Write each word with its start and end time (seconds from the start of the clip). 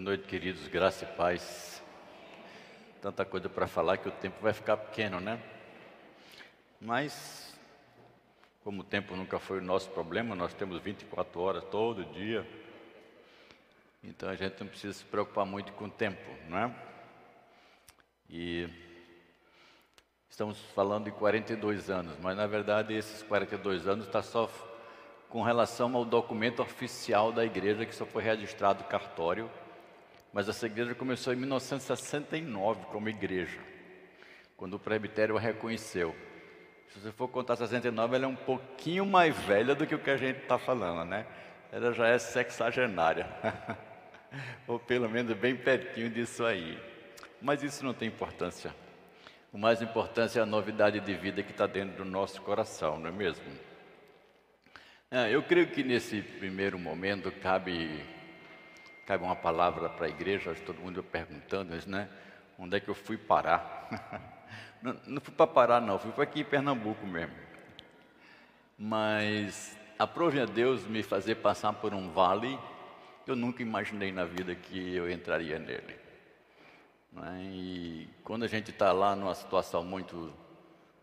Boa 0.00 0.12
noite, 0.16 0.26
queridos, 0.26 0.66
graça 0.66 1.04
e 1.04 1.08
paz. 1.08 1.82
Tanta 3.02 3.22
coisa 3.22 3.50
para 3.50 3.66
falar 3.66 3.98
que 3.98 4.08
o 4.08 4.10
tempo 4.10 4.40
vai 4.40 4.54
ficar 4.54 4.78
pequeno, 4.78 5.20
né? 5.20 5.38
Mas, 6.80 7.54
como 8.64 8.80
o 8.80 8.84
tempo 8.84 9.14
nunca 9.14 9.38
foi 9.38 9.58
o 9.58 9.62
nosso 9.62 9.90
problema, 9.90 10.34
nós 10.34 10.54
temos 10.54 10.80
24 10.80 11.38
horas 11.38 11.64
todo 11.64 12.02
dia. 12.14 12.48
Então 14.02 14.30
a 14.30 14.34
gente 14.34 14.58
não 14.58 14.68
precisa 14.68 14.94
se 14.94 15.04
preocupar 15.04 15.44
muito 15.44 15.70
com 15.74 15.84
o 15.84 15.90
tempo, 15.90 16.30
não 16.48 16.56
é? 16.56 16.74
E 18.30 18.70
estamos 20.30 20.58
falando 20.74 21.04
de 21.04 21.10
42 21.10 21.90
anos, 21.90 22.16
mas 22.22 22.34
na 22.38 22.46
verdade 22.46 22.94
esses 22.94 23.22
42 23.24 23.86
anos 23.86 24.06
está 24.06 24.22
só 24.22 24.48
com 25.28 25.42
relação 25.42 25.94
ao 25.94 26.06
documento 26.06 26.62
oficial 26.62 27.30
da 27.30 27.44
igreja 27.44 27.84
que 27.84 27.94
só 27.94 28.06
foi 28.06 28.22
registrado 28.22 28.82
cartório 28.84 29.50
mas 30.32 30.48
essa 30.48 30.66
igreja 30.66 30.94
começou 30.94 31.32
em 31.32 31.36
1969 31.36 32.86
como 32.86 33.08
igreja, 33.08 33.58
quando 34.56 34.74
o 34.74 34.78
presbitério 34.78 35.36
a 35.36 35.40
reconheceu. 35.40 36.14
Se 36.88 37.00
você 37.00 37.12
for 37.12 37.28
contar 37.28 37.56
69, 37.56 38.16
ela 38.16 38.24
é 38.24 38.28
um 38.28 38.36
pouquinho 38.36 39.06
mais 39.06 39.36
velha 39.44 39.74
do 39.74 39.86
que 39.86 39.94
o 39.94 39.98
que 39.98 40.10
a 40.10 40.16
gente 40.16 40.40
está 40.40 40.58
falando, 40.58 41.08
né? 41.08 41.26
Ela 41.72 41.92
já 41.92 42.08
é 42.08 42.18
sexagenária, 42.18 43.26
ou 44.66 44.78
pelo 44.78 45.08
menos 45.08 45.36
bem 45.36 45.56
pertinho 45.56 46.10
disso 46.10 46.44
aí. 46.44 46.78
Mas 47.40 47.62
isso 47.62 47.84
não 47.84 47.94
tem 47.94 48.08
importância. 48.08 48.74
O 49.52 49.58
mais 49.58 49.80
importante 49.82 50.38
é 50.38 50.42
a 50.42 50.46
novidade 50.46 51.00
de 51.00 51.14
vida 51.14 51.42
que 51.42 51.50
está 51.50 51.66
dentro 51.66 52.04
do 52.04 52.10
nosso 52.10 52.40
coração, 52.42 52.98
não 52.98 53.08
é 53.08 53.12
mesmo? 53.12 53.44
É, 55.10 55.34
eu 55.34 55.42
creio 55.42 55.68
que 55.68 55.82
nesse 55.82 56.22
primeiro 56.22 56.78
momento 56.78 57.32
cabe 57.32 58.00
cabe 59.06 59.24
uma 59.24 59.36
palavra 59.36 59.88
para 59.88 60.06
a 60.06 60.08
igreja, 60.08 60.54
todo 60.66 60.80
mundo 60.80 61.02
perguntando, 61.02 61.74
né? 61.86 62.08
Onde 62.58 62.76
é 62.76 62.80
que 62.80 62.88
eu 62.88 62.94
fui 62.94 63.16
parar? 63.16 63.88
não, 64.82 64.96
não 65.06 65.20
fui 65.20 65.34
para 65.34 65.46
parar, 65.46 65.80
não, 65.80 65.98
fui 65.98 66.12
para 66.12 66.24
aqui 66.24 66.40
em 66.40 66.44
Pernambuco 66.44 67.06
mesmo. 67.06 67.34
Mas 68.78 69.76
aprove 69.98 70.40
a 70.40 70.46
Deus 70.46 70.86
me 70.86 71.02
fazer 71.02 71.36
passar 71.36 71.72
por 71.74 71.92
um 71.92 72.10
vale 72.10 72.58
que 73.24 73.30
eu 73.30 73.36
nunca 73.36 73.62
imaginei 73.62 74.10
na 74.12 74.24
vida 74.24 74.54
que 74.54 74.94
eu 74.94 75.10
entraria 75.10 75.58
nele. 75.58 75.96
Né? 77.12 77.42
E 77.52 78.08
quando 78.24 78.44
a 78.44 78.48
gente 78.48 78.70
está 78.70 78.92
lá 78.92 79.14
numa 79.14 79.34
situação 79.34 79.84
muito 79.84 80.32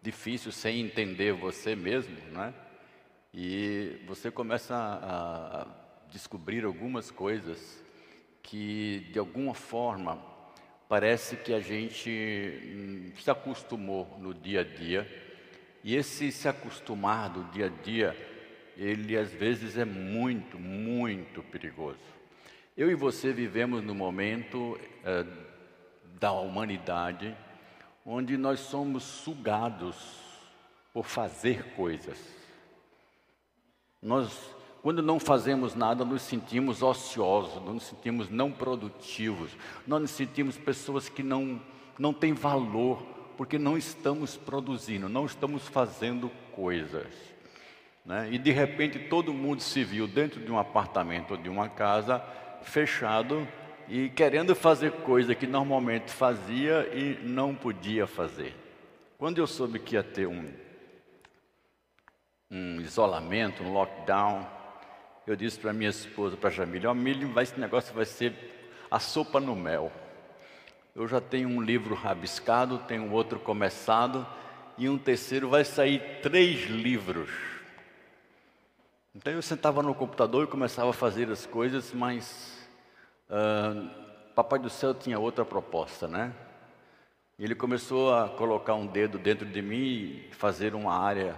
difícil, 0.02 0.52
sem 0.52 0.82
entender 0.82 1.34
você 1.34 1.76
mesmo, 1.76 2.16
né? 2.32 2.54
e 3.34 4.02
você 4.08 4.32
começa 4.32 4.76
a, 4.76 5.62
a 5.62 5.68
descobrir 6.10 6.66
algumas 6.66 7.12
coisas 7.12 7.84
que 8.48 9.06
de 9.12 9.20
alguma 9.20 9.54
forma 9.54 10.18
parece 10.88 11.36
que 11.36 11.54
a 11.54 11.60
gente 11.60 12.10
hum, 12.10 13.12
se 13.22 13.30
acostumou 13.30 14.18
no 14.20 14.34
dia 14.34 14.62
a 14.62 14.64
dia, 14.64 15.06
e 15.84 15.96
esse 15.96 16.32
se 16.32 16.48
acostumar 16.48 17.30
do 17.30 17.44
dia 17.52 17.66
a 17.66 17.84
dia, 17.84 18.16
ele 18.76 19.18
às 19.18 19.32
vezes 19.32 19.78
é 19.78 19.86
muito, 19.86 20.58
muito 20.58 21.44
perigoso. 21.44 22.00
Eu 22.76 22.90
e 22.90 22.96
você 22.96 23.34
vivemos 23.34 23.84
no 23.84 23.94
momento 23.94 24.80
é, 25.04 25.26
da 26.20 26.32
humanidade 26.32 27.36
onde 28.06 28.38
nós 28.38 28.62
somos 28.62 29.04
sugados 29.04 29.96
por 30.94 31.06
fazer 31.06 31.76
coisas. 31.76 32.18
Nós 34.02 34.57
quando 34.82 35.02
não 35.02 35.20
fazemos 35.20 35.76
nada, 35.76 36.06
nos 36.06 36.22
sentimos 36.22 36.82
ociosos, 36.82 37.62
nos 37.64 37.84
sentimos 37.84 38.30
não 38.30 38.52
produtivos, 38.52 39.52
nós 39.86 40.02
nos 40.02 40.12
sentimos 40.12 40.58
pessoas 40.58 41.10
que 41.10 41.24
não, 41.24 41.62
não 41.98 42.14
têm 42.14 42.34
valor, 42.34 43.02
porque 43.36 43.58
não 43.58 43.78
estamos 43.78 44.38
produzindo, 44.38 45.10
não 45.10 45.26
estamos 45.26 45.68
fazendo 45.68 46.32
coisas. 46.52 47.08
Né? 48.06 48.30
E 48.32 48.38
de 48.38 48.52
repente 48.52 48.98
todo 49.00 49.34
mundo 49.34 49.62
se 49.62 49.84
viu 49.84 50.08
dentro 50.08 50.40
de 50.40 50.52
um 50.52 50.58
apartamento 50.58 51.32
ou 51.32 51.38
de 51.38 51.50
uma 51.50 51.68
casa 51.68 52.24
fechado 52.62 53.48
e 53.90 54.10
querendo 54.10 54.56
fazer 54.56 54.92
coisa 54.92 55.36
que 55.36 55.48
normalmente 55.48 56.12
fazia 56.12 56.90
e 56.94 57.20
não 57.24 57.54
podia 57.54 58.08
fazer. 58.08 58.56
Quando 59.18 59.40
eu 59.40 59.48
soube 59.48 59.80
que 59.80 59.96
ia 59.96 60.04
ter 60.04 60.28
um, 60.28 60.52
um 62.52 62.80
isolamento, 62.82 63.64
um 63.64 63.74
lockdown, 63.74 64.46
eu 65.28 65.36
disse 65.36 65.60
para 65.60 65.74
minha 65.74 65.90
esposa, 65.90 66.38
para 66.38 66.48
a 66.48 66.52
Jamília, 66.54 66.90
oh, 66.90 67.42
esse 67.42 67.60
negócio 67.60 67.94
vai 67.94 68.06
ser 68.06 68.34
a 68.90 68.98
sopa 68.98 69.42
no 69.42 69.58
mel. 69.58 69.92
Eu 70.96 71.06
já 71.06 71.20
tenho 71.20 71.50
um 71.50 71.62
livro 71.62 71.94
rabiscado, 71.94 72.80
tenho 72.88 73.12
outro 73.12 73.38
começado, 73.38 74.26
e 74.78 74.88
um 74.88 74.98
terceiro 74.98 75.50
vai 75.50 75.66
sair 75.66 76.22
três 76.22 76.70
livros. 76.70 77.30
Então 79.14 79.34
eu 79.34 79.42
sentava 79.42 79.84
no 79.84 79.94
computador 79.94 80.46
e 80.46 80.48
começava 80.48 80.92
a 80.92 80.94
fazer 80.94 81.30
as 81.30 81.46
coisas, 81.46 81.92
mas 81.94 82.58
uh, 83.30 83.90
Papai 84.34 84.60
do 84.60 84.70
Céu 84.70 84.94
tinha 84.94 85.20
outra 85.20 85.44
proposta, 85.44 86.08
né? 86.08 86.32
Ele 87.38 87.54
começou 87.54 88.14
a 88.14 88.30
colocar 88.30 88.76
um 88.76 88.88
dedo 88.88 89.18
dentro 89.18 89.46
de 89.46 89.62
mim 89.62 89.76
e 89.76 90.30
fazer 90.32 90.74
uma 90.74 90.98
área 90.98 91.36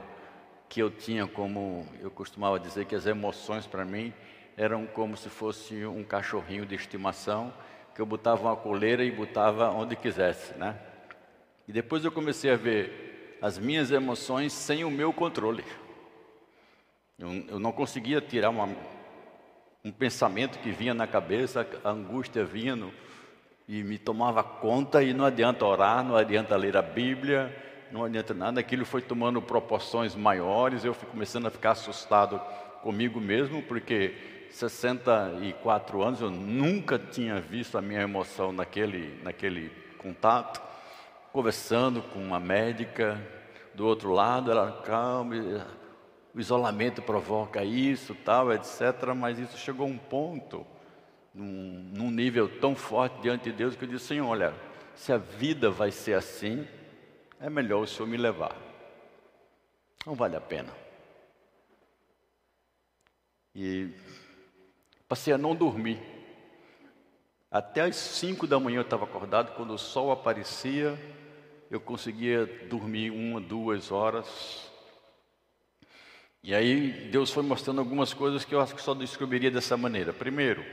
que 0.70 0.80
eu 0.80 0.92
tinha 0.92 1.26
como, 1.26 1.86
eu 2.00 2.12
costumava 2.12 2.60
dizer 2.60 2.86
que 2.86 2.94
as 2.94 3.08
emoções 3.08 3.66
para 3.66 3.84
mim 3.84 4.14
eram 4.56 4.86
como 4.86 5.18
se 5.18 5.28
fosse 5.28 5.84
um 5.84 6.04
cachorrinho 6.04 6.66
de 6.66 6.76
estimação, 6.76 7.52
que 7.96 8.00
eu 8.00 8.06
botava 8.06 8.44
uma 8.44 8.56
coleira 8.56 9.04
e 9.04 9.10
botava 9.10 9.72
onde 9.72 9.96
quisesse, 9.96 10.54
né? 10.54 10.78
E 11.68 11.74
depois 11.74 12.06
eu 12.06 12.12
comecei 12.12 12.52
a 12.52 12.56
ver 12.56 13.38
as 13.42 13.58
minhas 13.58 13.90
emoções 13.90 14.54
sem 14.54 14.84
o 14.84 14.92
meu 14.92 15.12
controle. 15.12 15.66
Eu, 17.18 17.30
eu 17.48 17.60
não 17.60 17.72
conseguia 17.72 18.22
tirar 18.22 18.50
uma, 18.50 18.70
um 19.84 19.92
pensamento 19.92 20.60
que 20.60 20.72
vinha 20.72 20.94
na 20.94 21.08
cabeça, 21.08 21.68
a 21.84 21.90
angústia 21.90 22.46
vinha 22.46 22.76
no, 22.76 22.94
e 23.68 23.84
me 23.84 23.98
tomava 23.98 24.44
conta, 24.44 25.02
e 25.02 25.14
não 25.14 25.26
adianta 25.26 25.66
orar, 25.66 26.04
não 26.04 26.16
adianta 26.16 26.56
ler 26.56 26.78
a 26.78 26.82
Bíblia, 26.82 27.56
não 27.92 28.04
adianta 28.04 28.34
nada, 28.34 28.60
aquilo 28.60 28.86
foi 28.86 29.02
tomando 29.02 29.42
proporções 29.42 30.16
maiores, 30.16 30.86
eu 30.86 30.94
fui 30.94 31.08
começando 31.10 31.48
a 31.48 31.50
ficar 31.50 31.72
assustado 31.72 32.40
comigo 32.82 33.20
mesmo, 33.20 33.62
porque 33.64 34.16
64 34.52 36.02
anos 36.02 36.22
eu 36.22 36.30
nunca 36.30 36.98
tinha 36.98 37.40
visto 37.40 37.78
a 37.78 37.82
minha 37.82 38.02
emoção 38.02 38.52
naquele, 38.52 39.20
naquele 39.24 39.72
contato, 39.98 40.62
conversando 41.32 42.02
com 42.02 42.20
uma 42.20 42.40
médica 42.40 43.22
do 43.74 43.86
outro 43.86 44.12
lado, 44.12 44.52
ela 44.52 44.82
calma, 44.84 45.36
o 46.34 46.40
isolamento 46.40 47.02
provoca 47.02 47.64
isso, 47.64 48.16
tal, 48.26 48.52
etc. 48.54 49.14
Mas 49.16 49.40
isso 49.40 49.58
chegou 49.58 49.86
a 49.86 49.90
um 49.90 49.98
ponto, 49.98 50.66
num, 51.34 51.92
num 51.94 52.12
nível 52.12 52.50
tão 52.60 52.76
forte 52.76 53.22
diante 53.22 53.46
de 53.46 53.52
Deus, 53.52 53.76
que 53.76 53.86
eu 53.86 53.90
disse, 53.90 54.08
Senhor, 54.08 54.28
olha, 54.28 54.54
se 54.96 55.14
a 55.14 55.18
vida 55.18 55.70
vai 55.70 55.92
ser 55.92 56.14
assim, 56.14 56.68
é 57.40 57.50
melhor 57.50 57.84
o 57.84 57.88
senhor 57.88 58.08
me 58.08 58.18
levar. 58.18 58.56
Não 60.06 60.16
vale 60.16 60.36
a 60.36 60.42
pena. 60.42 60.74
E 63.56 63.90
passei 65.08 65.34
a 65.34 65.38
não 65.38 65.56
dormir. 65.56 66.00
Até 67.52 67.82
as 67.82 67.96
cinco 67.96 68.46
da 68.46 68.60
manhã 68.60 68.78
eu 68.78 68.84
estava 68.84 69.06
acordado, 69.06 69.56
quando 69.56 69.74
o 69.74 69.78
sol 69.78 70.12
aparecia, 70.12 70.98
eu 71.72 71.80
conseguia 71.80 72.46
dormir 72.70 73.10
uma, 73.10 73.42
duas 73.42 73.92
horas. 73.92 74.70
E 76.44 76.54
aí 76.54 77.10
Deus 77.10 77.32
foi 77.32 77.44
mostrando 77.44 77.80
algumas 77.80 78.14
coisas 78.14 78.46
que 78.46 78.54
eu 78.54 78.62
acho 78.62 78.76
que 78.76 78.82
só 78.82 78.94
descobriria 78.94 79.52
dessa 79.52 79.76
maneira. 79.76 80.14
Primeiro, 80.14 80.64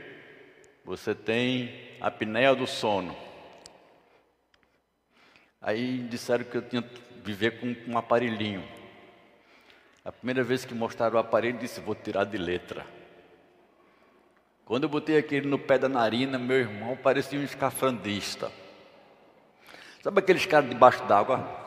você 0.85 1.13
tem 1.15 1.97
a 1.99 2.07
apneia 2.07 2.55
do 2.55 2.67
sono. 2.67 3.26
Aí 5.61 5.99
disseram 5.99 6.43
que 6.43 6.55
eu 6.55 6.61
tinha 6.61 6.81
que 6.81 7.01
viver 7.23 7.59
com 7.59 7.75
um 7.91 7.97
aparelhinho. 7.97 8.63
A 10.05 10.11
primeira 10.11 10.43
vez 10.43 10.63
que 10.63 10.73
mostraram 10.73 11.15
o 11.15 11.19
aparelho, 11.19 11.57
disse: 11.57 11.81
Vou 11.81 11.95
tirar 11.95 12.23
de 12.23 12.37
letra. 12.37 12.85
Quando 14.65 14.83
eu 14.83 14.89
botei 14.89 15.17
aquele 15.17 15.47
no 15.47 15.57
pé 15.57 15.77
da 15.77 15.89
narina, 15.89 16.37
meu 16.37 16.57
irmão 16.57 16.95
parecia 16.95 17.39
um 17.39 17.43
escafandista. 17.43 18.51
Sabe 20.03 20.19
aqueles 20.19 20.45
caras 20.45 20.69
debaixo 20.69 21.03
d'água? 21.05 21.65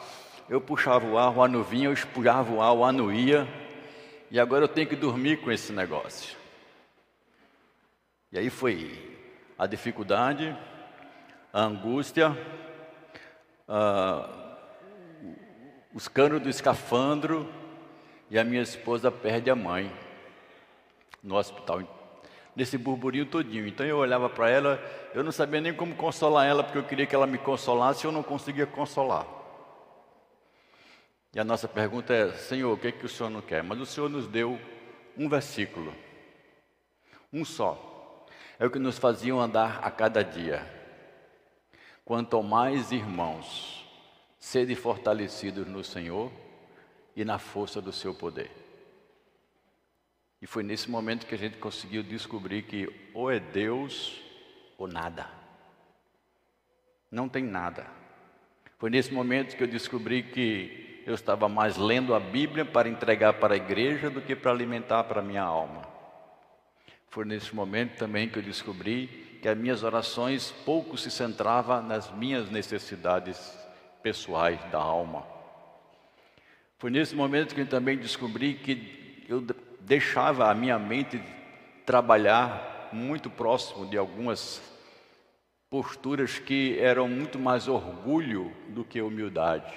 Eu 0.48 0.60
puxava 0.60 1.06
o 1.06 1.18
ar, 1.18 1.36
o 1.36 1.48
não 1.48 1.62
vinha, 1.62 1.88
eu 1.88 1.92
espulhava 1.92 2.52
o 2.52 2.62
ar, 2.62 2.72
o 2.72 2.92
não 2.92 3.12
ia. 3.12 3.46
E 4.30 4.38
agora 4.38 4.64
eu 4.64 4.68
tenho 4.68 4.86
que 4.86 4.96
dormir 4.96 5.38
com 5.38 5.50
esse 5.50 5.72
negócio. 5.72 6.36
E 8.32 8.38
aí 8.38 8.48
foi 8.48 9.18
a 9.58 9.66
dificuldade, 9.66 10.56
a 11.52 11.62
angústia, 11.62 12.36
ah, 13.72 14.28
os 15.94 16.08
canos 16.08 16.42
do 16.42 16.48
escafandro 16.48 17.48
e 18.28 18.36
a 18.36 18.42
minha 18.42 18.62
esposa 18.62 19.12
perde 19.12 19.48
a 19.48 19.54
mãe 19.54 19.92
no 21.22 21.36
hospital. 21.36 21.82
nesse 22.56 22.76
burburinho 22.76 23.26
todinho. 23.26 23.68
Então 23.68 23.86
eu 23.86 23.96
olhava 23.96 24.28
para 24.28 24.50
ela, 24.50 24.82
eu 25.14 25.22
não 25.22 25.30
sabia 25.30 25.60
nem 25.60 25.72
como 25.72 25.94
consolar 25.94 26.46
ela, 26.48 26.64
porque 26.64 26.78
eu 26.78 26.82
queria 26.82 27.06
que 27.06 27.14
ela 27.14 27.26
me 27.26 27.38
consolasse 27.38 28.04
e 28.04 28.08
eu 28.08 28.12
não 28.12 28.24
conseguia 28.24 28.66
consolar. 28.66 29.24
E 31.32 31.38
a 31.38 31.44
nossa 31.44 31.68
pergunta 31.68 32.12
é: 32.12 32.32
Senhor, 32.32 32.72
o 32.72 32.76
que 32.76 32.88
é 32.88 32.92
que 32.92 33.06
o 33.06 33.08
Senhor 33.08 33.30
não 33.30 33.40
quer? 33.40 33.62
Mas 33.62 33.78
o 33.78 33.86
Senhor 33.86 34.10
nos 34.10 34.26
deu 34.26 34.58
um 35.16 35.28
versículo, 35.28 35.94
um 37.32 37.44
só. 37.44 38.26
É 38.58 38.66
o 38.66 38.70
que 38.70 38.80
nos 38.80 38.98
faziam 38.98 39.40
andar 39.40 39.78
a 39.80 39.90
cada 39.92 40.24
dia. 40.24 40.79
Quanto 42.10 42.42
mais 42.42 42.90
irmãos, 42.90 43.88
sede 44.36 44.74
fortalecidos 44.74 45.64
no 45.68 45.84
Senhor 45.84 46.32
e 47.14 47.24
na 47.24 47.38
força 47.38 47.80
do 47.80 47.92
seu 47.92 48.12
poder. 48.12 48.50
E 50.42 50.44
foi 50.44 50.64
nesse 50.64 50.90
momento 50.90 51.24
que 51.24 51.36
a 51.36 51.38
gente 51.38 51.58
conseguiu 51.58 52.02
descobrir 52.02 52.62
que 52.62 52.92
ou 53.14 53.30
é 53.30 53.38
Deus 53.38 54.20
ou 54.76 54.88
nada. 54.88 55.28
Não 57.12 57.28
tem 57.28 57.44
nada. 57.44 57.86
Foi 58.76 58.90
nesse 58.90 59.14
momento 59.14 59.56
que 59.56 59.62
eu 59.62 59.68
descobri 59.68 60.24
que 60.24 61.04
eu 61.06 61.14
estava 61.14 61.48
mais 61.48 61.76
lendo 61.76 62.12
a 62.12 62.18
Bíblia 62.18 62.64
para 62.64 62.88
entregar 62.88 63.34
para 63.34 63.54
a 63.54 63.56
igreja 63.56 64.10
do 64.10 64.20
que 64.20 64.34
para 64.34 64.50
alimentar 64.50 65.04
para 65.04 65.20
a 65.20 65.24
minha 65.24 65.44
alma. 65.44 65.82
Foi 67.08 67.24
nesse 67.24 67.54
momento 67.54 67.96
também 67.96 68.28
que 68.28 68.40
eu 68.40 68.42
descobri 68.42 69.29
que 69.40 69.48
as 69.48 69.56
minhas 69.56 69.82
orações 69.82 70.50
pouco 70.64 70.98
se 70.98 71.10
centravam 71.10 71.82
nas 71.82 72.10
minhas 72.12 72.50
necessidades 72.50 73.58
pessoais 74.02 74.60
da 74.70 74.78
alma. 74.78 75.26
Foi 76.78 76.90
nesse 76.90 77.14
momento 77.14 77.54
que 77.54 77.62
eu 77.62 77.66
também 77.66 77.96
descobri 77.96 78.54
que 78.54 79.24
eu 79.28 79.44
deixava 79.80 80.50
a 80.50 80.54
minha 80.54 80.78
mente 80.78 81.20
trabalhar 81.86 82.88
muito 82.92 83.30
próximo 83.30 83.86
de 83.86 83.96
algumas 83.96 84.60
posturas 85.68 86.38
que 86.38 86.78
eram 86.78 87.08
muito 87.08 87.38
mais 87.38 87.68
orgulho 87.68 88.52
do 88.68 88.84
que 88.84 89.00
humildade. 89.00 89.72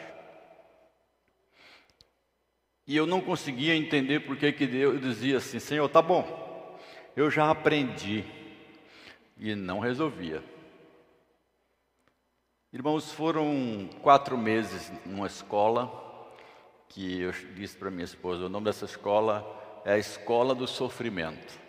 E 2.85 2.97
eu 2.97 3.05
não 3.05 3.21
conseguia 3.21 3.75
entender 3.75 4.21
por 4.21 4.35
que, 4.35 4.51
que 4.51 4.67
Deus 4.67 4.99
dizia 4.99 5.37
assim: 5.37 5.59
Senhor, 5.59 5.87
tá 5.87 6.01
bom, 6.01 6.77
eu 7.15 7.31
já 7.31 7.49
aprendi. 7.49 8.25
E 9.43 9.55
não 9.55 9.79
resolvia. 9.79 10.41
Irmãos, 12.71 13.11
foram 13.11 13.89
quatro 14.01 14.37
meses 14.37 14.89
numa 15.05 15.27
escola 15.27 15.91
que 16.87 17.19
eu 17.19 17.33
disse 17.53 17.75
para 17.75 17.91
minha 17.91 18.05
esposa: 18.05 18.45
o 18.45 18.49
nome 18.49 18.67
dessa 18.67 18.85
escola 18.85 19.45
é 19.83 19.91
a 19.91 19.97
escola 19.97 20.55
do 20.55 20.65
sofrimento, 20.65 21.59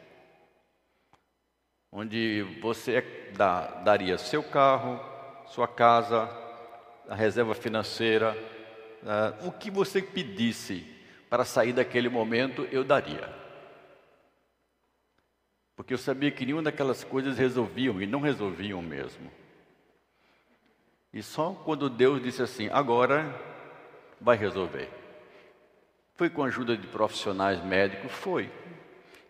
onde 1.90 2.42
você 2.62 3.32
dá, 3.36 3.66
daria 3.82 4.18
seu 4.18 4.44
carro, 4.44 5.00
sua 5.48 5.66
casa, 5.66 6.30
a 7.08 7.14
reserva 7.16 7.56
financeira, 7.56 8.36
uh, 9.02 9.48
o 9.48 9.50
que 9.50 9.68
você 9.68 10.00
pedisse 10.00 10.86
para 11.28 11.44
sair 11.44 11.72
daquele 11.72 12.08
momento, 12.08 12.68
eu 12.70 12.84
daria. 12.84 13.43
Porque 15.76 15.92
eu 15.92 15.98
sabia 15.98 16.30
que 16.30 16.44
nenhuma 16.44 16.62
daquelas 16.62 17.02
coisas 17.02 17.36
resolviam 17.36 18.00
e 18.00 18.06
não 18.06 18.20
resolviam 18.20 18.80
mesmo. 18.80 19.30
E 21.12 21.22
só 21.22 21.52
quando 21.64 21.90
Deus 21.90 22.22
disse 22.22 22.42
assim: 22.42 22.68
agora 22.72 23.34
vai 24.20 24.36
resolver. 24.36 24.88
Foi 26.16 26.30
com 26.30 26.44
a 26.44 26.46
ajuda 26.46 26.76
de 26.76 26.86
profissionais 26.86 27.64
médicos? 27.64 28.12
Foi. 28.12 28.50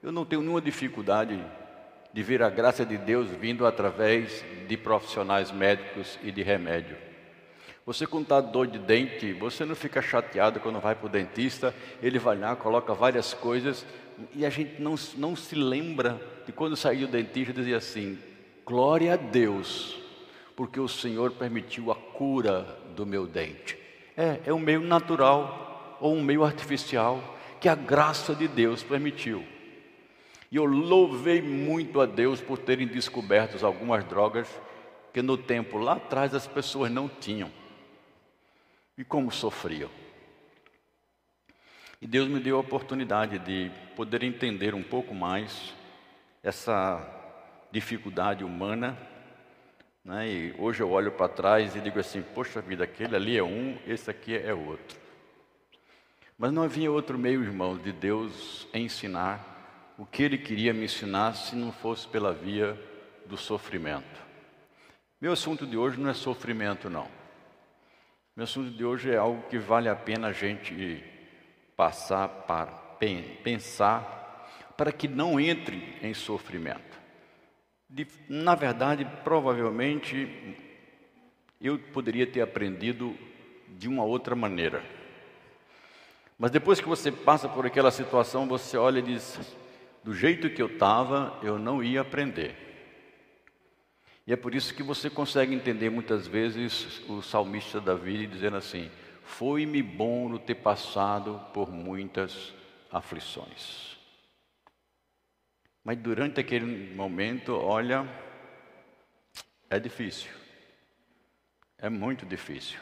Eu 0.03 0.13
não 0.13 0.25
tenho 0.25 0.43
nenhuma 0.43 0.61
dificuldade 0.61 1.43
de 2.13 2.23
ver 2.23 2.43
a 2.43 2.51
graça 2.51 2.85
de 2.85 2.99
Deus 2.99 3.29
vindo 3.31 3.67
através 3.67 4.45
de 4.69 4.77
profissionais 4.77 5.51
médicos 5.51 6.19
e 6.23 6.31
de 6.31 6.43
remédio. 6.43 6.97
Você 7.87 8.07
quando 8.07 8.25
está 8.25 8.41
dor 8.41 8.67
de 8.67 8.79
dente, 8.79 9.33
você 9.33 9.65
não 9.65 9.75
fica 9.75 10.01
chateado 10.01 10.61
quando 10.61 10.81
vai 10.81 10.95
para 10.95 11.07
o 11.07 11.09
dentista, 11.09 11.75
ele 12.03 12.19
vai 12.19 12.39
lá, 12.39 12.55
coloca 12.55 12.95
várias 12.95 13.35
coisas, 13.35 13.85
e 14.35 14.47
a 14.47 14.51
gente 14.51 14.81
não, 14.81 14.95
não 15.17 15.35
se 15.35 15.55
lembra 15.55 16.21
de 16.47 16.53
quando 16.53 16.77
saiu 16.77 17.07
do 17.07 17.13
dentista 17.13 17.53
e 17.53 17.55
dizia 17.55 17.77
assim, 17.77 18.19
glória 18.65 19.15
a 19.15 19.17
Deus, 19.17 19.99
porque 20.57 20.79
o 20.79 20.89
Senhor 20.89 21.33
permitiu 21.33 21.91
a 21.91 21.95
cura 21.95 22.63
do 22.95 23.05
meu 23.05 23.27
dente. 23.27 23.79
É, 24.17 24.41
é 24.47 24.53
um 24.53 24.59
meio 24.59 24.81
natural, 24.81 25.99
ou 26.01 26.15
um 26.15 26.23
meio 26.23 26.45
artificial 26.45 27.37
que 27.61 27.69
a 27.69 27.75
graça 27.75 28.35
de 28.35 28.47
Deus 28.47 28.83
permitiu. 28.83 29.45
E 30.51 30.57
eu 30.57 30.65
louvei 30.65 31.43
muito 31.43 32.01
a 32.01 32.07
Deus 32.07 32.41
por 32.41 32.59
terem 32.59 32.87
descoberto 32.87 33.65
algumas 33.65 34.05
drogas 34.05 34.49
que 35.13 35.23
no 35.23 35.37
tempo 35.37 35.79
lá 35.79 35.95
atrás 35.95 36.35
as 36.35 36.47
pessoas 36.47 36.91
não 36.91 37.09
tinham. 37.09 37.51
E 38.97 39.03
como 39.03 39.33
sofriam. 39.33 39.91
E 42.01 42.07
Deus 42.07 42.29
me 42.29 42.39
deu 42.39 42.57
a 42.57 42.61
oportunidade 42.61 43.39
de 43.39 43.71
poder 43.97 44.23
entender 44.23 44.75
um 44.75 44.83
pouco 44.83 45.15
mais 45.15 45.73
essa 46.45 47.03
dificuldade 47.73 48.45
humana. 48.45 48.97
Né? 50.05 50.29
E 50.29 50.55
hoje 50.59 50.83
eu 50.83 50.91
olho 50.91 51.11
para 51.11 51.29
trás 51.29 51.75
e 51.75 51.81
digo 51.81 51.99
assim: 51.99 52.23
poxa 52.23 52.61
vida, 52.61 52.85
aquele 52.85 53.17
ali 53.17 53.37
é 53.37 53.43
um, 53.43 53.77
esse 53.87 54.11
aqui 54.11 54.37
é 54.37 54.53
outro. 54.53 55.03
Mas 56.39 56.53
não 56.53 56.63
havia 56.63 56.93
outro 56.93 57.19
meio, 57.19 57.43
irmão, 57.43 57.79
de 57.79 57.91
Deus 57.91 58.69
ensinar 58.75 59.95
o 59.97 60.05
que 60.05 60.23
Ele 60.23 60.37
queria 60.37 60.75
me 60.75 60.85
ensinar 60.85 61.35
se 61.35 61.57
não 61.57 61.73
fosse 61.73 62.07
pela 62.07 62.33
via 62.33 62.79
do 63.25 63.37
sofrimento. 63.37 64.23
Meu 65.21 65.33
assunto 65.33 65.67
de 65.67 65.77
hoje 65.77 65.99
não 65.99 66.11
é 66.11 66.15
sofrimento, 66.15 66.91
não. 66.91 67.09
Meu 68.37 68.45
assunto 68.45 68.71
de 68.71 68.85
hoje 68.85 69.11
é 69.11 69.17
algo 69.17 69.49
que 69.49 69.59
vale 69.59 69.89
a 69.89 69.95
pena 69.95 70.29
a 70.29 70.33
gente 70.33 71.03
passar 71.77 72.29
para 72.29 72.67
pensar, 73.43 74.24
para 74.77 74.93
que 74.93 75.09
não 75.09 75.39
entre 75.39 75.97
em 76.03 76.15
sofrimento. 76.15 76.99
De, 77.89 78.07
na 78.29 78.55
verdade, 78.55 79.07
provavelmente, 79.23 80.29
eu 81.61 81.79
poderia 81.79 82.27
ter 82.27 82.41
aprendido 82.41 83.17
de 83.69 83.89
uma 83.89 84.05
outra 84.05 84.35
maneira. 84.35 84.83
Mas 86.39 86.51
depois 86.51 86.81
que 86.81 86.89
você 86.89 87.13
passa 87.13 87.49
por 87.49 87.65
aquela 87.65 87.91
situação, 87.91 88.49
você 88.49 88.77
olha 88.77 88.99
e 88.99 89.03
diz: 89.03 89.39
do 90.03 90.15
jeito 90.15 90.51
que 90.51 90.61
eu 90.61 90.67
estava, 90.67 91.39
eu 91.43 91.59
não 91.59 91.83
ia 91.83 92.01
aprender. 92.01 92.65
E 94.27 94.33
é 94.33 94.37
por 94.37 94.55
isso 94.55 94.75
que 94.75 94.83
você 94.83 95.11
consegue 95.11 95.55
entender 95.55 95.91
muitas 95.91 96.27
vezes 96.27 97.03
o 97.09 97.23
salmista 97.23 97.81
Davi 97.81 98.27
dizendo 98.27 98.57
assim: 98.57 98.91
Foi-me 99.23 99.83
bom 99.83 100.29
no 100.29 100.39
ter 100.39 100.57
passado 100.57 101.41
por 101.53 101.71
muitas 101.71 102.53
aflições. 102.91 103.94
Mas 105.85 105.99
durante 105.99 106.41
aquele 106.41 106.95
momento, 106.95 107.53
olha, 107.53 108.09
é 109.69 109.79
difícil. 109.79 110.33
É 111.77 111.91
muito 111.91 112.25
difícil. 112.25 112.81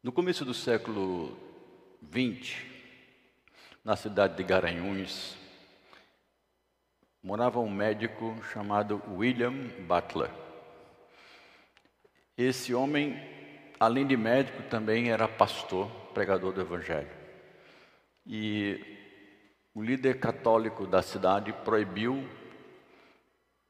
No 0.00 0.12
começo 0.12 0.44
do 0.44 0.54
século 0.54 1.36
XX, 2.12 2.62
na 3.84 3.96
cidade 3.96 4.36
de 4.36 4.44
Garanhuns, 4.44 5.36
morava 7.20 7.58
um 7.58 7.68
médico 7.68 8.40
chamado 8.52 9.02
William 9.08 9.52
Butler. 9.88 10.30
Esse 12.36 12.72
homem, 12.72 13.20
além 13.80 14.06
de 14.06 14.16
médico, 14.16 14.62
também 14.70 15.10
era 15.10 15.26
pastor, 15.26 15.90
pregador 16.14 16.52
do 16.52 16.60
Evangelho. 16.60 17.10
E 18.24 18.87
líder 19.88 20.20
católico 20.20 20.86
da 20.86 21.00
cidade 21.00 21.50
proibiu 21.64 22.28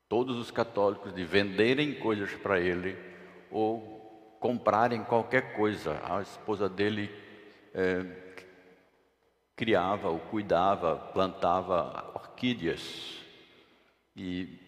todos 0.08 0.36
os 0.36 0.50
católicos 0.50 1.14
de 1.14 1.24
venderem 1.24 1.94
coisas 1.94 2.34
para 2.34 2.58
ele 2.58 2.98
ou 3.52 4.36
comprarem 4.40 5.04
qualquer 5.04 5.54
coisa. 5.54 6.00
A 6.02 6.20
esposa 6.20 6.68
dele 6.68 7.08
é, 7.72 8.04
criava 9.54 10.08
ou 10.08 10.18
cuidava, 10.18 10.96
plantava 10.96 12.10
orquídeas 12.16 13.24
e 14.16 14.58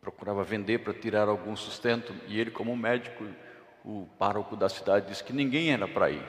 procurava 0.00 0.44
vender 0.44 0.78
para 0.78 0.94
tirar 0.94 1.26
algum 1.26 1.56
sustento. 1.56 2.14
E 2.28 2.38
ele, 2.38 2.52
como 2.52 2.76
médico, 2.76 3.26
o 3.84 4.06
pároco 4.16 4.54
da 4.54 4.68
cidade, 4.68 5.08
disse 5.08 5.24
que 5.24 5.32
ninguém 5.32 5.72
era 5.72 5.88
para 5.88 6.10
ir. 6.10 6.24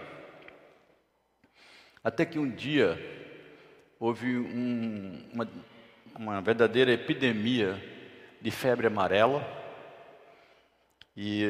Até 2.04 2.26
que 2.26 2.40
um 2.40 2.50
dia 2.50 3.15
houve 4.00 4.38
um, 4.38 5.30
uma, 5.34 5.50
uma 6.16 6.42
verdadeira 6.42 6.92
epidemia 6.92 7.82
de 8.42 8.52
febre 8.52 8.88
amarela 8.88 9.46
e 11.16 11.44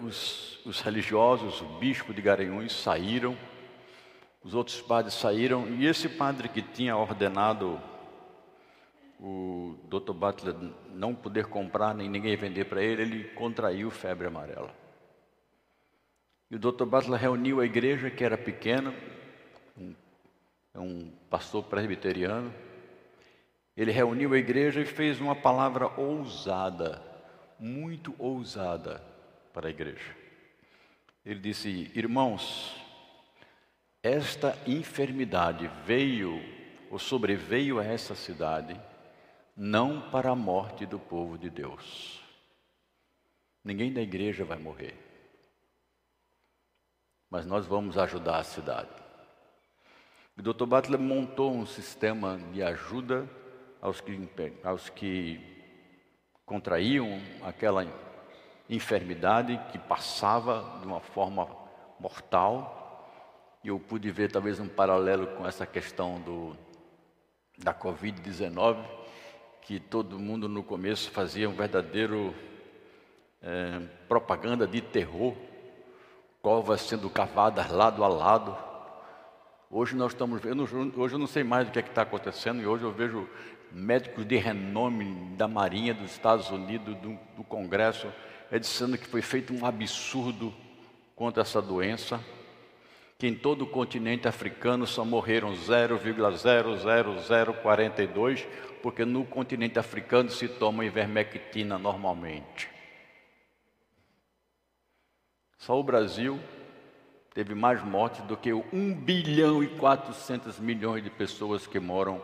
os, 0.00 0.60
os 0.64 0.80
religiosos, 0.80 1.60
o 1.60 1.78
bispo 1.78 2.14
de 2.14 2.22
Garanhuns 2.22 2.72
saíram, 2.72 3.36
os 4.42 4.54
outros 4.54 4.80
padres 4.80 5.14
saíram, 5.14 5.66
e 5.68 5.86
esse 5.86 6.08
padre 6.08 6.48
que 6.48 6.62
tinha 6.62 6.96
ordenado 6.96 7.80
o 9.20 9.76
Dr. 9.88 10.12
Butler 10.12 10.54
não 10.92 11.14
poder 11.14 11.46
comprar 11.46 11.94
nem 11.94 12.08
ninguém 12.08 12.36
vender 12.36 12.66
para 12.66 12.82
ele, 12.82 13.02
ele 13.02 13.24
contraiu 13.30 13.90
febre 13.90 14.26
amarela. 14.26 14.70
E 16.50 16.56
o 16.56 16.58
Dr. 16.58 16.84
Butler 16.84 17.18
reuniu 17.18 17.60
a 17.60 17.64
igreja, 17.64 18.10
que 18.10 18.22
era 18.22 18.36
pequena, 18.36 18.94
um 20.80 21.10
pastor 21.30 21.64
presbiteriano. 21.64 22.52
Ele 23.76 23.90
reuniu 23.90 24.32
a 24.32 24.38
igreja 24.38 24.80
e 24.80 24.86
fez 24.86 25.20
uma 25.20 25.34
palavra 25.34 25.88
ousada, 26.00 27.02
muito 27.58 28.14
ousada 28.18 29.02
para 29.52 29.68
a 29.68 29.70
igreja. 29.70 30.16
Ele 31.24 31.40
disse: 31.40 31.90
Irmãos, 31.94 32.74
esta 34.02 34.56
enfermidade 34.66 35.70
veio 35.84 36.40
ou 36.90 36.98
sobreveio 36.98 37.78
a 37.78 37.84
essa 37.84 38.14
cidade 38.14 38.78
não 39.56 40.10
para 40.10 40.30
a 40.30 40.36
morte 40.36 40.84
do 40.84 40.98
povo 40.98 41.38
de 41.38 41.48
Deus. 41.48 42.20
Ninguém 43.62 43.92
da 43.92 44.02
igreja 44.02 44.44
vai 44.44 44.58
morrer. 44.58 44.98
Mas 47.30 47.46
nós 47.46 47.66
vamos 47.66 47.96
ajudar 47.96 48.38
a 48.38 48.44
cidade. 48.44 49.03
O 50.36 50.42
Dr. 50.42 50.66
Butler 50.66 50.98
montou 50.98 51.54
um 51.54 51.64
sistema 51.64 52.38
de 52.52 52.62
ajuda 52.62 53.28
aos 53.80 54.00
que, 54.00 54.28
aos 54.64 54.88
que 54.88 55.40
contraíam 56.44 57.20
aquela 57.42 57.86
enfermidade 58.68 59.60
que 59.70 59.78
passava 59.78 60.80
de 60.80 60.86
uma 60.86 61.00
forma 61.00 61.48
mortal. 62.00 62.80
E 63.62 63.68
eu 63.68 63.78
pude 63.78 64.10
ver 64.10 64.30
talvez 64.30 64.58
um 64.58 64.68
paralelo 64.68 65.28
com 65.36 65.46
essa 65.46 65.64
questão 65.64 66.20
do, 66.20 66.56
da 67.56 67.72
Covid-19 67.72 68.84
que 69.62 69.80
todo 69.80 70.18
mundo 70.18 70.48
no 70.48 70.62
começo 70.62 71.10
fazia 71.10 71.48
um 71.48 71.54
verdadeiro 71.54 72.34
é, 73.40 73.80
propaganda 74.06 74.66
de 74.66 74.82
terror, 74.82 75.34
covas 76.42 76.82
sendo 76.82 77.08
cavadas 77.08 77.70
lado 77.70 78.04
a 78.04 78.08
lado. 78.08 78.73
Hoje 79.76 79.96
nós 79.96 80.12
estamos 80.12 80.40
vendo, 80.40 80.62
hoje 80.96 81.16
eu 81.16 81.18
não 81.18 81.26
sei 81.26 81.42
mais 81.42 81.66
o 81.66 81.72
que 81.72 81.80
é 81.80 81.82
está 81.82 82.02
acontecendo, 82.02 82.62
e 82.62 82.66
hoje 82.66 82.84
eu 82.84 82.92
vejo 82.92 83.28
médicos 83.72 84.24
de 84.24 84.36
renome 84.36 85.34
da 85.36 85.48
Marinha 85.48 85.92
dos 85.92 86.12
Estados 86.12 86.48
Unidos, 86.48 86.96
do, 86.98 87.18
do 87.36 87.42
Congresso, 87.42 88.06
é 88.52 88.58
dizendo 88.60 88.96
que 88.96 89.04
foi 89.04 89.20
feito 89.20 89.52
um 89.52 89.66
absurdo 89.66 90.54
contra 91.16 91.42
essa 91.42 91.60
doença 91.60 92.20
que 93.18 93.26
em 93.26 93.34
todo 93.34 93.62
o 93.62 93.66
continente 93.66 94.28
africano 94.28 94.86
só 94.86 95.04
morreram 95.04 95.52
0,00042, 95.54 98.46
porque 98.80 99.04
no 99.04 99.24
continente 99.24 99.76
africano 99.76 100.30
se 100.30 100.46
toma 100.46 100.84
ivermectina 100.84 101.76
normalmente. 101.78 102.70
Só 105.58 105.76
o 105.76 105.82
Brasil 105.82 106.38
teve 107.34 107.52
mais 107.52 107.82
mortes 107.82 108.22
do 108.22 108.36
que 108.36 108.52
1 108.52 108.94
bilhão 108.94 109.62
e 109.62 109.66
400 109.66 110.60
milhões 110.60 111.02
de 111.02 111.10
pessoas 111.10 111.66
que 111.66 111.80
moram 111.80 112.22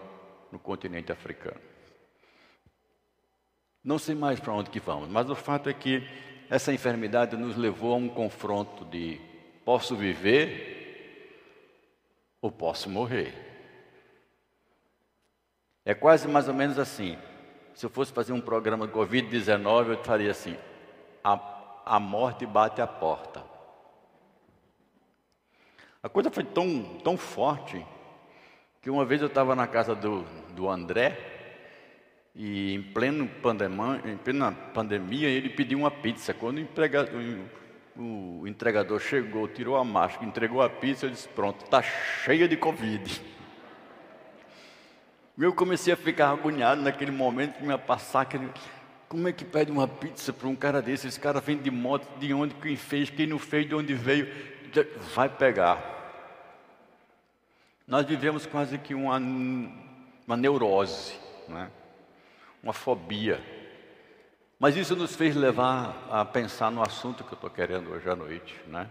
no 0.52 0.58
continente 0.58 1.10
africano. 1.10 1.60
Não 3.82 3.98
sei 3.98 4.14
mais 4.14 4.38
para 4.38 4.52
onde 4.52 4.70
que 4.70 4.78
vamos, 4.78 5.08
mas 5.08 5.28
o 5.28 5.34
fato 5.34 5.68
é 5.68 5.74
que 5.74 6.06
essa 6.48 6.72
enfermidade 6.72 7.36
nos 7.36 7.56
levou 7.56 7.92
a 7.92 7.96
um 7.96 8.08
confronto 8.08 8.84
de 8.84 9.20
posso 9.64 9.96
viver 9.96 10.78
ou 12.40 12.52
posso 12.52 12.88
morrer. 12.88 13.34
É 15.84 15.94
quase 15.94 16.28
mais 16.28 16.46
ou 16.46 16.54
menos 16.54 16.78
assim. 16.78 17.18
Se 17.74 17.84
eu 17.86 17.90
fosse 17.90 18.12
fazer 18.12 18.32
um 18.32 18.40
programa 18.40 18.86
de 18.86 18.92
Covid-19, 18.92 19.88
eu 19.88 20.04
faria 20.04 20.30
assim: 20.30 20.56
a, 21.24 21.38
a 21.86 21.98
morte 21.98 22.44
bate 22.46 22.80
a 22.80 22.86
porta. 22.86 23.49
A 26.02 26.08
coisa 26.08 26.30
foi 26.30 26.44
tão, 26.44 26.82
tão 27.04 27.16
forte 27.18 27.84
que 28.80 28.88
uma 28.88 29.04
vez 29.04 29.20
eu 29.20 29.26
estava 29.26 29.54
na 29.54 29.66
casa 29.66 29.94
do, 29.94 30.22
do 30.54 30.68
André 30.68 31.18
e 32.34 32.74
em 32.74 32.82
pleno 32.82 33.28
pandemia, 33.42 34.00
em 34.06 34.16
plena 34.16 34.52
pandemia 34.72 35.28
ele 35.28 35.50
pediu 35.50 35.80
uma 35.80 35.90
pizza. 35.90 36.32
Quando 36.32 36.56
o 36.56 36.60
empregado, 36.60 37.10
o 37.96 38.46
entregador 38.46 38.98
chegou, 38.98 39.46
tirou 39.46 39.76
a 39.76 39.84
máscara, 39.84 40.24
entregou 40.24 40.62
a 40.62 40.70
pizza, 40.70 41.04
eu 41.04 41.10
disse: 41.10 41.28
Pronto, 41.28 41.66
está 41.66 41.82
cheia 41.82 42.48
de 42.48 42.56
Covid. 42.56 43.20
Eu 45.38 45.52
comecei 45.52 45.92
a 45.92 45.96
ficar 45.96 46.30
agoniado 46.30 46.80
naquele 46.80 47.10
momento 47.10 47.60
me 47.60 47.68
ia 47.68 47.78
passar 47.78 48.22
aquele. 48.22 48.48
Como 49.06 49.28
é 49.28 49.32
que 49.32 49.44
pede 49.44 49.70
uma 49.70 49.88
pizza 49.88 50.32
para 50.32 50.48
um 50.48 50.56
cara 50.56 50.80
desse? 50.80 51.08
Esse 51.08 51.20
cara 51.20 51.40
vem 51.40 51.58
de 51.58 51.70
moto, 51.70 52.06
de 52.18 52.32
onde 52.32 52.54
quem 52.54 52.76
fez, 52.76 53.10
quem 53.10 53.26
não 53.26 53.38
fez, 53.38 53.66
de 53.66 53.74
onde 53.74 53.92
veio, 53.92 54.28
vai 55.14 55.28
pegar. 55.28 55.98
Nós 57.86 58.06
vivemos 58.06 58.46
quase 58.46 58.78
que 58.78 58.94
uma, 58.94 59.16
uma 60.26 60.36
neurose, 60.36 61.14
né? 61.48 61.70
uma 62.62 62.72
fobia. 62.72 63.40
Mas 64.58 64.76
isso 64.76 64.94
nos 64.94 65.16
fez 65.16 65.34
levar 65.34 66.06
a 66.10 66.24
pensar 66.24 66.70
no 66.70 66.82
assunto 66.82 67.24
que 67.24 67.32
eu 67.32 67.36
estou 67.36 67.50
querendo 67.50 67.90
hoje 67.90 68.08
à 68.08 68.14
noite, 68.14 68.54
né? 68.66 68.88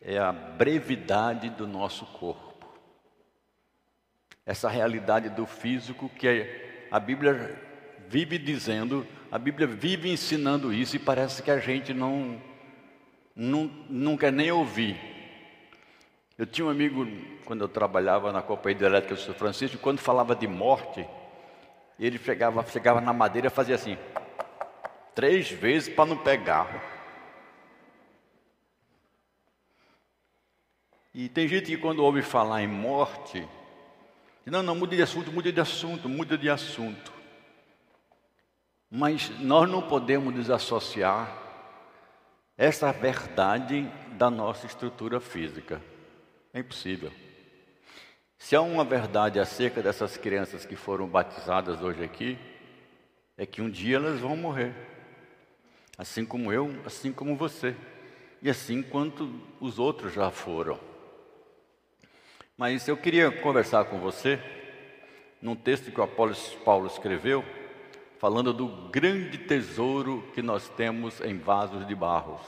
É 0.00 0.18
a 0.18 0.30
brevidade 0.30 1.50
do 1.50 1.66
nosso 1.66 2.04
corpo. 2.06 2.68
Essa 4.44 4.68
realidade 4.68 5.30
do 5.30 5.46
físico 5.46 6.08
que 6.08 6.86
a 6.90 7.00
Bíblia 7.00 7.58
vive 8.08 8.38
dizendo, 8.38 9.06
a 9.30 9.38
Bíblia 9.38 9.66
vive 9.66 10.10
ensinando 10.10 10.72
isso 10.72 10.96
e 10.96 10.98
parece 10.98 11.42
que 11.42 11.50
a 11.50 11.58
gente 11.58 11.92
não, 11.92 12.40
quer 14.16 14.32
nem 14.32 14.50
ouvir. 14.50 14.98
Eu 16.36 16.44
tinha 16.44 16.66
um 16.66 16.70
amigo, 16.70 17.06
quando 17.44 17.62
eu 17.62 17.68
trabalhava 17.68 18.32
na 18.32 18.42
Companhia 18.42 18.86
Elétrica 18.86 19.14
do 19.14 19.20
São 19.20 19.34
Francisco, 19.34 19.78
quando 19.78 20.00
falava 20.00 20.34
de 20.34 20.46
morte, 20.46 21.06
ele 21.98 22.18
chegava, 22.18 22.64
chegava 22.66 23.00
na 23.00 23.12
madeira 23.12 23.46
e 23.46 23.50
fazia 23.50 23.74
assim 23.74 23.96
três 25.14 25.50
vezes 25.50 25.92
para 25.92 26.06
não 26.06 26.16
pegar. 26.16 26.80
E 31.12 31.28
tem 31.28 31.48
gente 31.48 31.66
que 31.66 31.76
quando 31.76 32.04
ouve 32.04 32.22
falar 32.22 32.62
em 32.62 32.68
morte, 32.68 33.44
não, 34.46 34.62
não, 34.62 34.76
muda 34.76 34.94
de 34.94 35.02
assunto, 35.02 35.32
muda 35.32 35.52
de 35.52 35.60
assunto, 35.60 36.08
muda 36.08 36.38
de 36.38 36.48
assunto. 36.48 37.12
Mas 38.88 39.28
nós 39.40 39.68
não 39.68 39.82
podemos 39.82 40.32
desassociar 40.32 41.47
essa 42.58 42.92
verdade 42.92 43.88
da 44.18 44.28
nossa 44.28 44.66
estrutura 44.66 45.20
física. 45.20 45.80
É 46.52 46.58
impossível. 46.58 47.12
Se 48.36 48.54
há 48.54 48.60
uma 48.60 48.84
verdade 48.84 49.40
acerca 49.40 49.80
dessas 49.80 50.16
crianças 50.16 50.66
que 50.66 50.76
foram 50.76 51.06
batizadas 51.08 51.80
hoje 51.80 52.04
aqui, 52.04 52.38
é 53.36 53.46
que 53.46 53.62
um 53.62 53.70
dia 53.70 53.96
elas 53.96 54.20
vão 54.20 54.36
morrer 54.36 54.74
assim 55.98 56.24
como 56.24 56.52
eu, 56.52 56.72
assim 56.86 57.12
como 57.12 57.34
você, 57.34 57.74
e 58.40 58.48
assim 58.48 58.80
quanto 58.80 59.28
os 59.60 59.80
outros 59.80 60.14
já 60.14 60.30
foram. 60.30 60.78
Mas 62.56 62.86
eu 62.86 62.96
queria 62.96 63.32
conversar 63.32 63.84
com 63.86 63.98
você 63.98 64.40
num 65.42 65.56
texto 65.56 65.90
que 65.90 66.00
o 66.00 66.04
apóstolo 66.04 66.64
Paulo 66.64 66.86
escreveu, 66.86 67.44
falando 68.18 68.52
do 68.52 68.66
grande 68.90 69.38
tesouro 69.38 70.24
que 70.34 70.42
nós 70.42 70.68
temos 70.70 71.20
em 71.20 71.38
vasos 71.38 71.86
de 71.86 71.94
barros 71.94 72.40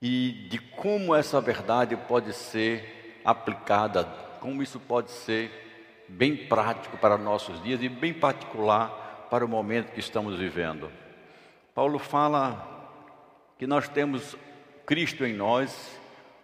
e 0.00 0.46
de 0.50 0.58
como 0.58 1.14
essa 1.14 1.40
verdade 1.40 1.96
pode 1.96 2.34
ser 2.34 3.22
aplicada, 3.24 4.04
como 4.40 4.62
isso 4.62 4.78
pode 4.78 5.10
ser 5.10 6.04
bem 6.06 6.36
prático 6.36 6.98
para 6.98 7.16
nossos 7.16 7.62
dias 7.62 7.82
e 7.82 7.88
bem 7.88 8.12
particular 8.12 9.26
para 9.30 9.44
o 9.44 9.48
momento 9.48 9.92
que 9.92 10.00
estamos 10.00 10.38
vivendo. 10.38 10.92
Paulo 11.74 11.98
fala 11.98 12.70
que 13.58 13.66
nós 13.66 13.88
temos 13.88 14.36
Cristo 14.84 15.24
em 15.24 15.32
nós, 15.32 15.98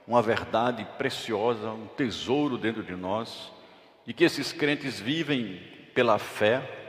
uma 0.07 0.23
verdade 0.23 0.87
preciosa, 0.97 1.71
um 1.71 1.87
tesouro 1.87 2.57
dentro 2.57 2.83
de 2.83 2.97
nós, 2.97 3.53
e 4.07 4.15
que 4.15 4.25
esses 4.25 4.53
crentes 4.53 4.99
vivem 4.99 5.61
pela 5.95 6.19
fé, 6.19 6.80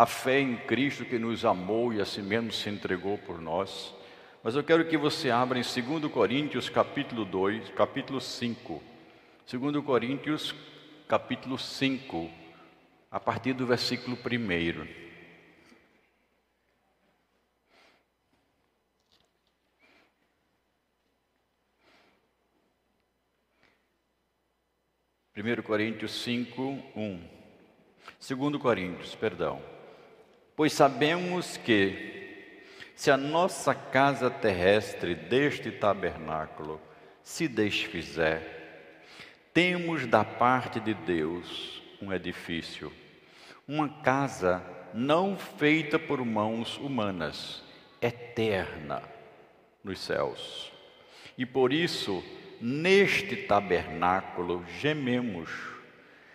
a 0.00 0.06
fé 0.06 0.40
em 0.40 0.56
Cristo 0.56 1.04
que 1.04 1.18
nos 1.18 1.44
amou 1.44 1.92
e 1.92 2.00
assim 2.00 2.22
mesmo 2.22 2.50
se 2.50 2.70
entregou 2.70 3.18
por 3.18 3.38
nós. 3.38 3.94
Mas 4.42 4.56
eu 4.56 4.64
quero 4.64 4.88
que 4.88 4.96
você 4.96 5.30
abra 5.30 5.58
em 5.58 5.62
2 5.62 6.10
Coríntios 6.10 6.70
capítulo 6.70 7.22
2, 7.22 7.68
capítulo 7.76 8.18
5. 8.18 8.82
2 9.46 9.84
Coríntios 9.84 10.54
capítulo 11.06 11.58
5, 11.58 12.30
a 13.10 13.20
partir 13.20 13.52
do 13.52 13.66
versículo 13.66 14.16
1. 14.16 14.88
1 25.36 25.62
Coríntios 25.62 26.22
5, 26.22 26.62
1. 26.96 27.20
Segundo 28.18 28.58
Coríntios, 28.58 29.14
perdão. 29.14 29.79
Pois 30.60 30.74
sabemos 30.74 31.56
que 31.56 32.60
se 32.94 33.10
a 33.10 33.16
nossa 33.16 33.74
casa 33.74 34.28
terrestre 34.28 35.14
deste 35.14 35.70
tabernáculo 35.70 36.78
se 37.22 37.48
desfizer, 37.48 38.42
temos 39.54 40.06
da 40.06 40.22
parte 40.22 40.78
de 40.78 40.92
Deus 40.92 41.82
um 41.98 42.12
edifício, 42.12 42.92
uma 43.66 43.88
casa 44.02 44.62
não 44.92 45.34
feita 45.34 45.98
por 45.98 46.22
mãos 46.26 46.76
humanas, 46.76 47.64
eterna 47.98 49.02
nos 49.82 49.98
céus. 49.98 50.70
E 51.38 51.46
por 51.46 51.72
isso, 51.72 52.22
neste 52.60 53.34
tabernáculo, 53.34 54.62
gememos, 54.78 55.48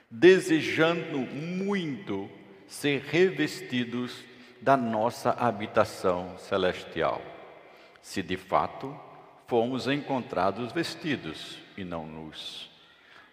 desejando 0.09 1.19
muito 1.19 2.27
ser 2.67 3.01
revestidos 3.01 4.23
da 4.61 4.75
nossa 4.75 5.31
habitação 5.31 6.37
celestial, 6.39 7.21
se 8.01 8.23
de 8.23 8.37
fato 8.37 8.99
fomos 9.47 9.87
encontrados 9.87 10.71
vestidos 10.71 11.59
e 11.77 11.83
não 11.83 12.05
nus. 12.05 12.69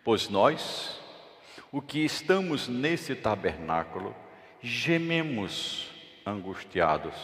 Pois 0.04 0.28
nós, 0.28 1.00
o 1.70 1.80
que 1.80 2.04
estamos 2.04 2.68
nesse 2.68 3.14
tabernáculo, 3.14 4.14
gememos 4.60 5.90
angustiados, 6.26 7.14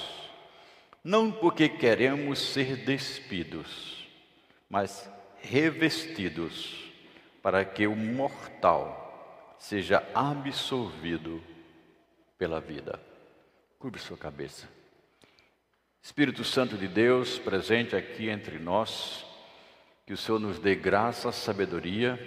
não 1.04 1.30
porque 1.30 1.68
queremos 1.68 2.38
ser 2.38 2.76
despidos, 2.76 4.08
mas 4.68 5.10
revestidos, 5.40 6.90
para 7.42 7.64
que 7.64 7.86
o 7.86 7.94
mortal 7.94 9.56
seja 9.58 10.06
absolvido 10.14 11.42
pela 12.38 12.60
vida. 12.60 12.98
Curve 13.78 13.98
sua 13.98 14.16
cabeça. 14.16 14.68
Espírito 16.00 16.44
Santo 16.44 16.76
de 16.76 16.86
Deus, 16.86 17.38
presente 17.38 17.96
aqui 17.96 18.30
entre 18.30 18.58
nós, 18.58 19.26
que 20.06 20.12
o 20.12 20.16
Senhor 20.16 20.38
nos 20.38 20.58
dê 20.58 20.74
graça, 20.74 21.32
sabedoria 21.32 22.18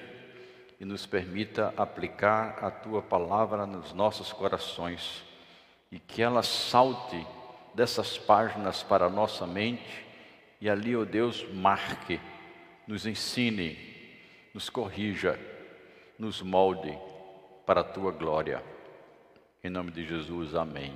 e 0.80 0.86
nos 0.86 1.06
permita 1.06 1.74
aplicar 1.78 2.64
a 2.64 2.70
tua 2.70 3.02
palavra 3.02 3.66
nos 3.66 3.94
nossos 3.94 4.32
corações 4.34 5.24
e 5.92 5.98
que 5.98 6.22
ela 6.22 6.44
salte 6.44 7.26
dessas 7.74 8.18
páginas 8.18 8.84
para 8.84 9.06
a 9.06 9.10
nossa 9.10 9.48
mente 9.48 10.06
e 10.60 10.70
ali, 10.70 10.96
ó 10.96 11.02
oh 11.02 11.06
Deus, 11.06 11.44
marque, 11.54 12.20
nos 12.86 13.08
ensine, 13.08 13.78
nos 14.54 14.70
corrija, 14.70 15.40
nos 16.20 16.42
molde 16.42 16.96
para 17.66 17.82
a 17.82 17.86
tua 17.86 18.12
glória. 18.12 18.71
Em 19.64 19.70
nome 19.70 19.92
de 19.92 20.04
Jesus, 20.04 20.56
amém. 20.56 20.92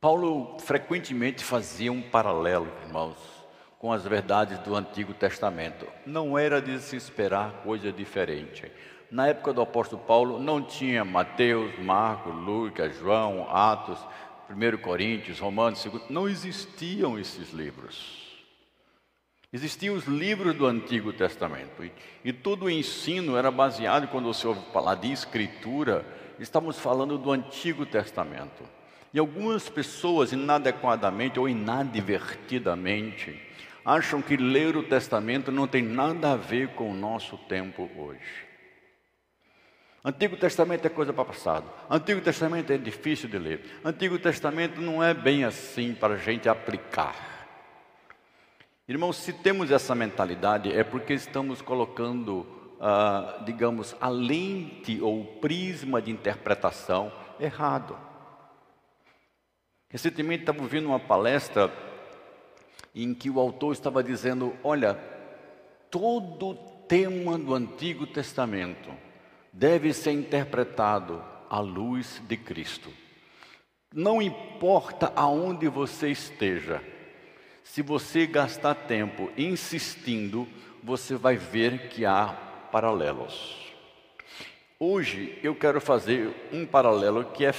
Paulo 0.00 0.58
frequentemente 0.58 1.44
fazia 1.44 1.92
um 1.92 2.02
paralelo, 2.02 2.66
irmãos, 2.84 3.16
com 3.78 3.92
as 3.92 4.02
verdades 4.04 4.58
do 4.58 4.74
Antigo 4.74 5.14
Testamento. 5.14 5.86
Não 6.04 6.36
era 6.36 6.60
de 6.60 6.80
se 6.80 6.96
esperar 6.96 7.62
coisa 7.62 7.92
diferente. 7.92 8.68
Na 9.12 9.28
época 9.28 9.52
do 9.52 9.60
apóstolo 9.60 10.02
Paulo 10.02 10.40
não 10.40 10.60
tinha 10.60 11.04
Mateus, 11.04 11.78
Marcos, 11.78 12.34
Lucas, 12.34 12.98
João, 12.98 13.48
Atos, 13.48 14.04
1 14.50 14.78
Coríntios, 14.78 15.38
Romanos, 15.38 15.84
2, 15.84 16.10
não 16.10 16.28
existiam 16.28 17.16
esses 17.16 17.52
livros. 17.52 18.24
Existiam 19.52 19.94
os 19.94 20.06
livros 20.06 20.56
do 20.56 20.66
Antigo 20.66 21.12
Testamento 21.12 21.84
e, 21.84 21.92
e 22.24 22.32
todo 22.32 22.64
o 22.64 22.70
ensino 22.70 23.36
era 23.36 23.52
baseado, 23.52 24.08
quando 24.08 24.24
você 24.24 24.48
ouve 24.48 24.60
falar 24.72 24.96
de 24.96 25.12
escritura, 25.12 26.04
estamos 26.38 26.78
falando 26.78 27.18
do 27.18 27.30
Antigo 27.30 27.84
Testamento. 27.86 28.62
E 29.12 29.18
algumas 29.18 29.68
pessoas, 29.68 30.32
inadequadamente 30.32 31.38
ou 31.38 31.48
inadvertidamente, 31.48 33.40
acham 33.84 34.20
que 34.20 34.36
ler 34.36 34.76
o 34.76 34.82
Testamento 34.82 35.52
não 35.52 35.66
tem 35.66 35.82
nada 35.82 36.32
a 36.32 36.36
ver 36.36 36.68
com 36.70 36.90
o 36.90 36.94
nosso 36.94 37.36
tempo 37.36 37.88
hoje. 37.96 38.44
Antigo 40.04 40.36
Testamento 40.36 40.84
é 40.84 40.90
coisa 40.90 41.12
para 41.12 41.24
passado. 41.24 41.64
Antigo 41.88 42.20
Testamento 42.20 42.70
é 42.72 42.76
difícil 42.76 43.28
de 43.28 43.38
ler. 43.38 43.80
Antigo 43.84 44.18
Testamento 44.18 44.80
não 44.80 45.02
é 45.02 45.14
bem 45.14 45.44
assim 45.44 45.94
para 45.94 46.14
a 46.14 46.18
gente 46.18 46.48
aplicar. 46.48 47.34
Irmãos, 48.86 49.16
se 49.16 49.32
temos 49.32 49.70
essa 49.70 49.94
mentalidade, 49.94 50.70
é 50.70 50.84
porque 50.84 51.14
estamos 51.14 51.62
colocando, 51.62 52.46
ah, 52.86 53.42
digamos, 53.46 53.96
a 53.98 54.10
lente 54.10 55.00
ou 55.00 55.24
prisma 55.24 56.02
de 56.02 56.10
interpretação 56.10 57.10
errado. 57.40 57.96
Recentemente 59.88 60.42
estava 60.42 60.60
ouvindo 60.60 60.88
uma 60.88 61.00
palestra 61.00 61.72
em 62.94 63.14
que 63.14 63.30
o 63.30 63.40
autor 63.40 63.72
estava 63.72 64.04
dizendo: 64.04 64.54
olha, 64.62 64.98
todo 65.90 66.54
tema 66.86 67.38
do 67.38 67.54
Antigo 67.54 68.06
Testamento 68.06 68.90
deve 69.50 69.94
ser 69.94 70.12
interpretado 70.12 71.24
à 71.48 71.60
luz 71.60 72.20
de 72.28 72.36
Cristo. 72.36 72.92
Não 73.94 74.20
importa 74.20 75.10
aonde 75.16 75.68
você 75.68 76.10
esteja, 76.10 76.82
se 77.62 77.80
você 77.80 78.26
gastar 78.26 78.74
tempo 78.74 79.30
insistindo, 79.38 80.46
você 80.82 81.16
vai 81.16 81.38
ver 81.38 81.88
que 81.88 82.04
há 82.04 82.43
paralelos. 82.74 83.54
Hoje 84.80 85.38
eu 85.44 85.54
quero 85.54 85.80
fazer 85.80 86.34
um 86.52 86.66
paralelo 86.66 87.24
que 87.26 87.46
é 87.46 87.54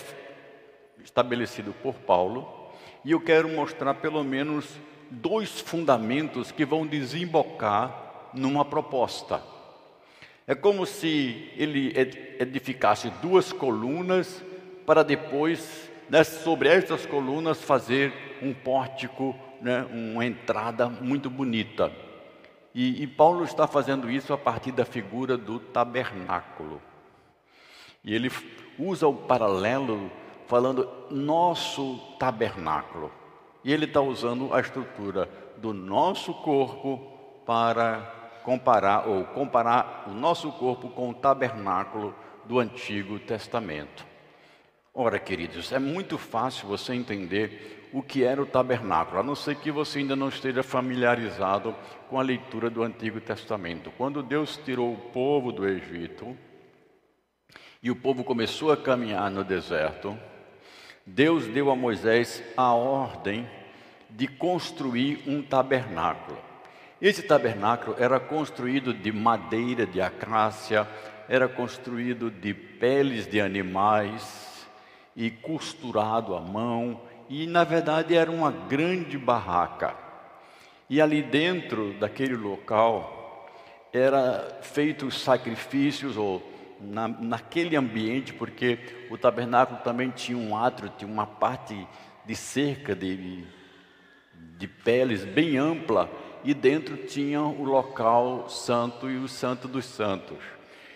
estabelecido 1.02 1.74
por 1.82 1.94
Paulo 1.94 2.46
e 3.06 3.12
eu 3.12 3.22
quero 3.22 3.48
mostrar 3.48 3.94
pelo 3.94 4.26
menos 4.26 4.68
dois 5.10 5.62
fundamentos 5.62 6.52
que 6.52 6.66
vão 6.66 6.86
desembocar 6.86 8.28
numa 8.34 8.66
proposta. 8.66 9.42
É 10.46 10.54
como 10.54 10.86
se 10.86 11.50
ele 11.56 11.94
edificasse 12.38 13.10
duas 13.22 13.54
colunas 13.54 14.44
para 14.86 15.02
depois, 15.02 15.90
né, 16.10 16.26
sobre 16.26 16.68
estas 16.68 17.06
colunas, 17.06 17.62
fazer 17.62 18.12
um 18.42 18.54
pórtico 18.54 19.34
né, 19.62 19.88
uma 19.94 20.26
entrada 20.26 20.90
muito 20.90 21.30
bonita. 21.30 21.90
E, 22.76 23.04
e 23.04 23.08
Paulo 23.08 23.46
está 23.46 23.66
fazendo 23.66 24.12
isso 24.12 24.34
a 24.34 24.38
partir 24.38 24.74
da 24.74 24.84
figura 24.84 25.38
do 25.38 25.60
tabernáculo. 25.60 26.82
E 28.04 28.14
ele 28.14 28.30
usa 28.78 29.08
o 29.08 29.14
paralelo 29.16 30.12
falando 30.46 30.86
nosso 31.10 31.98
tabernáculo. 32.20 33.10
E 33.64 33.72
ele 33.72 33.86
está 33.86 34.02
usando 34.02 34.54
a 34.54 34.60
estrutura 34.60 35.30
do 35.56 35.74
nosso 35.74 36.34
corpo 36.34 37.14
para 37.46 38.42
comparar 38.44 39.08
ou 39.08 39.24
comparar 39.24 40.04
o 40.08 40.12
nosso 40.12 40.52
corpo 40.52 40.90
com 40.90 41.12
o 41.12 41.14
tabernáculo 41.14 42.14
do 42.44 42.60
Antigo 42.60 43.18
Testamento. 43.20 44.06
Ora, 44.98 45.20
queridos, 45.20 45.74
é 45.74 45.78
muito 45.78 46.18
fácil 46.18 46.70
você 46.70 46.94
entender 46.94 47.90
o 47.92 48.02
que 48.02 48.24
era 48.24 48.42
o 48.42 48.46
tabernáculo, 48.46 49.20
a 49.20 49.24
não 49.24 49.36
ser 49.36 49.58
que 49.58 49.70
você 49.70 50.00
ainda 50.00 50.16
não 50.16 50.30
esteja 50.30 50.64
familiarizado 50.64 51.76
com 52.10 52.18
a 52.18 52.24
leitura 52.24 52.70
do 52.70 52.82
Antigo 52.82 53.20
Testamento. 53.20 53.92
Quando 53.98 54.24
Deus 54.24 54.56
tirou 54.56 54.94
o 54.94 54.98
povo 55.12 55.52
do 55.52 55.68
Egito 55.68 56.34
e 57.84 57.92
o 57.92 57.96
povo 57.98 58.24
começou 58.24 58.72
a 58.72 58.78
caminhar 58.78 59.30
no 59.30 59.44
deserto, 59.44 60.18
Deus 61.06 61.46
deu 61.46 61.70
a 61.70 61.76
Moisés 61.76 62.42
a 62.56 62.72
ordem 62.74 63.46
de 64.10 64.30
construir 64.30 65.24
um 65.28 65.42
tabernáculo. 65.42 66.38
Esse 67.02 67.22
tabernáculo 67.22 67.98
era 68.00 68.18
construído 68.18 68.94
de 68.94 69.12
madeira 69.12 69.86
de 69.86 70.00
acácia, 70.00 70.88
era 71.28 71.50
construído 71.50 72.32
de 72.32 72.54
peles 72.54 73.28
de 73.28 73.42
animais 73.42 74.55
e 75.16 75.32
costurado 75.32 76.36
à 76.36 76.42
mão 76.42 77.00
e 77.30 77.48
na 77.48 77.64
verdade 77.64 78.16
era 78.16 78.30
uma 78.30 78.52
grande 78.52 79.18
barraca. 79.18 79.96
E 80.90 81.02
ali 81.02 81.24
dentro 81.24 81.94
daquele 81.94 82.36
local 82.36 83.50
era 83.92 84.60
feitos 84.62 85.22
sacrifícios 85.22 86.18
ou 86.18 86.44
na, 86.80 87.08
naquele 87.08 87.76
ambiente, 87.76 88.34
porque 88.34 88.78
o 89.10 89.18
tabernáculo 89.18 89.80
também 89.80 90.10
tinha 90.10 90.38
um 90.38 90.56
átrio, 90.56 90.92
tinha 90.98 91.10
uma 91.10 91.26
parte 91.26 91.88
de 92.26 92.36
cerca 92.36 92.96
de, 92.96 93.46
de 94.58 94.68
peles 94.68 95.24
bem 95.24 95.58
ampla, 95.58 96.10
e 96.44 96.54
dentro 96.54 96.98
tinha 96.98 97.42
o 97.42 97.64
local 97.64 98.48
santo 98.50 99.10
e 99.10 99.18
o 99.18 99.28
santo 99.28 99.68
dos 99.68 99.86
santos. 99.86 100.38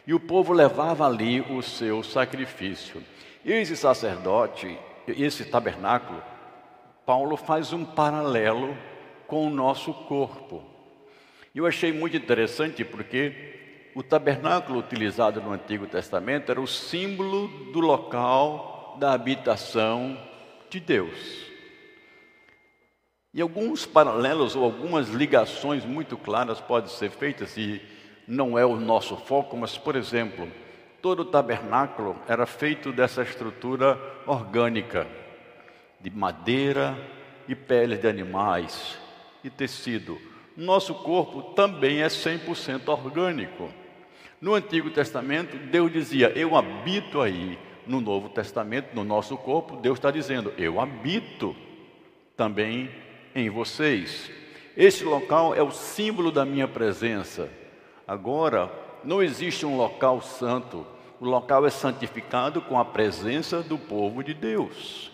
E 0.05 0.13
o 0.13 0.19
povo 0.19 0.53
levava 0.53 1.07
ali 1.07 1.41
o 1.41 1.61
seu 1.61 2.03
sacrifício. 2.03 3.01
Esse 3.49 3.75
sacerdote, 3.75 4.77
esse 5.07 5.43
tabernáculo, 5.43 6.21
Paulo 7.03 7.35
faz 7.35 7.73
um 7.73 7.83
paralelo 7.83 8.77
com 9.25 9.47
o 9.47 9.49
nosso 9.49 9.91
corpo. 9.91 10.63
Eu 11.55 11.65
achei 11.65 11.91
muito 11.91 12.15
interessante 12.15 12.85
porque 12.85 13.89
o 13.95 14.03
tabernáculo 14.03 14.77
utilizado 14.77 15.41
no 15.41 15.51
Antigo 15.51 15.87
Testamento 15.87 16.51
era 16.51 16.61
o 16.61 16.67
símbolo 16.67 17.47
do 17.71 17.79
local 17.79 18.95
da 18.99 19.13
habitação 19.13 20.15
de 20.69 20.79
Deus. 20.79 21.47
E 23.33 23.41
alguns 23.41 23.83
paralelos 23.83 24.55
ou 24.55 24.63
algumas 24.63 25.09
ligações 25.09 25.83
muito 25.83 26.15
claras 26.15 26.61
podem 26.61 26.91
ser 26.91 27.09
feitas, 27.09 27.57
e 27.57 27.81
não 28.27 28.59
é 28.59 28.63
o 28.63 28.75
nosso 28.75 29.17
foco, 29.17 29.57
mas, 29.57 29.75
por 29.75 29.95
exemplo, 29.95 30.47
todo 31.01 31.21
o 31.21 31.25
tabernáculo 31.25 32.15
era 32.27 32.45
feito 32.45 32.91
dessa 32.91 33.21
estrutura 33.21 33.99
orgânica, 34.25 35.07
de 35.99 36.09
madeira 36.09 36.97
e 37.47 37.55
peles 37.55 37.99
de 37.99 38.07
animais 38.07 38.97
e 39.43 39.49
tecido. 39.49 40.17
Nosso 40.55 40.93
corpo 40.93 41.53
também 41.53 42.01
é 42.01 42.07
100% 42.07 42.87
orgânico. 42.87 43.69
No 44.41 44.53
Antigo 44.53 44.89
Testamento, 44.89 45.57
Deus 45.57 45.91
dizia: 45.91 46.31
Eu 46.35 46.55
habito 46.55 47.21
aí. 47.21 47.57
No 47.87 47.99
Novo 47.99 48.29
Testamento, 48.29 48.93
no 48.93 49.03
nosso 49.03 49.35
corpo, 49.35 49.77
Deus 49.77 49.97
está 49.97 50.11
dizendo: 50.11 50.53
Eu 50.57 50.79
habito 50.79 51.55
também 52.37 52.89
em 53.33 53.49
vocês. 53.49 54.29
Este 54.77 55.03
local 55.03 55.55
é 55.55 55.63
o 55.63 55.71
símbolo 55.71 56.31
da 56.31 56.45
minha 56.45 56.67
presença. 56.67 57.49
Agora, 58.07 58.71
não 59.03 59.21
existe 59.21 59.65
um 59.65 59.77
local 59.77 60.21
santo, 60.21 60.85
o 61.19 61.25
local 61.25 61.65
é 61.65 61.69
santificado 61.69 62.61
com 62.61 62.79
a 62.79 62.85
presença 62.85 63.61
do 63.61 63.77
povo 63.77 64.23
de 64.23 64.33
Deus. 64.33 65.11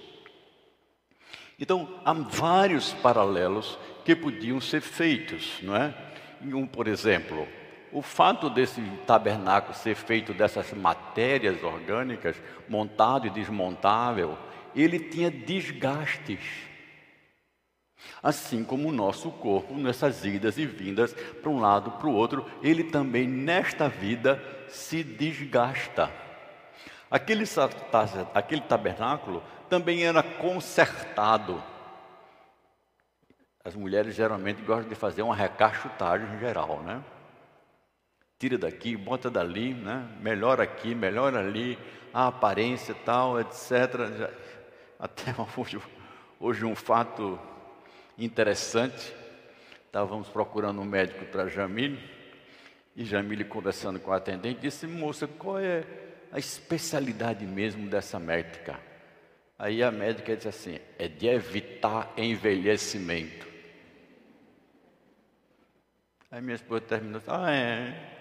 Então, 1.60 2.00
há 2.04 2.14
vários 2.14 2.94
paralelos 2.94 3.78
que 4.04 4.16
podiam 4.16 4.60
ser 4.60 4.82
feitos, 4.82 5.60
não 5.62 5.76
é? 5.76 5.94
Um, 6.44 6.68
por 6.68 6.88
exemplo, 6.88 7.48
o 7.92 8.02
fato 8.02 8.50
desse 8.50 8.82
tabernáculo 9.08 9.74
ser 9.74 9.96
feito 9.96 10.34
dessas 10.34 10.74
matérias 10.74 11.64
orgânicas, 11.64 12.36
montado 12.68 13.26
e 13.26 13.30
desmontável, 13.30 14.38
ele 14.76 15.00
tinha 15.00 15.32
desgastes. 15.32 16.40
Assim 18.22 18.64
como 18.64 18.90
o 18.90 18.92
nosso 18.92 19.30
corpo, 19.32 19.76
nessas 19.76 20.26
idas 20.26 20.58
e 20.58 20.66
vindas 20.66 21.14
para 21.14 21.50
um 21.50 21.60
lado 21.60 21.92
para 21.92 22.08
o 22.08 22.14
outro, 22.14 22.46
ele 22.62 22.86
também 22.86 23.28
nesta 23.28 23.88
vida 23.88 24.42
se 24.68 25.04
desgasta. 25.04 26.12
Aquele, 27.10 27.44
aquele 28.34 28.62
tabernáculo 28.62 29.44
também 29.70 30.04
era 30.04 30.24
consertado. 30.24 31.64
As 33.64 33.76
mulheres 33.76 34.14
geralmente 34.16 34.62
gostam 34.62 34.90
de 34.90 34.96
fazer 34.96 35.22
uma 35.22 35.36
recachutagem 35.36 36.40
geral, 36.40 36.82
né? 36.82 37.04
Tira 38.38 38.58
daqui, 38.58 38.96
bota 38.96 39.30
dali, 39.30 39.74
né? 39.74 40.08
Melhor 40.20 40.60
aqui, 40.60 40.94
melhor 40.94 41.36
ali, 41.36 41.80
a 42.14 42.28
aparência 42.28 42.94
tal, 43.06 43.40
etc. 43.40 44.32
Até 45.00 45.34
hoje, 45.58 45.80
hoje 46.40 46.66
um 46.66 46.76
fato 46.76 47.40
interessante. 48.18 49.14
Estávamos 49.86 50.28
procurando 50.28 50.82
um 50.82 50.86
médico 50.86 51.26
para 51.26 51.48
Jamile, 51.48 52.00
e 52.96 53.04
Jamile 53.04 53.44
conversando 53.44 54.00
com 54.00 54.12
a 54.12 54.18
atendente, 54.18 54.62
disse, 54.62 54.88
moça, 54.88 55.28
qual 55.28 55.60
é 55.60 55.84
a 56.32 56.40
especialidade 56.40 57.46
mesmo 57.46 57.90
dessa 57.90 58.20
médica? 58.20 58.80
Aí 59.58 59.82
a 59.82 59.92
médica 59.92 60.36
disse 60.36 60.48
assim, 60.48 60.80
é 60.98 61.08
de 61.08 61.28
evitar 61.28 62.14
envelhecimento. 62.18 63.48
Aí 66.30 66.42
minha 66.42 66.56
esposa 66.56 66.82
terminou, 66.82 67.22
ah 67.28 67.52
é, 67.52 68.16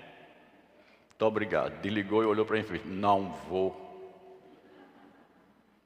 muito 1.10 1.22
obrigado. 1.22 1.80
Desligou 1.80 2.22
e 2.22 2.26
olhou 2.26 2.44
para 2.44 2.56
mim 2.56 2.62
e 2.62 2.72
disse, 2.72 2.86
não 2.86 3.32
vou. 3.48 3.80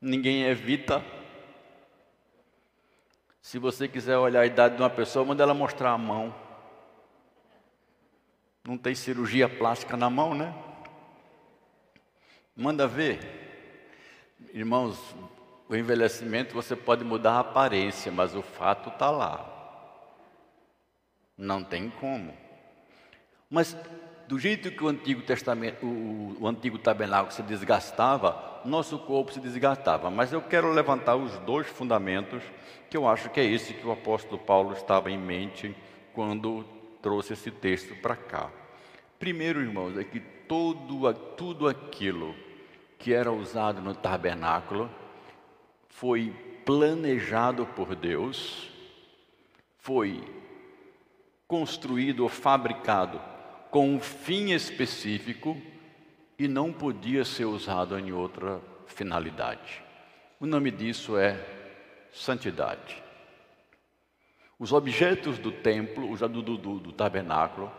Ninguém 0.00 0.44
evita 0.44 1.02
se 3.48 3.58
você 3.58 3.88
quiser 3.88 4.18
olhar 4.18 4.42
a 4.42 4.46
idade 4.46 4.76
de 4.76 4.82
uma 4.82 4.90
pessoa, 4.90 5.24
manda 5.24 5.42
ela 5.42 5.54
mostrar 5.54 5.92
a 5.92 5.96
mão. 5.96 6.34
Não 8.62 8.76
tem 8.76 8.94
cirurgia 8.94 9.48
plástica 9.48 9.96
na 9.96 10.10
mão, 10.10 10.34
né? 10.34 10.54
Manda 12.54 12.86
ver. 12.86 13.18
Irmãos, 14.52 14.98
o 15.66 15.74
envelhecimento 15.74 16.52
você 16.52 16.76
pode 16.76 17.02
mudar 17.02 17.36
a 17.36 17.40
aparência, 17.40 18.12
mas 18.12 18.34
o 18.34 18.42
fato 18.42 18.90
está 18.90 19.08
lá. 19.08 19.48
Não 21.34 21.64
tem 21.64 21.88
como. 21.88 22.36
Mas 23.48 23.74
do 24.28 24.38
jeito 24.38 24.70
que 24.70 24.84
o 24.84 24.88
Antigo 24.88 25.22
Testamento, 25.22 25.86
o, 25.86 26.36
o 26.38 26.46
Antigo 26.46 26.78
Tabernáculo 26.78 27.32
se 27.32 27.42
desgastava, 27.42 28.60
nosso 28.62 28.98
corpo 28.98 29.32
se 29.32 29.40
desgastava. 29.40 30.10
Mas 30.10 30.34
eu 30.34 30.42
quero 30.42 30.70
levantar 30.70 31.16
os 31.16 31.38
dois 31.38 31.66
fundamentos 31.66 32.42
que 32.90 32.96
eu 32.96 33.08
acho 33.08 33.30
que 33.30 33.40
é 33.40 33.44
esse 33.44 33.72
que 33.72 33.86
o 33.86 33.90
apóstolo 33.90 34.38
Paulo 34.38 34.74
estava 34.74 35.10
em 35.10 35.16
mente 35.16 35.74
quando 36.12 36.62
trouxe 37.00 37.32
esse 37.32 37.50
texto 37.50 37.94
para 38.02 38.14
cá. 38.16 38.50
Primeiro, 39.18 39.62
irmãos, 39.62 39.96
é 39.96 40.04
que 40.04 40.20
todo, 40.20 41.14
tudo 41.34 41.66
aquilo 41.66 42.34
que 42.98 43.14
era 43.14 43.32
usado 43.32 43.80
no 43.80 43.94
tabernáculo 43.94 44.90
foi 45.88 46.34
planejado 46.66 47.64
por 47.64 47.94
Deus, 47.94 48.70
foi 49.78 50.22
construído 51.46 52.24
ou 52.24 52.28
fabricado 52.28 53.18
com 53.70 53.94
um 53.94 54.00
fim 54.00 54.52
específico 54.52 55.56
e 56.38 56.46
não 56.46 56.72
podia 56.72 57.24
ser 57.24 57.44
usado 57.44 57.98
em 57.98 58.12
outra 58.12 58.60
finalidade. 58.86 59.82
O 60.40 60.46
nome 60.46 60.70
disso 60.70 61.16
é 61.16 61.38
santidade. 62.12 63.02
Os 64.58 64.72
objetos 64.72 65.38
do 65.38 65.52
templo, 65.52 66.16
do, 66.16 66.42
do, 66.42 66.78
do 66.78 66.92
tabernáculo, 66.92 67.70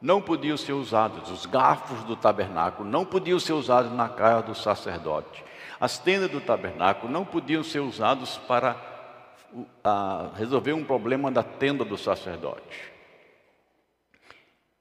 não 0.00 0.20
podiam 0.20 0.56
ser 0.56 0.72
usados, 0.72 1.30
os 1.30 1.46
garfos 1.46 2.04
do 2.04 2.14
tabernáculo 2.14 2.88
não 2.88 3.04
podiam 3.04 3.38
ser 3.40 3.52
usados 3.52 3.92
na 3.92 4.08
casa 4.08 4.46
do 4.46 4.54
sacerdote. 4.54 5.44
As 5.80 5.98
tendas 5.98 6.30
do 6.30 6.40
tabernáculo 6.40 7.12
não 7.12 7.24
podiam 7.24 7.64
ser 7.64 7.80
usados 7.80 8.36
para 8.38 8.76
resolver 10.36 10.72
um 10.72 10.84
problema 10.84 11.30
da 11.30 11.42
tenda 11.42 11.84
do 11.84 11.96
sacerdote. 11.96 12.97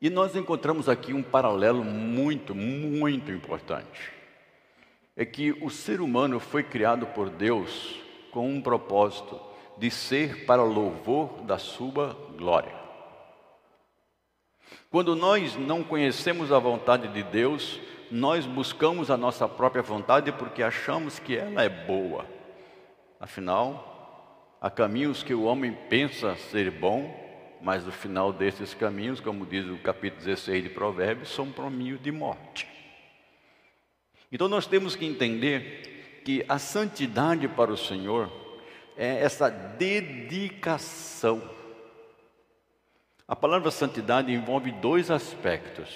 E 0.01 0.09
nós 0.09 0.35
encontramos 0.35 0.87
aqui 0.87 1.13
um 1.13 1.23
paralelo 1.23 1.83
muito, 1.83 2.53
muito 2.53 3.31
importante. 3.31 4.11
É 5.15 5.25
que 5.25 5.51
o 5.63 5.69
ser 5.69 6.01
humano 6.01 6.39
foi 6.39 6.61
criado 6.61 7.07
por 7.07 7.29
Deus 7.29 7.99
com 8.31 8.47
um 8.47 8.61
propósito 8.61 9.39
de 9.77 9.89
ser 9.89 10.45
para 10.45 10.61
louvor 10.63 11.41
da 11.41 11.57
sua 11.57 12.15
glória. 12.37 12.75
Quando 14.91 15.15
nós 15.15 15.55
não 15.55 15.83
conhecemos 15.83 16.51
a 16.51 16.59
vontade 16.59 17.07
de 17.07 17.23
Deus, 17.23 17.79
nós 18.11 18.45
buscamos 18.45 19.09
a 19.09 19.17
nossa 19.17 19.47
própria 19.47 19.81
vontade 19.81 20.31
porque 20.31 20.61
achamos 20.61 21.19
que 21.19 21.35
ela 21.35 21.63
é 21.63 21.69
boa. 21.69 22.25
Afinal, 23.19 24.55
há 24.61 24.69
caminhos 24.69 25.23
que 25.23 25.33
o 25.33 25.43
homem 25.43 25.75
pensa 25.89 26.35
ser 26.35 26.69
bom, 26.69 27.26
mas 27.61 27.87
o 27.87 27.91
final 27.91 28.31
desses 28.31 28.73
caminhos, 28.73 29.19
como 29.19 29.45
diz 29.45 29.65
o 29.65 29.77
capítulo 29.77 30.23
16 30.23 30.63
de 30.63 30.69
Provérbios, 30.69 31.29
são 31.29 31.51
caminhos 31.51 32.01
de 32.01 32.11
morte. 32.11 32.67
Então 34.31 34.47
nós 34.47 34.67
temos 34.67 34.95
que 34.95 35.05
entender 35.05 36.21
que 36.25 36.43
a 36.49 36.59
santidade 36.59 37.47
para 37.47 37.71
o 37.71 37.77
Senhor 37.77 38.31
é 38.97 39.21
essa 39.21 39.49
dedicação. 39.49 41.41
A 43.27 43.35
palavra 43.35 43.71
santidade 43.71 44.31
envolve 44.31 44.71
dois 44.71 45.09
aspectos. 45.11 45.89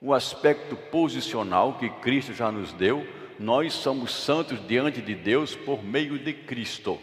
O 0.00 0.12
aspecto 0.12 0.76
posicional 0.76 1.74
que 1.78 1.88
Cristo 1.88 2.32
já 2.32 2.50
nos 2.50 2.72
deu, 2.72 3.06
nós 3.38 3.72
somos 3.72 4.12
santos 4.12 4.58
diante 4.66 5.00
de 5.00 5.14
Deus 5.14 5.54
por 5.54 5.82
meio 5.82 6.18
de 6.18 6.32
Cristo. 6.32 6.98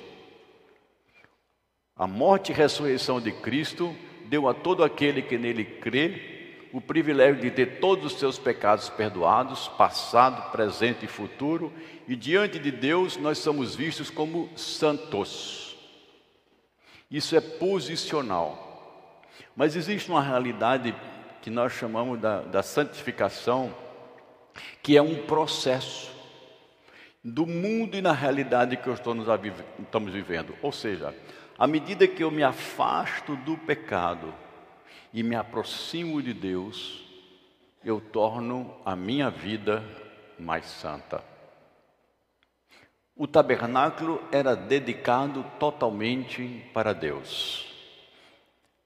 A 1.99 2.07
morte 2.07 2.53
e 2.53 2.55
ressurreição 2.55 3.19
de 3.19 3.29
Cristo 3.29 3.93
deu 4.23 4.47
a 4.47 4.53
todo 4.53 4.85
aquele 4.85 5.21
que 5.21 5.37
nele 5.37 5.65
crê 5.65 6.37
o 6.71 6.79
privilégio 6.79 7.41
de 7.41 7.51
ter 7.51 7.81
todos 7.81 8.13
os 8.13 8.17
seus 8.17 8.39
pecados 8.39 8.87
perdoados, 8.87 9.67
passado, 9.67 10.49
presente 10.49 11.03
e 11.03 11.09
futuro, 11.09 11.73
e 12.07 12.15
diante 12.15 12.57
de 12.57 12.71
Deus 12.71 13.17
nós 13.17 13.39
somos 13.39 13.75
vistos 13.75 14.09
como 14.09 14.49
santos. 14.55 15.75
Isso 17.11 17.35
é 17.35 17.41
posicional. 17.41 19.25
Mas 19.53 19.75
existe 19.75 20.09
uma 20.09 20.23
realidade 20.23 20.95
que 21.41 21.49
nós 21.49 21.73
chamamos 21.73 22.17
da, 22.17 22.43
da 22.43 22.63
santificação, 22.63 23.75
que 24.81 24.95
é 24.95 25.01
um 25.01 25.25
processo 25.25 26.09
do 27.21 27.45
mundo 27.45 27.97
e 27.97 28.01
na 28.01 28.13
realidade 28.13 28.77
que 28.77 28.89
estamos 28.89 30.13
vivendo. 30.13 30.55
Ou 30.61 30.71
seja, 30.71 31.13
à 31.59 31.67
medida 31.67 32.07
que 32.07 32.23
eu 32.23 32.31
me 32.31 32.41
afasto 32.41 33.35
do 33.35 33.57
pecado 33.57 34.33
e 35.13 35.21
me 35.21 35.35
aproximo 35.35 36.23
de 36.23 36.33
Deus, 36.33 37.05
eu 37.83 37.99
torno 37.99 38.73
a 38.85 38.95
minha 38.95 39.29
vida 39.29 39.83
mais 40.39 40.65
santa. 40.65 41.21
O 43.13 43.27
tabernáculo 43.27 44.23
era 44.31 44.55
dedicado 44.55 45.43
totalmente 45.59 46.65
para 46.73 46.93
Deus. 46.93 47.67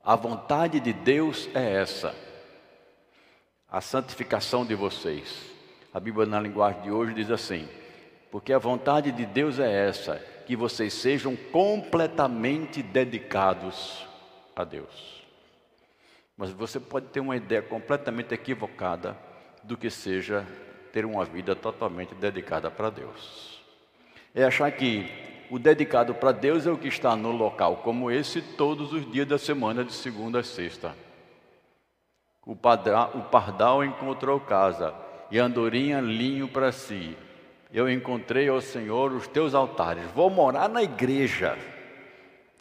A 0.03 0.15
vontade 0.15 0.79
de 0.79 0.91
Deus 0.91 1.47
é 1.53 1.75
essa, 1.75 2.15
a 3.69 3.81
santificação 3.81 4.65
de 4.65 4.73
vocês. 4.73 5.51
A 5.93 5.99
Bíblia, 5.99 6.25
na 6.25 6.39
linguagem 6.39 6.81
de 6.81 6.89
hoje, 6.89 7.13
diz 7.13 7.29
assim: 7.29 7.69
porque 8.31 8.51
a 8.51 8.57
vontade 8.57 9.11
de 9.11 9.27
Deus 9.27 9.59
é 9.59 9.87
essa, 9.87 10.32
que 10.45 10.55
vocês 10.55 10.93
sejam 10.93 11.35
completamente 11.35 12.81
dedicados 12.81 14.05
a 14.55 14.63
Deus. 14.63 15.23
Mas 16.37 16.51
você 16.51 16.79
pode 16.79 17.07
ter 17.07 17.19
uma 17.19 17.35
ideia 17.35 17.61
completamente 17.61 18.33
equivocada 18.33 19.17
do 19.63 19.77
que 19.77 19.89
seja 19.89 20.45
ter 20.91 21.05
uma 21.05 21.25
vida 21.25 21.55
totalmente 21.55 22.13
dedicada 22.15 22.69
para 22.69 22.89
Deus. 22.89 23.61
É 24.33 24.43
achar 24.43 24.71
que 24.71 25.09
o 25.49 25.59
dedicado 25.59 26.13
para 26.15 26.31
Deus 26.31 26.65
é 26.65 26.71
o 26.71 26.77
que 26.77 26.87
está 26.87 27.15
no 27.15 27.31
local 27.31 27.77
como 27.77 28.09
esse 28.09 28.41
todos 28.41 28.91
os 28.91 29.09
dias 29.11 29.27
da 29.27 29.37
semana, 29.37 29.83
de 29.83 29.93
segunda 29.93 30.39
a 30.39 30.43
sexta. 30.43 30.95
O, 32.45 32.55
padra, 32.55 33.05
o 33.15 33.21
pardal 33.23 33.83
encontrou 33.83 34.39
casa 34.39 34.93
e 35.31 35.39
a 35.39 35.45
andorinha 35.45 36.01
linho 36.01 36.47
para 36.47 36.71
si. 36.71 37.15
Eu 37.73 37.89
encontrei 37.89 38.47
ao 38.47 38.61
Senhor 38.61 39.11
os 39.11 39.27
teus 39.27 39.55
altares. 39.55 40.05
Vou 40.11 40.29
morar 40.29 40.69
na 40.69 40.83
igreja. 40.83 41.57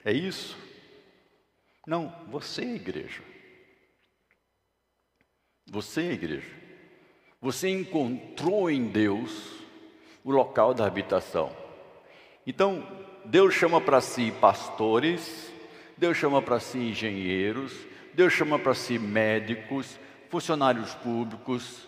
É 0.03 0.11
isso? 0.11 0.57
Não, 1.87 2.11
você 2.29 2.63
é 2.63 2.75
igreja. 2.75 3.23
Você 5.71 6.01
é 6.01 6.13
igreja. 6.13 6.51
Você 7.43 7.69
encontrou 7.69 8.71
em 8.71 8.87
Deus 8.87 9.53
o 10.25 10.31
local 10.31 10.73
da 10.73 10.87
habitação. 10.87 11.55
Então, 12.47 12.87
Deus 13.27 13.53
chama 13.53 13.83
para 13.83 14.01
si 14.01 14.33
pastores, 14.41 15.53
Deus 15.97 16.17
chama 16.17 16.41
para 16.41 16.59
si 16.59 16.79
engenheiros, 16.79 17.87
Deus 18.15 18.33
chama 18.33 18.59
para 18.59 18.75
si 18.75 18.99
médicos, 18.99 19.99
funcionários 20.31 20.95
públicos, 20.95 21.87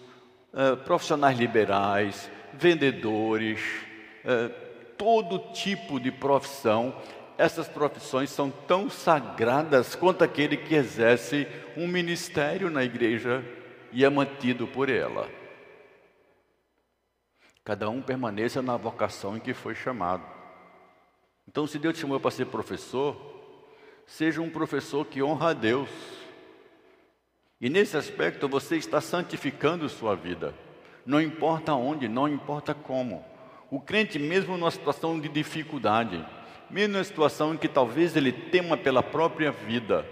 eh, 0.52 0.76
profissionais 0.76 1.38
liberais, 1.38 2.30
vendedores, 2.58 3.60
eh, 4.24 4.48
todo 4.96 5.52
tipo 5.52 5.98
de 5.98 6.10
profissão. 6.10 6.94
Essas 7.36 7.68
profissões 7.68 8.30
são 8.30 8.50
tão 8.50 8.88
sagradas 8.88 9.94
quanto 9.94 10.22
aquele 10.22 10.56
que 10.56 10.74
exerce 10.74 11.46
um 11.76 11.86
ministério 11.86 12.70
na 12.70 12.84
igreja 12.84 13.44
e 13.92 14.04
é 14.04 14.10
mantido 14.10 14.66
por 14.66 14.88
ela. 14.88 15.28
Cada 17.64 17.88
um 17.88 18.02
permaneça 18.02 18.60
na 18.60 18.76
vocação 18.76 19.36
em 19.36 19.40
que 19.40 19.54
foi 19.54 19.74
chamado. 19.74 20.22
Então, 21.48 21.66
se 21.66 21.78
Deus 21.78 21.94
te 21.94 22.00
chamou 22.00 22.20
para 22.20 22.30
ser 22.30 22.46
professor, 22.46 23.16
seja 24.06 24.40
um 24.40 24.50
professor 24.50 25.04
que 25.06 25.22
honra 25.22 25.50
a 25.50 25.52
Deus. 25.54 25.88
E 27.60 27.70
nesse 27.70 27.96
aspecto 27.96 28.48
você 28.48 28.76
está 28.76 29.00
santificando 29.00 29.88
sua 29.88 30.14
vida. 30.14 30.54
Não 31.06 31.20
importa 31.20 31.74
onde, 31.74 32.08
não 32.08 32.28
importa 32.28 32.74
como. 32.74 33.24
O 33.70 33.80
crente, 33.80 34.18
mesmo 34.18 34.56
numa 34.56 34.70
situação 34.70 35.18
de 35.18 35.28
dificuldade, 35.28 36.24
mesmo 36.70 36.94
numa 36.94 37.04
situação 37.04 37.54
em 37.54 37.56
que 37.56 37.68
talvez 37.68 38.16
ele 38.16 38.32
tema 38.32 38.76
pela 38.76 39.02
própria 39.02 39.50
vida, 39.50 40.06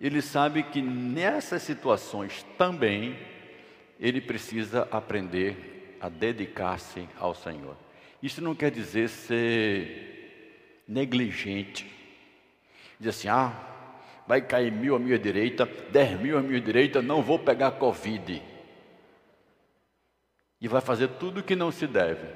ele 0.00 0.22
sabe 0.22 0.62
que 0.62 0.80
nessas 0.80 1.62
situações 1.62 2.44
também 2.56 3.16
ele 3.98 4.20
precisa 4.20 4.88
aprender 4.90 5.98
a 6.00 6.08
dedicar-se 6.08 7.06
ao 7.18 7.34
Senhor. 7.34 7.76
Isso 8.22 8.42
não 8.42 8.54
quer 8.54 8.70
dizer 8.70 9.08
ser 9.08 10.82
negligente. 10.88 11.86
Diz 12.98 13.08
assim: 13.16 13.28
ah, 13.28 13.52
vai 14.26 14.40
cair 14.40 14.72
mil 14.72 14.96
à 14.96 14.98
minha 14.98 15.18
direita, 15.18 15.68
dez 15.90 16.18
mil 16.18 16.38
à 16.38 16.42
minha 16.42 16.60
direita, 16.60 17.02
não 17.02 17.22
vou 17.22 17.38
pegar 17.38 17.72
Covid. 17.72 18.42
E 20.60 20.68
vai 20.68 20.80
fazer 20.80 21.08
tudo 21.08 21.40
o 21.40 21.42
que 21.42 21.56
não 21.56 21.72
se 21.72 21.86
deve. 21.86 22.26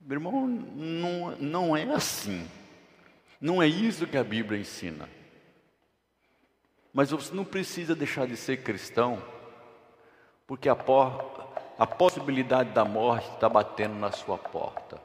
Meu 0.00 0.16
irmão, 0.16 0.46
não, 0.46 1.36
não 1.36 1.76
é 1.76 1.82
assim. 1.82 2.48
Não 3.40 3.62
é 3.62 3.66
isso 3.66 4.06
que 4.06 4.16
a 4.16 4.22
Bíblia 4.22 4.60
ensina. 4.60 5.08
Mas 6.92 7.10
você 7.10 7.34
não 7.34 7.44
precisa 7.44 7.94
deixar 7.94 8.26
de 8.26 8.36
ser 8.36 8.62
cristão, 8.62 9.22
porque 10.46 10.68
a, 10.68 10.74
por, 10.76 11.52
a 11.78 11.86
possibilidade 11.86 12.70
da 12.70 12.84
morte 12.84 13.28
está 13.34 13.48
batendo 13.48 13.96
na 13.96 14.12
sua 14.12 14.38
porta. 14.38 14.98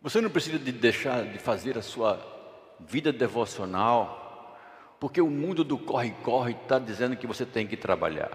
Você 0.00 0.20
não 0.20 0.30
precisa 0.30 0.58
de 0.58 0.72
deixar 0.72 1.24
de 1.24 1.38
fazer 1.38 1.76
a 1.76 1.82
sua 1.82 2.18
vida 2.80 3.12
devocional, 3.12 4.27
porque 4.98 5.20
o 5.20 5.30
mundo 5.30 5.62
do 5.62 5.78
corre-corre 5.78 6.52
está 6.52 6.78
dizendo 6.78 7.16
que 7.16 7.26
você 7.26 7.46
tem 7.46 7.66
que 7.66 7.76
trabalhar. 7.76 8.30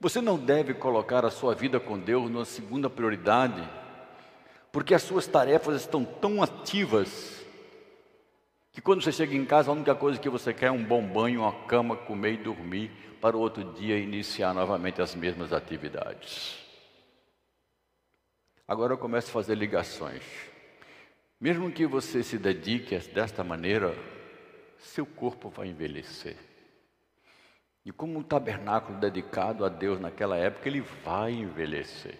Você 0.00 0.20
não 0.20 0.36
deve 0.36 0.74
colocar 0.74 1.24
a 1.24 1.30
sua 1.30 1.54
vida 1.54 1.78
com 1.80 1.98
Deus 1.98 2.30
na 2.30 2.44
segunda 2.44 2.90
prioridade, 2.90 3.62
porque 4.70 4.94
as 4.94 5.02
suas 5.02 5.26
tarefas 5.26 5.80
estão 5.80 6.04
tão 6.04 6.42
ativas 6.42 7.44
que 8.72 8.80
quando 8.80 9.02
você 9.02 9.12
chega 9.12 9.36
em 9.36 9.44
casa, 9.44 9.70
a 9.70 9.74
única 9.74 9.94
coisa 9.94 10.18
que 10.18 10.28
você 10.28 10.52
quer 10.52 10.66
é 10.66 10.70
um 10.70 10.82
bom 10.82 11.00
banho, 11.06 11.42
uma 11.42 11.52
cama, 11.66 11.96
comer 11.96 12.32
e 12.32 12.36
dormir, 12.38 12.90
para 13.20 13.36
o 13.36 13.40
outro 13.40 13.64
dia 13.72 13.96
iniciar 13.96 14.52
novamente 14.52 15.00
as 15.00 15.14
mesmas 15.14 15.52
atividades. 15.52 16.58
Agora 18.66 18.92
eu 18.92 18.98
começo 18.98 19.28
a 19.28 19.32
fazer 19.32 19.54
ligações. 19.54 20.22
Mesmo 21.40 21.70
que 21.70 21.86
você 21.86 22.22
se 22.22 22.38
dedique 22.38 22.96
desta 23.12 23.44
maneira, 23.44 23.94
seu 24.78 25.04
corpo 25.04 25.48
vai 25.48 25.68
envelhecer. 25.68 26.36
E 27.84 27.92
como 27.92 28.18
um 28.18 28.22
tabernáculo 28.22 28.98
dedicado 28.98 29.64
a 29.64 29.68
Deus 29.68 30.00
naquela 30.00 30.36
época, 30.36 30.68
ele 30.68 30.80
vai 30.80 31.32
envelhecer. 31.32 32.18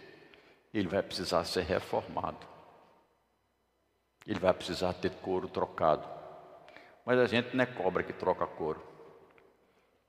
Ele 0.73 0.89
vai 0.89 1.03
precisar 1.03 1.45
ser 1.45 1.63
reformado. 1.63 2.47
Ele 4.27 4.39
vai 4.39 4.53
precisar 4.53 4.93
ter 4.95 5.11
couro 5.11 5.49
trocado. 5.49 6.07
Mas 7.05 7.19
a 7.19 7.27
gente 7.27 7.55
não 7.55 7.63
é 7.63 7.67
cobra 7.67 8.03
que 8.03 8.13
troca 8.13 8.47
couro. 8.47 8.83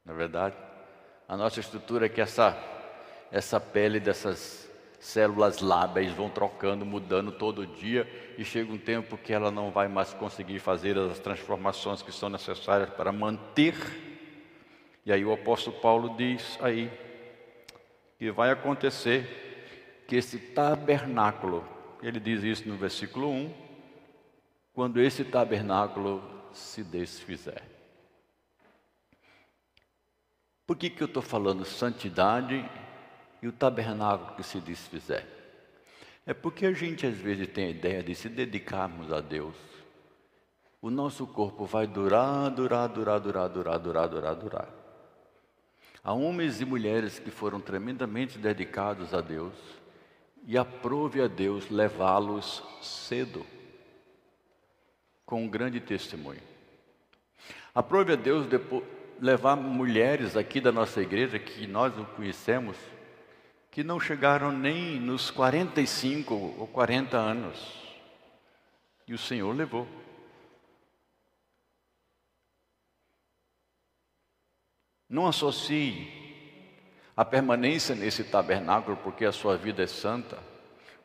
Na 0.04 0.14
é 0.14 0.16
verdade, 0.16 0.56
a 1.28 1.36
nossa 1.36 1.60
estrutura 1.60 2.06
é 2.06 2.10
que 2.10 2.22
essa, 2.22 2.58
essa 3.32 3.60
pele 3.60 4.00
dessas 4.00 4.65
células 5.06 5.62
lábeis 5.62 6.12
vão 6.14 6.32
trocando, 6.32 6.84
mudando 6.84 7.32
todo 7.32 7.68
dia, 7.68 8.10
e 8.40 8.44
chega 8.44 8.74
um 8.74 8.78
tempo 8.78 9.16
que 9.16 9.32
ela 9.32 9.52
não 9.52 9.70
vai 9.70 9.88
mais 9.88 10.14
conseguir 10.16 10.58
fazer 10.58 10.98
as 10.98 11.20
transformações 11.20 12.02
que 12.02 12.12
são 12.12 12.28
necessárias 12.28 12.90
para 12.90 13.12
manter. 13.12 13.76
E 15.06 15.14
aí 15.14 15.24
o 15.24 15.32
apóstolo 15.32 15.78
Paulo 15.80 16.18
diz 16.18 16.58
aí 16.60 16.92
que 18.18 18.32
vai 18.32 18.50
acontecer 18.50 20.04
que 20.08 20.16
esse 20.16 20.40
tabernáculo, 20.40 21.64
ele 22.02 22.20
diz 22.20 22.42
isso 22.42 22.68
no 22.68 22.76
versículo 22.76 23.30
1, 23.30 23.54
quando 24.74 25.00
esse 25.00 25.24
tabernáculo 25.24 26.24
se 26.52 26.84
desfizer. 26.84 27.62
Por 30.66 30.76
que, 30.76 30.90
que 30.90 31.04
eu 31.04 31.08
estou 31.08 31.22
falando 31.22 31.64
santidade 31.64 32.68
e 33.42 33.48
o 33.48 33.52
tabernáculo 33.52 34.36
que 34.36 34.44
se 34.44 34.60
desfizer. 34.60 35.26
É 36.26 36.34
porque 36.34 36.66
a 36.66 36.74
gente 36.74 37.06
às 37.06 37.16
vezes 37.16 37.48
tem 37.48 37.66
a 37.66 37.70
ideia 37.70 38.04
de 38.04 38.16
se 38.16 38.28
dedicarmos 38.28 39.12
a 39.12 39.22
Deus. 39.22 39.56
O 40.82 40.90
nosso 40.90 41.26
corpo 41.28 41.66
vai 41.66 41.86
durar, 41.86 42.50
durar, 42.50 42.90
durar, 42.90 43.20
durar, 43.20 43.50
durar, 43.50 43.80
durar, 43.80 44.08
durar, 44.08 44.36
durar. 44.36 44.70
Há 46.04 46.14
homens 46.14 46.62
e 46.62 46.66
mulheres 46.66 47.18
que 47.18 47.32
foram 47.32 47.60
tremendamente 47.60 48.38
dedicados 48.38 49.14
a 49.14 49.22
Deus 49.22 49.54
e 50.46 50.58
aprove 50.58 51.22
a 51.22 51.28
Deus 51.28 51.70
levá-los 51.70 52.64
cedo, 52.82 53.44
com 55.26 55.44
um 55.44 55.48
grande 55.48 55.80
testemunho. 55.80 56.42
Aprove 57.74 58.14
a 58.14 58.16
Deus 58.16 58.46
depois, 58.46 58.84
levar 59.20 59.56
mulheres 59.56 60.38
aqui 60.38 60.62
da 60.62 60.72
nossa 60.72 61.02
igreja, 61.02 61.40
que 61.40 61.66
nós 61.66 61.96
não 61.96 62.06
conhecemos, 62.06 62.78
que 63.76 63.84
não 63.84 64.00
chegaram 64.00 64.54
nem 64.54 65.02
nos 65.02 65.30
45 65.30 66.34
ou 66.34 66.66
40 66.66 67.18
anos. 67.18 67.60
E 69.06 69.14
o 69.14 69.18
Senhor 69.18 69.54
levou. 69.54 69.86
Não 75.10 75.28
associe 75.28 76.08
a 77.18 77.26
permanência 77.26 77.94
nesse 77.94 78.24
tabernáculo, 78.24 78.96
porque 78.96 79.26
a 79.26 79.34
sua 79.34 79.58
vida 79.58 79.84
é 79.84 79.88
santa, 79.88 80.40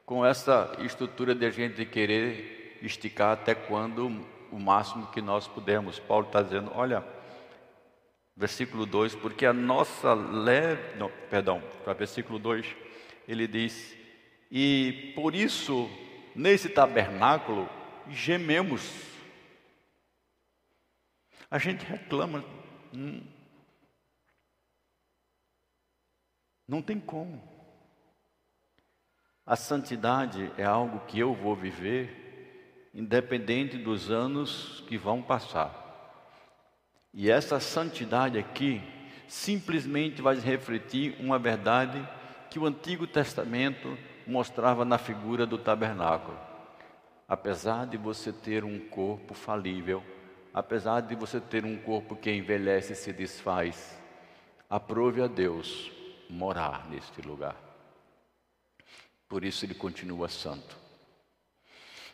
com 0.07 0.25
essa 0.25 0.73
estrutura 0.79 1.35
de 1.35 1.45
a 1.45 1.51
gente 1.51 1.85
querer 1.85 2.79
esticar 2.83 3.33
até 3.33 3.53
quando 3.53 4.07
o 4.53 4.61
máximo 4.61 5.09
que 5.09 5.21
nós 5.21 5.49
pudermos. 5.49 5.99
Paulo 5.99 6.27
está 6.27 6.41
dizendo: 6.41 6.71
olha, 6.73 7.05
versículo 8.37 8.87
2, 8.87 9.15
porque 9.17 9.45
a 9.45 9.53
nossa 9.53 10.15
leve. 10.15 10.99
Não, 10.99 11.11
perdão, 11.29 11.63
para 11.85 11.93
versículo 11.93 12.39
2, 12.39 12.67
ele 13.29 13.47
diz: 13.47 13.97
e 14.51 15.13
por 15.15 15.35
isso, 15.35 15.89
nesse 16.35 16.69
tabernáculo, 16.69 17.69
gememos. 18.09 18.83
A 21.49 21.59
gente 21.59 21.85
reclama. 21.85 22.45
Hum, 22.93 23.23
não 26.67 26.83
tem 26.83 26.99
como. 26.99 27.41
A 29.47 29.55
santidade 29.55 30.53
é 30.57 30.65
algo 30.65 31.07
que 31.07 31.19
eu 31.19 31.33
vou 31.35 31.55
viver, 31.55 32.91
independente 32.93 33.79
dos 33.79 34.11
anos 34.11 34.81
que 34.89 34.99
vão 34.99 35.23
passar. 35.23 35.80
E 37.13 37.31
essa 37.31 37.59
santidade 37.59 38.39
aqui 38.39 38.81
simplesmente 39.27 40.23
vai 40.23 40.37
refletir 40.37 41.17
uma 41.19 41.39
verdade 41.39 42.07
que 42.49 42.59
o 42.59 42.67
Antigo 42.67 43.07
Testamento 43.07 43.97
mostrava 44.27 44.85
na 44.85 44.99
figura 44.99 45.47
do 45.47 45.59
tabernáculo. 45.59 46.39
Apesar 47.29 47.87
de 47.87 47.97
você 47.97 48.33
ter 48.33 48.65
um 48.65 48.79
corpo 48.79 49.35
falível, 49.35 50.03
apesar 50.53 51.01
de 51.01 51.15
você 51.15 51.41
ter 51.41 51.65
um 51.65 51.77
corpo 51.77 52.17
que 52.17 52.31
envelhece 52.33 52.93
e 52.93 52.97
se 52.97 53.13
desfaz, 53.13 53.99
aprove 54.69 55.23
a 55.23 55.27
Deus 55.27 55.91
morar 56.29 56.89
neste 56.89 57.21
lugar. 57.23 57.57
Por 59.29 59.45
isso 59.45 59.65
ele 59.65 59.75
continua 59.75 60.29
santo. 60.29 60.77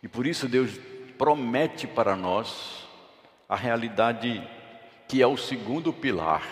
E 0.03 0.09
por 0.09 0.27
isso 0.27 0.49
Deus 0.49 0.71
promete 1.17 1.87
para 1.87 2.15
nós 2.15 2.87
a 3.49 3.57
realidade 3.57 4.47
que 5.09 5.23
é 5.23 5.27
o 5.27 5.37
segundo 5.37 5.93
pilar. 5.93 6.43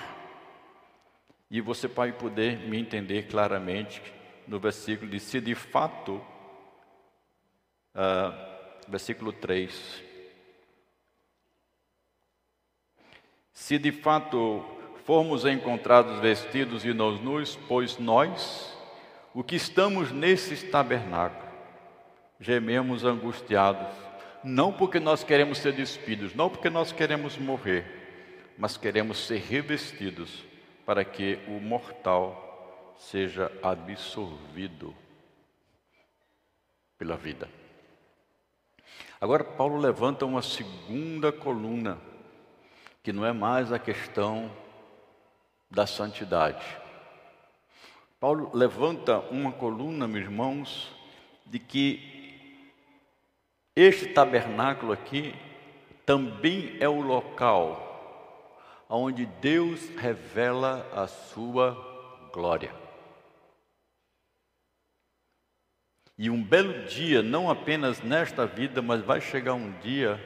E 1.51 1.61
você 1.61 1.87
vai 1.87 2.13
poder 2.13 2.59
me 2.59 2.79
entender 2.79 3.29
claramente 3.29 4.03
no 4.47 4.59
versículo 4.59 5.11
de 5.11 5.21
se 5.21 5.41
de 5.41 5.55
fato, 5.55 6.21
uh, 7.95 8.89
versículo 8.89 9.33
3. 9.33 10.03
Se 13.53 13.79
de 13.79 13.93
fato 13.93 14.65
formos 15.05 15.45
encontrados 15.45 16.19
vestidos 16.19 16.85
e 16.85 16.93
nos 16.93 17.21
nus, 17.21 17.57
pois 17.69 17.99
nós, 17.99 18.77
o 19.33 19.45
que 19.45 19.57
estamos 19.57 20.11
nesse 20.11 20.67
tabernáculo, 20.67 21.45
gememos 22.41 23.05
angustiados, 23.05 23.95
não 24.43 24.73
porque 24.73 24.99
nós 24.99 25.23
queremos 25.23 25.59
ser 25.59 25.73
despidos, 25.73 26.35
não 26.35 26.51
porque 26.51 26.69
nós 26.69 26.91
queremos 26.93 27.39
morrer, 27.39 28.04
mas 28.57 28.77
queremos 28.77 29.19
ser 29.27 29.39
revestidos 29.39 30.45
para 30.87 31.05
que 31.05 31.39
o 31.49 31.61
mortal 31.61 32.95
seja 32.99 33.51
absorvido 33.63 34.95
pela 36.99 37.17
vida. 37.17 37.49
Agora, 39.21 39.43
Paulo 39.43 39.79
levanta 39.79 40.27
uma 40.27 40.43
segunda 40.43 41.33
coluna, 41.33 41.99
que 43.03 43.13
não 43.13 43.25
é 43.25 43.33
mais 43.33 43.73
a 43.73 43.79
questão 43.79 44.51
da 45.71 45.87
santidade, 45.87 46.65
Paulo 48.25 48.51
levanta 48.55 49.19
uma 49.31 49.53
coluna, 49.53 50.09
meus 50.09 50.25
irmãos, 50.25 50.91
de 51.45 51.59
que 51.59 52.71
este 53.77 54.07
tabernáculo 54.07 54.93
aqui 54.93 55.35
também 56.07 56.75
é 56.81 56.89
o 56.89 57.03
local 57.03 57.94
onde 58.89 59.27
Deus 59.27 59.89
revela 59.97 60.89
a 60.93 61.07
sua 61.07 62.31
glória. 62.33 62.75
E 66.17 66.31
um 66.31 66.43
belo 66.43 66.85
dia, 66.85 67.23
não 67.23 67.51
apenas 67.51 68.01
nesta 68.01 68.47
vida, 68.47 68.81
mas 68.81 69.03
vai 69.03 69.21
chegar 69.21 69.55
um 69.55 69.73
dia 69.81 70.21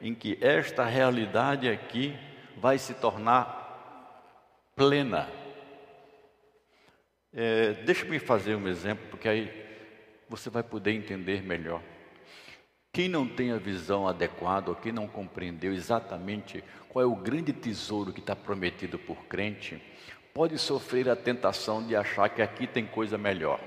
em 0.00 0.14
que 0.14 0.38
esta 0.40 0.84
realidade 0.84 1.68
aqui 1.68 2.16
vai 2.56 2.78
se 2.78 2.94
tornar 2.94 3.62
plena 4.76 5.28
é, 7.36 7.72
Deixa-me 7.84 8.20
fazer 8.20 8.54
um 8.54 8.68
exemplo, 8.68 9.08
porque 9.10 9.28
aí 9.28 9.50
você 10.28 10.48
vai 10.48 10.62
poder 10.62 10.92
entender 10.92 11.42
melhor. 11.42 11.82
Quem 12.94 13.08
não 13.08 13.26
tem 13.26 13.50
a 13.50 13.58
visão 13.58 14.06
adequada, 14.06 14.70
ou 14.70 14.76
quem 14.76 14.92
não 14.92 15.08
compreendeu 15.08 15.74
exatamente 15.74 16.62
qual 16.88 17.02
é 17.02 17.06
o 17.06 17.16
grande 17.16 17.52
tesouro 17.52 18.12
que 18.12 18.20
está 18.20 18.36
prometido 18.36 19.00
por 19.00 19.26
crente, 19.26 19.82
pode 20.32 20.56
sofrer 20.58 21.08
a 21.08 21.16
tentação 21.16 21.84
de 21.84 21.96
achar 21.96 22.28
que 22.28 22.40
aqui 22.40 22.68
tem 22.68 22.86
coisa 22.86 23.18
melhor. 23.18 23.58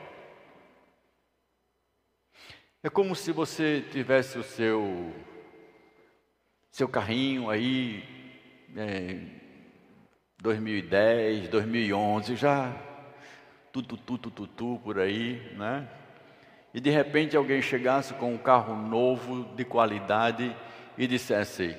É 2.82 2.90
como 2.90 3.14
se 3.18 3.34
você 3.34 3.84
tivesse 3.92 4.40
o 4.40 4.44
seu 4.44 5.14
seu 6.72 6.88
carrinho 6.88 7.50
aí, 7.50 8.06
é, 8.78 9.20
2010, 10.42 11.50
2011, 11.50 12.38
já 12.38 12.74
tu, 13.74 13.84
tu, 13.84 13.98
tu, 14.18 14.48
tu, 14.48 14.80
por 14.86 14.98
aí, 14.98 15.54
né? 15.58 15.86
E 16.78 16.80
de 16.80 16.92
repente 16.92 17.36
alguém 17.36 17.60
chegasse 17.60 18.14
com 18.14 18.32
um 18.32 18.38
carro 18.38 18.76
novo, 18.76 19.46
de 19.56 19.66
qualidade, 19.66 20.56
e 20.96 21.08
dissesse: 21.08 21.76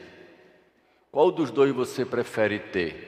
Qual 1.13 1.31
dos 1.31 1.53
dois 1.53 1.73
você 1.73 2.05
prefere 2.05 2.59
ter? 2.59 3.07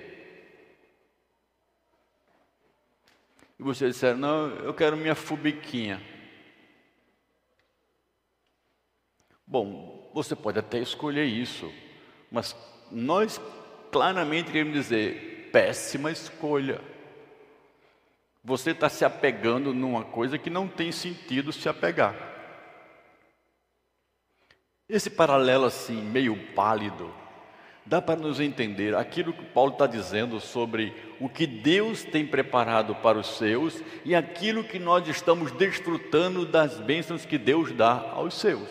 E 3.58 3.62
você 3.64 3.88
disser: 3.88 4.16
Não, 4.16 4.50
eu 4.58 4.72
quero 4.72 4.96
minha 4.96 5.16
fubiquinha. 5.16 6.00
Bom, 9.44 10.12
você 10.14 10.36
pode 10.36 10.60
até 10.60 10.78
escolher 10.78 11.24
isso, 11.24 11.74
mas 12.30 12.54
nós 12.88 13.40
claramente 13.90 14.52
queremos 14.52 14.74
dizer: 14.74 15.50
péssima 15.52 16.12
escolha. 16.12 16.80
Você 18.42 18.70
está 18.70 18.88
se 18.88 19.04
apegando 19.04 19.74
numa 19.74 20.02
coisa 20.02 20.38
que 20.38 20.48
não 20.48 20.66
tem 20.66 20.90
sentido 20.90 21.52
se 21.52 21.68
apegar. 21.68 22.14
Esse 24.88 25.10
paralelo 25.10 25.66
assim, 25.66 26.02
meio 26.02 26.36
pálido, 26.54 27.14
dá 27.84 28.00
para 28.00 28.18
nos 28.18 28.40
entender 28.40 28.94
aquilo 28.94 29.32
que 29.32 29.44
Paulo 29.44 29.72
está 29.72 29.86
dizendo 29.86 30.40
sobre 30.40 30.94
o 31.20 31.28
que 31.28 31.46
Deus 31.46 32.02
tem 32.02 32.26
preparado 32.26 32.94
para 32.96 33.18
os 33.18 33.36
seus 33.36 33.82
e 34.04 34.14
aquilo 34.14 34.64
que 34.64 34.78
nós 34.78 35.06
estamos 35.06 35.52
desfrutando 35.52 36.46
das 36.46 36.80
bênçãos 36.80 37.24
que 37.24 37.38
Deus 37.38 37.72
dá 37.72 38.10
aos 38.12 38.34
seus. 38.34 38.68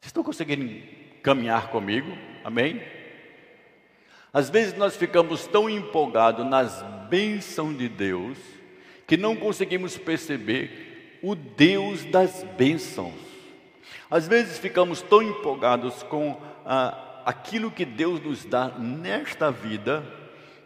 Vocês 0.00 0.06
estão 0.06 0.24
conseguindo 0.24 0.82
caminhar 1.22 1.68
comigo? 1.68 2.16
Amém? 2.42 2.82
Às 4.32 4.50
vezes 4.50 4.76
nós 4.76 4.96
ficamos 4.96 5.46
tão 5.46 5.68
empolgados 5.68 6.46
nas 6.46 6.84
bênçãos 7.08 7.76
de 7.76 7.88
Deus 7.88 8.38
que 9.06 9.16
não 9.16 9.34
conseguimos 9.34 9.96
perceber 9.96 11.18
o 11.22 11.34
Deus 11.34 12.04
das 12.04 12.44
bênçãos. 12.56 13.14
Às 14.10 14.28
vezes 14.28 14.58
ficamos 14.58 15.02
tão 15.02 15.22
empolgados 15.22 16.02
com 16.04 16.40
ah, 16.64 17.22
aquilo 17.24 17.70
que 17.70 17.84
Deus 17.84 18.20
nos 18.20 18.44
dá 18.44 18.68
nesta 18.78 19.50
vida 19.50 20.04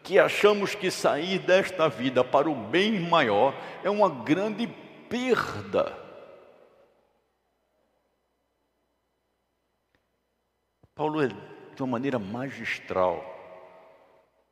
que 0.02 0.18
achamos 0.18 0.74
que 0.74 0.90
sair 0.90 1.38
desta 1.38 1.88
vida 1.88 2.24
para 2.24 2.50
o 2.50 2.54
bem 2.54 2.98
maior 3.00 3.54
é 3.84 3.90
uma 3.90 4.08
grande 4.08 4.66
perda. 5.08 5.96
Paulo, 10.94 11.26
de 11.28 11.82
uma 11.82 11.86
maneira 11.86 12.18
magistral, 12.18 13.24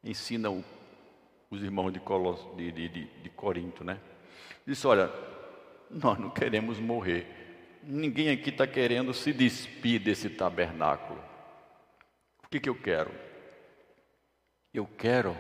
ensina 0.03 0.51
o, 0.51 0.65
os 1.51 1.63
irmãos 1.63 1.91
de, 1.93 1.99
Colos, 1.99 2.47
de, 2.57 2.71
de, 2.71 2.89
de, 2.89 3.31
Corinto, 3.31 3.83
né? 3.83 3.99
Diz: 4.67 4.85
olha, 4.85 5.11
nós 5.91 6.19
não 6.19 6.31
queremos 6.31 6.79
morrer. 6.79 7.27
Ninguém 7.83 8.31
aqui 8.31 8.51
está 8.51 8.67
querendo 8.67 9.13
se 9.13 9.33
despir 9.33 10.01
desse 10.01 10.31
tabernáculo. 10.31 11.21
O 12.45 12.49
que, 12.49 12.61
que 12.61 12.69
eu 12.69 12.75
quero? 12.75 13.11
Eu 14.73 14.87
quero 14.87 15.37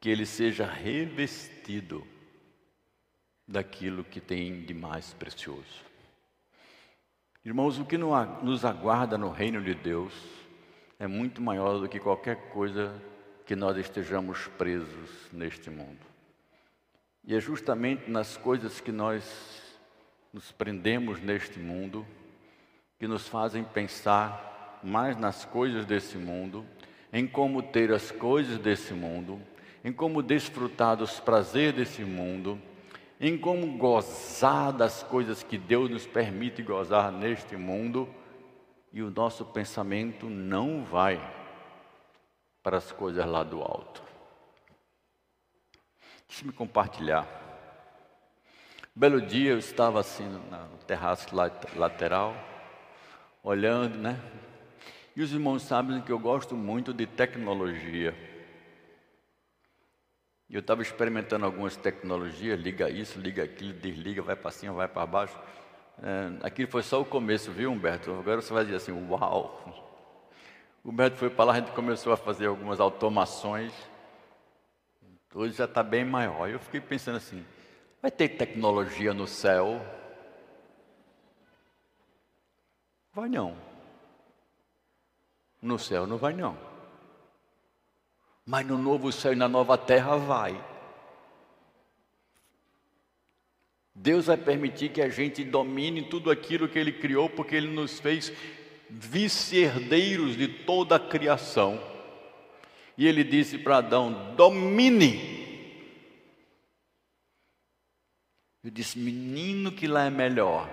que 0.00 0.08
ele 0.08 0.26
seja 0.26 0.66
revestido 0.66 2.06
daquilo 3.48 4.04
que 4.04 4.20
tem 4.20 4.62
de 4.64 4.74
mais 4.74 5.12
precioso. 5.14 5.82
Irmãos, 7.44 7.78
o 7.78 7.84
que 7.84 7.98
nos 7.98 8.64
aguarda 8.64 9.18
no 9.18 9.30
reino 9.30 9.62
de 9.62 9.74
Deus 9.74 10.14
é 10.98 11.06
muito 11.06 11.42
maior 11.42 11.78
do 11.78 11.88
que 11.88 11.98
qualquer 11.98 12.48
coisa 12.50 12.94
que 13.44 13.54
nós 13.54 13.76
estejamos 13.76 14.48
presos 14.58 15.10
neste 15.32 15.70
mundo. 15.70 16.00
E 17.24 17.34
é 17.34 17.40
justamente 17.40 18.10
nas 18.10 18.36
coisas 18.36 18.80
que 18.80 18.92
nós 18.92 19.62
nos 20.32 20.50
prendemos 20.52 21.20
neste 21.20 21.58
mundo 21.58 22.06
que 22.98 23.06
nos 23.06 23.28
fazem 23.28 23.62
pensar 23.64 24.80
mais 24.82 25.16
nas 25.16 25.44
coisas 25.44 25.84
desse 25.84 26.16
mundo, 26.16 26.64
em 27.12 27.26
como 27.26 27.62
ter 27.62 27.92
as 27.92 28.10
coisas 28.10 28.58
desse 28.58 28.92
mundo, 28.92 29.40
em 29.84 29.92
como 29.92 30.22
desfrutar 30.22 30.96
dos 30.96 31.20
prazeres 31.20 31.74
desse 31.74 32.02
mundo, 32.02 32.60
em 33.20 33.36
como 33.36 33.76
gozar 33.78 34.72
das 34.72 35.02
coisas 35.02 35.42
que 35.42 35.58
Deus 35.58 35.90
nos 35.90 36.06
permite 36.06 36.62
gozar 36.62 37.12
neste 37.12 37.56
mundo, 37.56 38.08
e 38.92 39.02
o 39.02 39.10
nosso 39.10 39.44
pensamento 39.44 40.26
não 40.28 40.84
vai 40.84 41.20
para 42.64 42.78
as 42.78 42.90
coisas 42.90 43.24
lá 43.26 43.44
do 43.44 43.60
alto. 43.60 44.02
Deixa-me 46.26 46.50
compartilhar. 46.50 47.28
Belo 48.96 49.20
dia 49.20 49.50
eu 49.50 49.58
estava 49.58 50.00
assim 50.00 50.24
no 50.24 50.78
terraço 50.86 51.28
lateral, 51.76 52.34
olhando, 53.42 53.98
né? 53.98 54.18
E 55.14 55.22
os 55.22 55.30
irmãos 55.32 55.62
sabem 55.62 56.00
que 56.00 56.10
eu 56.10 56.18
gosto 56.18 56.56
muito 56.56 56.94
de 56.94 57.06
tecnologia. 57.06 58.14
Eu 60.48 60.60
estava 60.60 60.80
experimentando 60.80 61.44
algumas 61.44 61.76
tecnologias, 61.76 62.58
liga 62.58 62.88
isso, 62.88 63.20
liga 63.20 63.42
aquilo, 63.44 63.74
desliga, 63.74 64.22
vai 64.22 64.36
para 64.36 64.50
cima, 64.50 64.72
vai 64.72 64.88
para 64.88 65.06
baixo. 65.06 65.38
É, 66.02 66.46
aquilo 66.46 66.70
foi 66.70 66.82
só 66.82 67.00
o 67.00 67.04
começo, 67.04 67.52
viu, 67.52 67.70
Humberto? 67.70 68.10
Agora 68.12 68.40
você 68.40 68.52
vai 68.52 68.64
dizer 68.64 68.76
assim, 68.76 68.92
uau! 69.10 69.93
O 70.84 70.90
Humberto 70.90 71.16
foi 71.16 71.30
para 71.30 71.46
lá, 71.46 71.52
a 71.54 71.60
gente 71.60 71.72
começou 71.72 72.12
a 72.12 72.16
fazer 72.16 72.46
algumas 72.46 72.78
automações. 72.78 73.72
Hoje 75.34 75.56
já 75.56 75.64
está 75.64 75.82
bem 75.82 76.04
maior. 76.04 76.48
Eu 76.48 76.58
fiquei 76.58 76.80
pensando 76.80 77.16
assim, 77.16 77.42
vai 78.02 78.10
ter 78.10 78.28
tecnologia 78.28 79.14
no 79.14 79.26
céu? 79.26 79.80
Vai 83.14 83.30
não. 83.30 83.56
No 85.62 85.78
céu 85.78 86.06
não 86.06 86.18
vai 86.18 86.34
não. 86.34 86.58
Mas 88.44 88.66
no 88.66 88.76
novo 88.76 89.10
céu 89.10 89.32
e 89.32 89.36
na 89.36 89.48
nova 89.48 89.78
terra 89.78 90.16
vai. 90.16 90.62
Deus 93.94 94.26
vai 94.26 94.36
permitir 94.36 94.90
que 94.90 95.00
a 95.00 95.08
gente 95.08 95.42
domine 95.42 96.02
tudo 96.02 96.30
aquilo 96.30 96.68
que 96.68 96.78
Ele 96.78 96.92
criou, 96.92 97.30
porque 97.30 97.56
Ele 97.56 97.68
nos 97.68 97.98
fez 97.98 98.30
vice-herdeiros 98.94 100.36
de 100.36 100.46
toda 100.46 100.96
a 100.96 101.00
criação. 101.00 101.80
E 102.96 103.06
Ele 103.06 103.24
disse 103.24 103.58
para 103.58 103.78
Adão: 103.78 104.34
domine. 104.36 105.34
Eu 108.62 108.70
disse: 108.70 108.98
menino, 108.98 109.72
que 109.72 109.86
lá 109.86 110.04
é 110.04 110.10
melhor. 110.10 110.70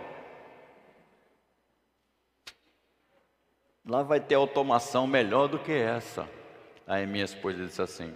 Lá 3.86 4.04
vai 4.04 4.20
ter 4.20 4.36
automação 4.36 5.08
melhor 5.08 5.48
do 5.48 5.58
que 5.58 5.72
essa. 5.72 6.30
Aí 6.86 7.06
minha 7.08 7.26
esposa 7.26 7.66
disse 7.66 7.82
assim: 7.82 8.14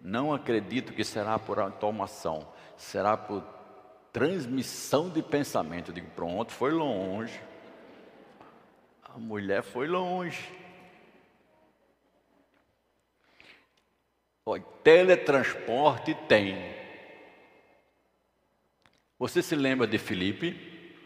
Não 0.00 0.34
acredito 0.34 0.92
que 0.92 1.04
será 1.04 1.38
por 1.38 1.60
automação, 1.60 2.46
será 2.76 3.16
por 3.16 3.42
transmissão 4.12 5.08
de 5.08 5.22
pensamento. 5.22 5.90
Eu 5.90 5.94
digo: 5.94 6.10
Pronto, 6.10 6.52
foi 6.52 6.72
longe. 6.72 7.40
A 9.14 9.18
mulher 9.18 9.62
foi 9.62 9.86
longe. 9.86 10.52
Olha, 14.44 14.60
teletransporte 14.82 16.16
tem. 16.26 16.56
Você 19.16 19.40
se 19.40 19.54
lembra 19.54 19.86
de 19.86 19.98
Felipe? 19.98 20.98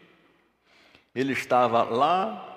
Ele 1.13 1.33
estava 1.33 1.83
lá 1.83 2.47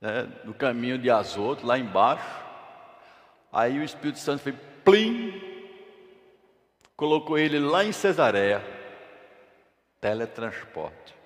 né, 0.00 0.22
no 0.44 0.54
caminho 0.54 0.96
de 0.96 1.10
Azoto, 1.10 1.66
lá 1.66 1.76
embaixo. 1.76 2.44
Aí 3.52 3.76
o 3.80 3.82
Espírito 3.82 4.20
Santo 4.20 4.44
fez 4.44 4.54
plim, 4.84 5.32
colocou 6.96 7.36
ele 7.36 7.58
lá 7.58 7.84
em 7.84 7.90
Cesareia. 7.90 8.62
Teletransporte. 10.00 11.21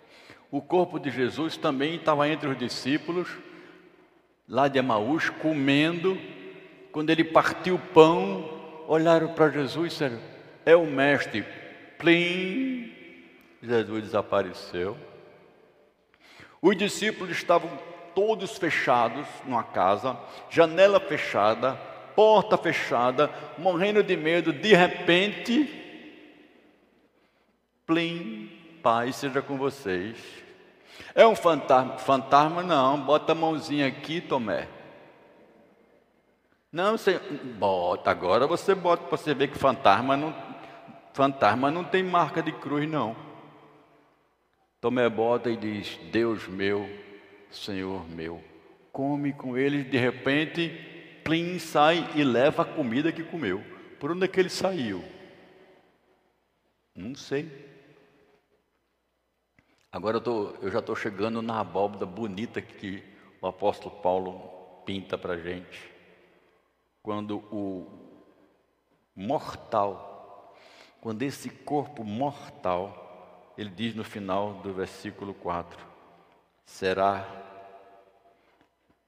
O 0.50 0.60
corpo 0.60 0.98
de 0.98 1.10
Jesus 1.10 1.56
também 1.56 1.96
estava 1.96 2.28
entre 2.28 2.48
os 2.48 2.58
discípulos, 2.58 3.28
lá 4.48 4.68
de 4.68 4.78
Emaús, 4.78 5.28
comendo. 5.28 6.18
Quando 6.92 7.10
ele 7.10 7.24
partiu 7.24 7.74
o 7.74 7.78
pão, 7.78 8.48
olharam 8.86 9.34
para 9.34 9.50
Jesus 9.50 9.86
e 9.86 9.88
disseram: 9.88 10.20
É 10.64 10.76
o 10.76 10.86
Mestre. 10.86 11.44
Plim, 11.98 12.92
Jesus 13.62 14.04
desapareceu. 14.04 14.96
Os 16.60 16.76
discípulos 16.76 17.30
estavam 17.30 17.70
todos 18.14 18.56
fechados 18.56 19.26
numa 19.44 19.62
casa, 19.62 20.18
janela 20.50 20.98
fechada, 20.98 21.74
porta 22.14 22.56
fechada, 22.56 23.30
morrendo 23.58 24.02
de 24.02 24.16
medo, 24.16 24.52
de 24.52 24.74
repente, 24.74 25.68
plim, 27.86 28.50
paz 28.86 29.16
seja 29.16 29.42
com 29.42 29.58
vocês. 29.58 30.16
É 31.12 31.26
um 31.26 31.34
fantasma? 31.34 31.98
Fantasma 31.98 32.62
não, 32.62 33.00
bota 33.00 33.32
a 33.32 33.34
mãozinha 33.34 33.84
aqui, 33.88 34.20
Tomé. 34.20 34.68
Não, 36.70 36.96
você 36.96 37.18
bota, 37.58 38.12
agora 38.12 38.46
você 38.46 38.76
bota 38.76 39.02
para 39.02 39.16
você 39.18 39.34
ver 39.34 39.48
que 39.48 39.58
fantasma 39.58 40.16
não, 40.16 40.32
fantasma 41.12 41.68
não 41.68 41.82
tem 41.82 42.04
marca 42.04 42.40
de 42.40 42.52
cruz, 42.52 42.88
não. 42.88 43.16
Tomé 44.80 45.08
bota 45.08 45.50
e 45.50 45.56
diz: 45.56 45.98
Deus 46.12 46.46
meu, 46.46 46.88
Senhor 47.50 48.08
meu. 48.08 48.40
Come 48.92 49.32
com 49.32 49.58
eles, 49.58 49.90
de 49.90 49.98
repente, 49.98 50.68
plim, 51.24 51.58
sai 51.58 52.08
e 52.14 52.22
leva 52.22 52.62
a 52.62 52.64
comida 52.64 53.10
que 53.10 53.24
comeu. 53.24 53.64
Por 53.98 54.12
onde 54.12 54.26
é 54.26 54.28
que 54.28 54.38
ele 54.38 54.48
saiu? 54.48 55.02
Não 56.94 57.16
sei. 57.16 57.65
Agora 59.96 60.18
eu, 60.18 60.20
tô, 60.20 60.50
eu 60.60 60.70
já 60.70 60.80
estou 60.80 60.94
chegando 60.94 61.40
na 61.40 61.58
abóbada 61.58 62.04
bonita 62.04 62.60
que 62.60 63.02
o 63.40 63.46
apóstolo 63.46 63.96
Paulo 64.02 64.82
pinta 64.84 65.16
para 65.16 65.32
a 65.32 65.38
gente. 65.38 65.90
Quando 67.02 67.38
o 67.50 67.90
mortal, 69.14 70.54
quando 71.00 71.22
esse 71.22 71.48
corpo 71.48 72.04
mortal, 72.04 73.54
ele 73.56 73.70
diz 73.70 73.94
no 73.94 74.04
final 74.04 74.56
do 74.56 74.74
versículo 74.74 75.32
4, 75.32 75.82
será 76.62 77.26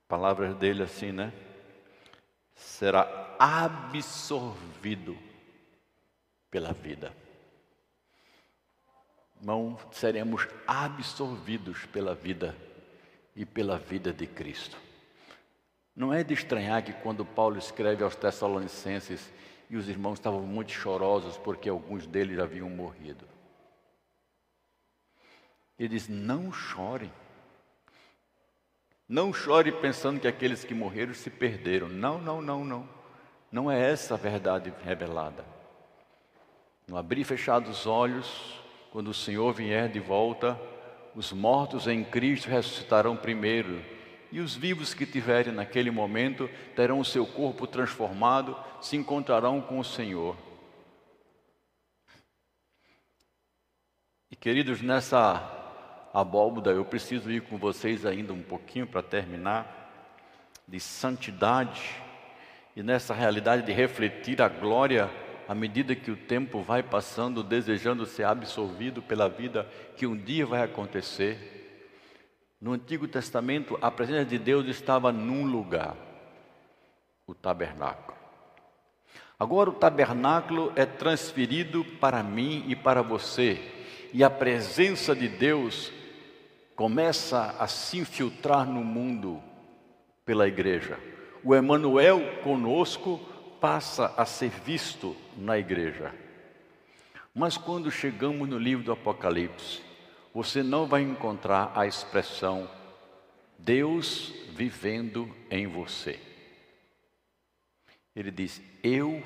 palavras 0.08 0.56
dele 0.56 0.84
assim, 0.84 1.12
né? 1.12 1.34
Será 2.54 3.36
absorvido 3.38 5.18
pela 6.50 6.72
vida. 6.72 7.12
Não 9.40 9.78
seremos 9.92 10.46
absorvidos 10.66 11.86
pela 11.86 12.14
vida 12.14 12.56
e 13.36 13.44
pela 13.44 13.78
vida 13.78 14.12
de 14.12 14.26
Cristo. 14.26 14.76
Não 15.94 16.12
é 16.12 16.22
de 16.22 16.34
estranhar 16.34 16.84
que 16.84 16.92
quando 16.92 17.24
Paulo 17.24 17.58
escreve 17.58 18.04
aos 18.04 18.16
Tessalonicenses 18.16 19.32
e 19.70 19.76
os 19.76 19.88
irmãos 19.88 20.14
estavam 20.14 20.42
muito 20.42 20.72
chorosos 20.72 21.36
porque 21.36 21.68
alguns 21.68 22.06
deles 22.06 22.38
haviam 22.38 22.68
morrido. 22.70 23.26
Ele 25.78 25.88
diz: 25.88 26.08
Não 26.08 26.52
chorem. 26.52 27.12
Não 29.08 29.32
chore 29.32 29.72
pensando 29.72 30.20
que 30.20 30.28
aqueles 30.28 30.64
que 30.64 30.74
morreram 30.74 31.14
se 31.14 31.30
perderam. 31.30 31.88
Não, 31.88 32.18
não, 32.18 32.42
não, 32.42 32.64
não. 32.64 32.88
Não 33.50 33.70
é 33.70 33.90
essa 33.90 34.14
a 34.14 34.18
verdade 34.18 34.72
revelada. 34.84 35.44
No 36.86 36.96
abrir 36.96 37.22
e 37.22 37.24
fechar 37.24 37.58
dos 37.58 37.86
olhos, 37.86 38.60
quando 38.90 39.08
o 39.08 39.14
Senhor 39.14 39.52
vier 39.52 39.88
de 39.88 40.00
volta, 40.00 40.58
os 41.14 41.32
mortos 41.32 41.86
em 41.86 42.04
Cristo 42.04 42.48
ressuscitarão 42.48 43.16
primeiro, 43.16 43.82
e 44.30 44.40
os 44.40 44.54
vivos 44.54 44.92
que 44.92 45.06
tiverem 45.06 45.52
naquele 45.52 45.90
momento 45.90 46.48
terão 46.76 47.00
o 47.00 47.04
seu 47.04 47.26
corpo 47.26 47.66
transformado, 47.66 48.56
se 48.80 48.96
encontrarão 48.96 49.60
com 49.60 49.78
o 49.78 49.84
Senhor. 49.84 50.36
E 54.30 54.36
queridos, 54.36 54.82
nessa 54.82 55.56
abóboda, 56.12 56.70
eu 56.70 56.84
preciso 56.84 57.30
ir 57.30 57.42
com 57.42 57.56
vocês 57.56 58.04
ainda 58.04 58.32
um 58.32 58.42
pouquinho 58.42 58.86
para 58.86 59.02
terminar, 59.02 59.74
de 60.66 60.78
santidade 60.78 61.96
e 62.76 62.82
nessa 62.82 63.14
realidade 63.14 63.62
de 63.62 63.72
refletir 63.72 64.42
a 64.42 64.48
glória 64.48 65.10
à 65.48 65.54
medida 65.54 65.96
que 65.96 66.10
o 66.10 66.16
tempo 66.16 66.60
vai 66.60 66.82
passando, 66.82 67.42
desejando 67.42 68.04
ser 68.04 68.24
absolvido 68.24 69.00
pela 69.00 69.30
vida 69.30 69.66
que 69.96 70.06
um 70.06 70.14
dia 70.14 70.44
vai 70.44 70.62
acontecer. 70.62 71.88
No 72.60 72.74
Antigo 72.74 73.08
Testamento, 73.08 73.78
a 73.80 73.90
presença 73.90 74.26
de 74.26 74.38
Deus 74.38 74.66
estava 74.66 75.10
num 75.10 75.46
lugar, 75.46 75.96
o 77.26 77.34
tabernáculo. 77.34 78.14
Agora, 79.38 79.70
o 79.70 79.72
tabernáculo 79.72 80.70
é 80.76 80.84
transferido 80.84 81.82
para 81.98 82.22
mim 82.22 82.64
e 82.68 82.76
para 82.76 83.00
você, 83.00 83.58
e 84.12 84.22
a 84.22 84.28
presença 84.28 85.16
de 85.16 85.28
Deus 85.28 85.90
começa 86.76 87.56
a 87.58 87.66
se 87.66 87.96
infiltrar 87.96 88.66
no 88.66 88.84
mundo 88.84 89.42
pela 90.26 90.46
igreja. 90.46 91.00
O 91.42 91.54
Emanuel 91.54 92.42
conosco 92.42 93.18
passa 93.60 94.14
a 94.16 94.24
ser 94.24 94.50
visto 94.50 95.16
na 95.36 95.58
igreja. 95.58 96.14
Mas 97.34 97.56
quando 97.56 97.90
chegamos 97.90 98.48
no 98.48 98.58
livro 98.58 98.84
do 98.84 98.92
Apocalipse, 98.92 99.80
você 100.34 100.62
não 100.62 100.86
vai 100.86 101.02
encontrar 101.02 101.72
a 101.74 101.86
expressão 101.86 102.68
Deus 103.58 104.32
vivendo 104.54 105.28
em 105.50 105.66
você. 105.66 106.18
Ele 108.14 108.30
diz: 108.30 108.60
Eu 108.82 109.22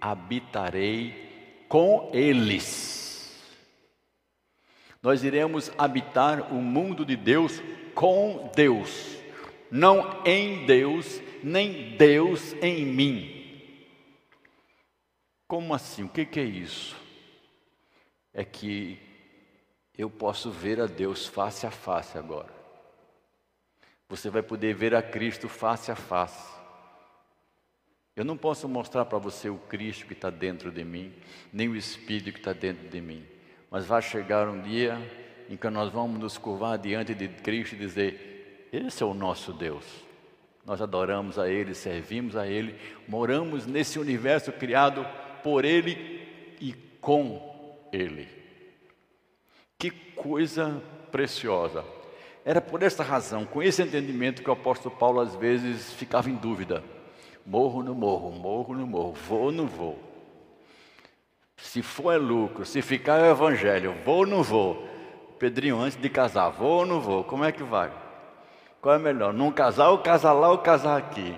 habitarei 0.00 1.64
com 1.68 2.10
eles. 2.12 3.02
Nós 5.02 5.22
iremos 5.22 5.70
habitar 5.76 6.52
o 6.52 6.56
mundo 6.56 7.04
de 7.04 7.16
Deus 7.16 7.62
com 7.94 8.50
Deus, 8.54 9.18
não 9.70 10.22
em 10.24 10.64
Deus, 10.64 11.20
nem 11.42 11.96
Deus 11.96 12.54
em 12.62 12.86
mim. 12.86 13.33
Como 15.46 15.74
assim? 15.74 16.04
O 16.04 16.08
que 16.08 16.40
é 16.40 16.44
isso? 16.44 16.96
É 18.32 18.44
que 18.44 18.98
eu 19.96 20.10
posso 20.10 20.50
ver 20.50 20.80
a 20.80 20.86
Deus 20.86 21.26
face 21.26 21.66
a 21.66 21.70
face 21.70 22.18
agora. 22.18 22.52
Você 24.08 24.28
vai 24.28 24.42
poder 24.42 24.74
ver 24.74 24.94
a 24.94 25.02
Cristo 25.02 25.48
face 25.48 25.90
a 25.90 25.96
face. 25.96 26.52
Eu 28.16 28.24
não 28.24 28.36
posso 28.36 28.68
mostrar 28.68 29.04
para 29.04 29.18
você 29.18 29.48
o 29.48 29.58
Cristo 29.58 30.06
que 30.06 30.12
está 30.12 30.30
dentro 30.30 30.70
de 30.70 30.84
mim, 30.84 31.12
nem 31.52 31.68
o 31.68 31.76
Espírito 31.76 32.32
que 32.32 32.38
está 32.38 32.52
dentro 32.52 32.88
de 32.88 33.00
mim. 33.00 33.24
Mas 33.70 33.86
vai 33.86 34.00
chegar 34.00 34.48
um 34.48 34.62
dia 34.62 34.98
em 35.48 35.56
que 35.56 35.68
nós 35.68 35.92
vamos 35.92 36.20
nos 36.20 36.38
curvar 36.38 36.78
diante 36.78 37.14
de 37.14 37.28
Cristo 37.28 37.74
e 37.74 37.78
dizer: 37.78 38.68
Esse 38.72 39.02
é 39.02 39.06
o 39.06 39.14
nosso 39.14 39.52
Deus. 39.52 39.84
Nós 40.64 40.80
adoramos 40.80 41.38
a 41.38 41.48
Ele, 41.48 41.74
servimos 41.74 42.36
a 42.36 42.46
Ele, 42.46 42.78
moramos 43.06 43.66
nesse 43.66 43.98
universo 43.98 44.52
criado 44.52 45.04
por 45.44 45.66
Ele 45.66 46.56
e 46.58 46.72
com 47.02 47.86
Ele. 47.92 48.26
Que 49.78 49.90
coisa 49.90 50.82
preciosa. 51.12 51.84
Era 52.46 52.62
por 52.62 52.82
essa 52.82 53.02
razão, 53.02 53.44
com 53.44 53.62
esse 53.62 53.82
entendimento, 53.82 54.42
que 54.42 54.48
o 54.48 54.54
apóstolo 54.54 54.96
Paulo 54.96 55.20
às 55.20 55.36
vezes 55.36 55.92
ficava 55.92 56.30
em 56.30 56.34
dúvida: 56.34 56.82
morro 57.44 57.82
no 57.82 57.94
morro, 57.94 58.30
morro 58.30 58.74
no 58.74 58.86
morro, 58.86 59.12
vou 59.12 59.40
ou 59.42 59.52
não 59.52 59.66
vou? 59.66 59.98
Se 61.58 61.82
for 61.82 62.12
é 62.12 62.16
lucro, 62.16 62.64
se 62.64 62.80
ficar 62.80 63.20
é 63.20 63.30
evangelho, 63.30 63.94
vou 64.02 64.18
ou 64.20 64.26
não 64.26 64.42
vou? 64.42 64.88
Pedrinho, 65.38 65.78
antes 65.78 65.98
de 66.00 66.08
casar, 66.08 66.48
vou 66.48 66.78
ou 66.78 66.86
não 66.86 67.00
vou? 67.00 67.22
Como 67.22 67.44
é 67.44 67.52
que 67.52 67.62
vai? 67.62 67.92
Qual 68.80 68.94
é 68.94 68.98
melhor? 68.98 69.32
Não 69.32 69.52
casar 69.52 69.90
ou 69.90 69.98
casar 69.98 70.32
lá 70.32 70.50
ou 70.50 70.58
casar 70.58 70.98
aqui? 70.98 71.34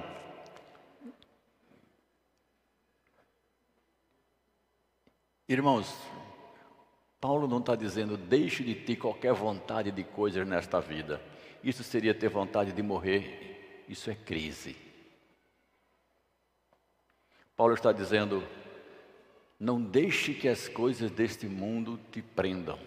Irmãos, 5.48 5.96
Paulo 7.20 7.46
não 7.46 7.58
está 7.58 7.76
dizendo 7.76 8.16
deixe 8.16 8.64
de 8.64 8.74
ter 8.74 8.96
qualquer 8.96 9.32
vontade 9.32 9.90
de 9.90 10.02
coisas 10.02 10.46
nesta 10.46 10.80
vida. 10.80 11.22
Isso 11.62 11.84
seria 11.84 12.14
ter 12.14 12.28
vontade 12.28 12.72
de 12.72 12.82
morrer. 12.82 13.84
Isso 13.88 14.10
é 14.10 14.14
crise. 14.14 14.76
Paulo 17.56 17.74
está 17.74 17.92
dizendo: 17.92 18.42
não 19.58 19.80
deixe 19.80 20.34
que 20.34 20.48
as 20.48 20.68
coisas 20.68 21.10
deste 21.10 21.46
mundo 21.46 21.98
te 22.10 22.20
prendam. 22.20 22.78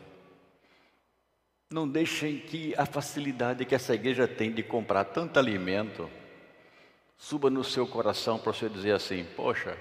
Não 1.69 1.87
deixem 1.87 2.39
que 2.39 2.73
a 2.77 2.85
facilidade 2.85 3.65
que 3.65 3.75
essa 3.75 3.93
igreja 3.93 4.27
tem 4.27 4.51
de 4.51 4.63
comprar 4.63 5.05
tanto 5.05 5.37
alimento 5.37 6.09
suba 7.17 7.49
no 7.49 7.63
seu 7.63 7.87
coração 7.87 8.37
para 8.37 8.53
você 8.53 8.69
dizer 8.69 8.93
assim: 8.93 9.25
Poxa, 9.35 9.77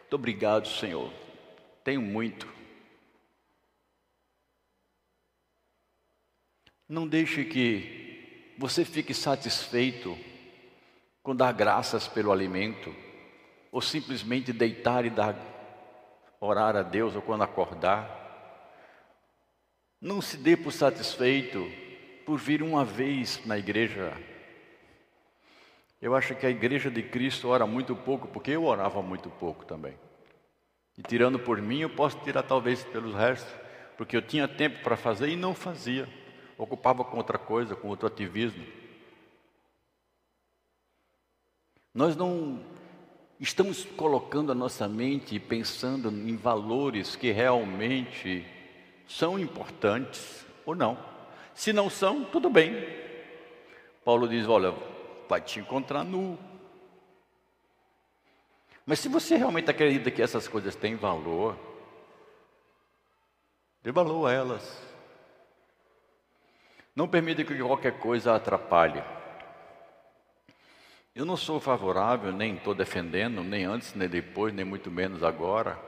muito 0.00 0.14
obrigado, 0.14 0.68
Senhor, 0.68 1.12
tenho 1.84 2.02
muito. 2.02 2.48
Não 6.88 7.06
deixe 7.06 7.44
que 7.44 8.54
você 8.58 8.84
fique 8.84 9.14
satisfeito 9.14 10.18
com 11.22 11.36
dar 11.36 11.52
graças 11.52 12.08
pelo 12.08 12.32
alimento, 12.32 12.94
ou 13.70 13.80
simplesmente 13.80 14.52
deitar 14.52 15.04
e 15.04 15.10
dar, 15.10 15.36
orar 16.40 16.76
a 16.76 16.82
Deus, 16.82 17.14
ou 17.14 17.22
quando 17.22 17.42
acordar. 17.42 18.18
Não 20.00 20.20
se 20.20 20.36
dê 20.36 20.56
por 20.56 20.72
satisfeito 20.72 21.70
por 22.26 22.38
vir 22.38 22.62
uma 22.62 22.84
vez 22.84 23.44
na 23.46 23.58
igreja. 23.58 24.12
Eu 26.00 26.14
acho 26.14 26.34
que 26.34 26.46
a 26.46 26.50
igreja 26.50 26.90
de 26.90 27.02
Cristo 27.02 27.48
ora 27.48 27.66
muito 27.66 27.94
pouco, 27.94 28.26
porque 28.26 28.50
eu 28.50 28.64
orava 28.64 29.02
muito 29.02 29.30
pouco 29.30 29.64
também. 29.64 29.94
E 30.96 31.02
tirando 31.02 31.38
por 31.38 31.60
mim, 31.60 31.80
eu 31.80 31.90
posso 31.90 32.18
tirar 32.20 32.42
talvez 32.42 32.82
pelos 32.84 33.14
restos, 33.14 33.52
porque 33.96 34.16
eu 34.16 34.22
tinha 34.22 34.46
tempo 34.46 34.82
para 34.82 34.96
fazer 34.96 35.28
e 35.28 35.36
não 35.36 35.54
fazia 35.54 36.08
ocupava 36.62 37.02
com 37.04 37.16
outra 37.16 37.38
coisa, 37.38 37.74
com 37.74 37.88
outro 37.88 38.06
ativismo. 38.06 38.64
Nós 41.92 42.14
não 42.14 42.60
estamos 43.38 43.84
colocando 43.84 44.52
a 44.52 44.54
nossa 44.54 44.86
mente 44.86 45.34
e 45.34 45.40
pensando 45.40 46.10
em 46.10 46.36
valores 46.36 47.16
que 47.16 47.32
realmente 47.32 48.46
são 49.08 49.38
importantes 49.38 50.46
ou 50.64 50.74
não. 50.74 50.98
Se 51.54 51.72
não 51.72 51.90
são, 51.90 52.24
tudo 52.24 52.48
bem. 52.48 52.86
Paulo 54.04 54.28
diz: 54.28 54.46
olha, 54.46 54.74
vai 55.28 55.40
te 55.40 55.58
encontrar 55.58 56.04
nu. 56.04 56.38
Mas 58.86 58.98
se 58.98 59.08
você 59.08 59.36
realmente 59.36 59.70
acredita 59.70 60.10
que 60.10 60.22
essas 60.22 60.48
coisas 60.48 60.74
têm 60.74 60.96
valor, 60.96 61.56
dê 63.82 63.92
valor 63.92 64.26
a 64.26 64.32
elas. 64.32 64.82
Não 66.94 67.06
permita 67.06 67.44
que 67.44 67.56
qualquer 67.56 67.98
coisa 67.98 68.34
atrapalhe. 68.34 69.02
Eu 71.14 71.24
não 71.24 71.36
sou 71.36 71.60
favorável, 71.60 72.32
nem 72.32 72.54
estou 72.54 72.74
defendendo, 72.74 73.42
nem 73.42 73.64
antes, 73.64 73.94
nem 73.94 74.08
depois, 74.08 74.54
nem 74.54 74.64
muito 74.64 74.90
menos 74.90 75.22
agora, 75.22 75.78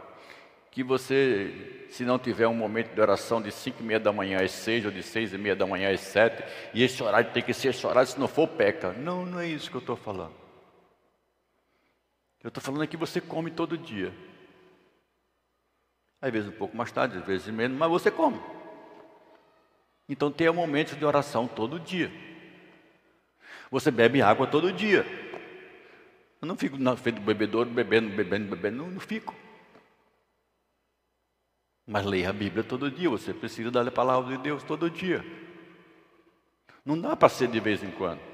que 0.70 0.82
você, 0.82 1.86
se 1.90 2.04
não 2.04 2.18
tiver 2.18 2.48
um 2.48 2.54
momento 2.54 2.94
de 2.94 3.00
oração 3.00 3.40
de 3.40 3.52
cinco 3.52 3.82
e 3.82 3.86
meia 3.86 4.00
da 4.00 4.12
manhã 4.12 4.42
às 4.42 4.50
seis, 4.50 4.84
ou 4.84 4.90
de 4.90 5.02
seis 5.02 5.32
e 5.32 5.38
meia 5.38 5.54
da 5.54 5.66
manhã 5.66 5.92
às 5.92 6.00
sete, 6.00 6.42
e 6.74 6.82
esse 6.82 7.02
horário 7.02 7.30
tem 7.30 7.42
que 7.42 7.54
ser 7.54 7.68
esse 7.68 7.86
horário, 7.86 8.08
se 8.10 8.18
não 8.18 8.26
for, 8.26 8.48
peca. 8.48 8.92
Não, 8.92 9.24
não 9.24 9.38
é 9.38 9.46
isso 9.46 9.70
que 9.70 9.76
eu 9.76 9.80
estou 9.80 9.96
falando. 9.96 10.41
Eu 12.42 12.48
estou 12.48 12.62
falando 12.62 12.86
que 12.88 12.96
você 12.96 13.20
come 13.20 13.50
todo 13.50 13.78
dia. 13.78 14.12
Às 16.20 16.32
vezes 16.32 16.48
um 16.48 16.56
pouco 16.56 16.76
mais 16.76 16.90
tarde, 16.90 17.18
às 17.18 17.24
vezes 17.24 17.48
menos, 17.48 17.76
mas 17.76 17.90
você 17.90 18.10
come. 18.10 18.40
Então 20.08 20.30
tenha 20.30 20.52
momentos 20.52 20.96
de 20.96 21.04
oração 21.04 21.46
todo 21.46 21.78
dia. 21.78 22.10
Você 23.70 23.90
bebe 23.90 24.20
água 24.20 24.46
todo 24.46 24.72
dia. 24.72 25.06
Eu 26.40 26.48
não 26.48 26.56
fico 26.56 26.76
na 26.76 26.96
frente 26.96 27.16
do 27.16 27.20
bebedouro, 27.22 27.70
bebendo, 27.70 28.10
bebendo, 28.14 28.48
bebendo, 28.48 28.76
não, 28.78 28.90
não 28.90 29.00
fico. 29.00 29.34
Mas 31.86 32.04
leia 32.04 32.30
a 32.30 32.32
Bíblia 32.32 32.64
todo 32.64 32.90
dia, 32.90 33.08
você 33.08 33.32
precisa 33.32 33.70
da 33.70 33.88
palavra 33.90 34.36
de 34.36 34.42
Deus 34.42 34.62
todo 34.62 34.90
dia. 34.90 35.24
Não 36.84 37.00
dá 37.00 37.16
para 37.16 37.28
ser 37.28 37.48
de 37.48 37.60
vez 37.60 37.82
em 37.82 37.90
quando. 37.92 38.31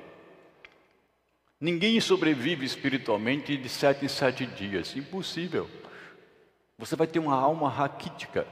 Ninguém 1.61 2.01
sobrevive 2.01 2.65
espiritualmente 2.65 3.57
de 3.57 3.69
sete 3.69 4.05
em 4.05 4.09
sete 4.09 4.47
dias, 4.47 4.97
impossível. 4.97 5.69
Você 6.79 6.95
vai 6.95 7.07
ter 7.07 7.19
uma 7.19 7.35
alma 7.35 7.69
raquítica, 7.69 8.47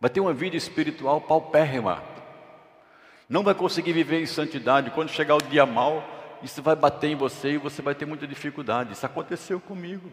vai 0.00 0.10
ter 0.10 0.20
uma 0.20 0.34
vida 0.34 0.56
espiritual 0.56 1.20
paupérrima 1.20 2.10
não 3.30 3.44
vai 3.44 3.54
conseguir 3.54 3.92
viver 3.92 4.20
em 4.20 4.26
santidade. 4.26 4.90
Quando 4.90 5.08
chegar 5.08 5.36
o 5.36 5.42
dia 5.42 5.64
mal, 5.64 6.04
isso 6.42 6.60
vai 6.60 6.74
bater 6.74 7.10
em 7.10 7.14
você 7.14 7.52
e 7.52 7.58
você 7.58 7.80
vai 7.80 7.94
ter 7.94 8.04
muita 8.04 8.26
dificuldade. 8.26 8.92
Isso 8.92 9.06
aconteceu 9.06 9.60
comigo. 9.60 10.10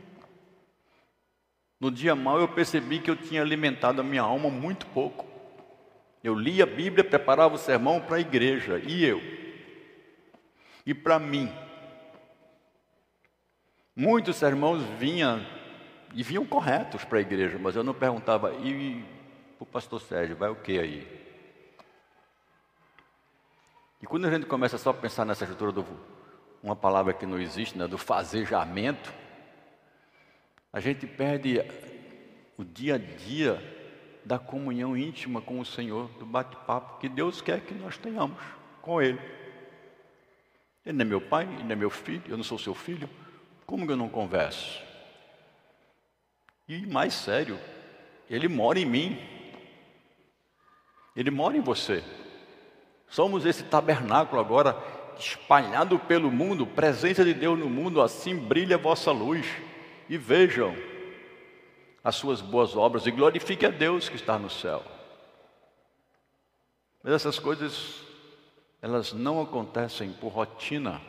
No 1.80 1.90
dia 1.90 2.16
mal 2.16 2.40
eu 2.40 2.48
percebi 2.48 3.00
que 3.00 3.10
eu 3.10 3.16
tinha 3.16 3.42
alimentado 3.42 4.02
a 4.02 4.04
minha 4.04 4.22
alma 4.22 4.52
muito 4.52 4.86
pouco. 4.86 5.26
Eu 6.24 6.36
lia 6.36 6.64
a 6.64 6.68
Bíblia, 6.68 7.04
preparava 7.04 7.56
o 7.56 7.58
sermão 7.58 8.00
para 8.00 8.18
a 8.18 8.22
igreja, 8.22 8.80
e 8.86 9.04
eu. 9.04 9.20
E 10.86 10.94
para 10.94 11.18
mim. 11.18 11.52
Muitos 14.00 14.36
sermãos 14.36 14.84
vinham 15.00 15.44
e 16.14 16.22
vinham 16.22 16.46
corretos 16.46 17.04
para 17.04 17.18
a 17.18 17.22
igreja, 17.22 17.58
mas 17.58 17.76
eu 17.76 17.84
não 17.84 17.96
perguntava, 17.96 18.54
e 18.54 19.04
o 19.60 19.66
pastor 19.66 20.00
Sérgio, 20.00 20.36
vai 20.36 20.52
o 20.52 20.56
que 20.56 20.78
aí? 20.78 21.08
E 24.00 24.06
quando 24.06 24.28
a 24.28 24.30
gente 24.30 24.46
começa 24.46 24.78
só 24.78 24.92
a 24.92 24.94
pensar 24.94 25.26
nessa 25.26 25.46
estrutura 25.46 25.72
do 25.72 25.84
uma 26.62 26.76
palavra 26.76 27.12
que 27.12 27.26
não 27.26 27.40
existe, 27.40 27.76
né, 27.76 27.88
do 27.88 27.98
fazejamento, 27.98 29.12
a 30.72 30.80
gente 30.80 31.08
perde 31.08 31.60
o 32.56 32.64
dia 32.64 32.96
a 32.96 32.98
dia 33.00 33.60
da 34.24 34.38
comunhão 34.38 34.96
íntima 34.96 35.42
com 35.42 35.60
o 35.60 35.66
Senhor, 35.66 36.08
do 36.20 36.26
bate-papo 36.26 37.00
que 37.00 37.10
Deus 37.10 37.42
quer 37.42 37.62
que 37.62 37.74
nós 37.74 37.98
tenhamos. 37.98 38.38
com 38.80 39.02
Ele. 39.02 39.20
Ele 40.86 40.98
não 40.98 41.02
é 41.04 41.10
meu 41.10 41.22
pai, 41.22 41.46
ele 41.46 41.64
não 41.64 41.72
é 41.72 41.76
meu 41.76 41.90
filho, 41.90 42.22
eu 42.28 42.38
não 42.38 42.44
sou 42.44 42.60
seu 42.60 42.76
filho. 42.76 43.10
Como 43.68 43.86
que 43.86 43.92
eu 43.92 43.98
não 43.98 44.08
converso? 44.08 44.82
E 46.70 46.88
mais 46.88 47.14
sério, 47.14 47.60
Ele 48.30 48.48
mora 48.48 48.80
em 48.80 48.86
mim. 48.86 49.20
Ele 51.14 51.30
mora 51.30 51.58
em 51.58 51.62
você. 51.62 52.02
Somos 53.10 53.46
esse 53.46 53.66
tabernáculo 53.66 54.40
agora 54.40 54.82
espalhado 55.20 56.00
pelo 56.00 56.32
mundo, 56.32 56.66
presença 56.66 57.26
de 57.26 57.34
Deus 57.34 57.60
no 57.60 57.70
mundo, 57.70 58.02
assim 58.02 58.38
brilha 58.38 58.78
a 58.78 58.80
vossa 58.80 59.12
luz. 59.12 59.46
E 60.08 60.18
vejam 60.18 60.74
as 62.02 62.16
suas 62.16 62.40
boas 62.40 62.74
obras 62.74 63.06
e 63.06 63.12
glorifique 63.12 63.66
a 63.66 63.70
Deus 63.70 64.08
que 64.08 64.16
está 64.16 64.40
no 64.40 64.50
céu. 64.50 64.82
Mas 67.04 67.12
essas 67.12 67.38
coisas, 67.38 68.02
elas 68.82 69.12
não 69.12 69.42
acontecem 69.42 70.14
por 70.14 70.30
rotina, 70.30 71.02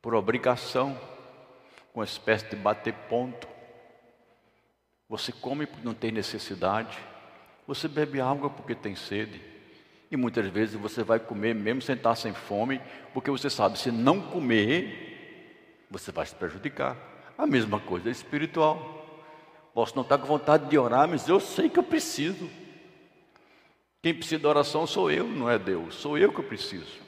por 0.00 0.14
obrigação, 0.14 0.96
uma 1.94 2.04
espécie 2.04 2.46
de 2.46 2.56
bater 2.56 2.94
ponto. 3.08 3.48
Você 5.08 5.32
come 5.32 5.66
porque 5.66 5.84
não 5.84 5.94
tem 5.94 6.12
necessidade, 6.12 6.98
você 7.66 7.88
bebe 7.88 8.20
água 8.20 8.50
porque 8.50 8.74
tem 8.74 8.94
sede. 8.94 9.40
E 10.10 10.16
muitas 10.16 10.46
vezes 10.46 10.74
você 10.74 11.02
vai 11.02 11.18
comer 11.18 11.54
mesmo 11.54 11.82
sem 11.82 11.94
estar 11.94 12.14
sem 12.14 12.32
fome, 12.32 12.80
porque 13.12 13.30
você 13.30 13.50
sabe, 13.50 13.78
se 13.78 13.90
não 13.90 14.20
comer, 14.20 15.86
você 15.90 16.10
vai 16.10 16.24
se 16.24 16.34
prejudicar. 16.34 16.96
A 17.36 17.46
mesma 17.46 17.78
coisa 17.78 18.08
é 18.08 18.12
espiritual. 18.12 18.96
Posso 19.74 19.94
não 19.94 20.02
estar 20.02 20.18
com 20.18 20.26
vontade 20.26 20.68
de 20.68 20.78
orar, 20.78 21.06
mas 21.06 21.28
eu 21.28 21.38
sei 21.38 21.68
que 21.68 21.78
eu 21.78 21.82
preciso. 21.82 22.48
Quem 24.02 24.14
precisa 24.14 24.40
de 24.40 24.46
oração 24.46 24.86
sou 24.86 25.10
eu, 25.10 25.26
não 25.26 25.50
é 25.50 25.58
Deus, 25.58 25.94
sou 25.96 26.16
eu 26.16 26.32
que 26.32 26.38
eu 26.38 26.44
preciso. 26.44 27.07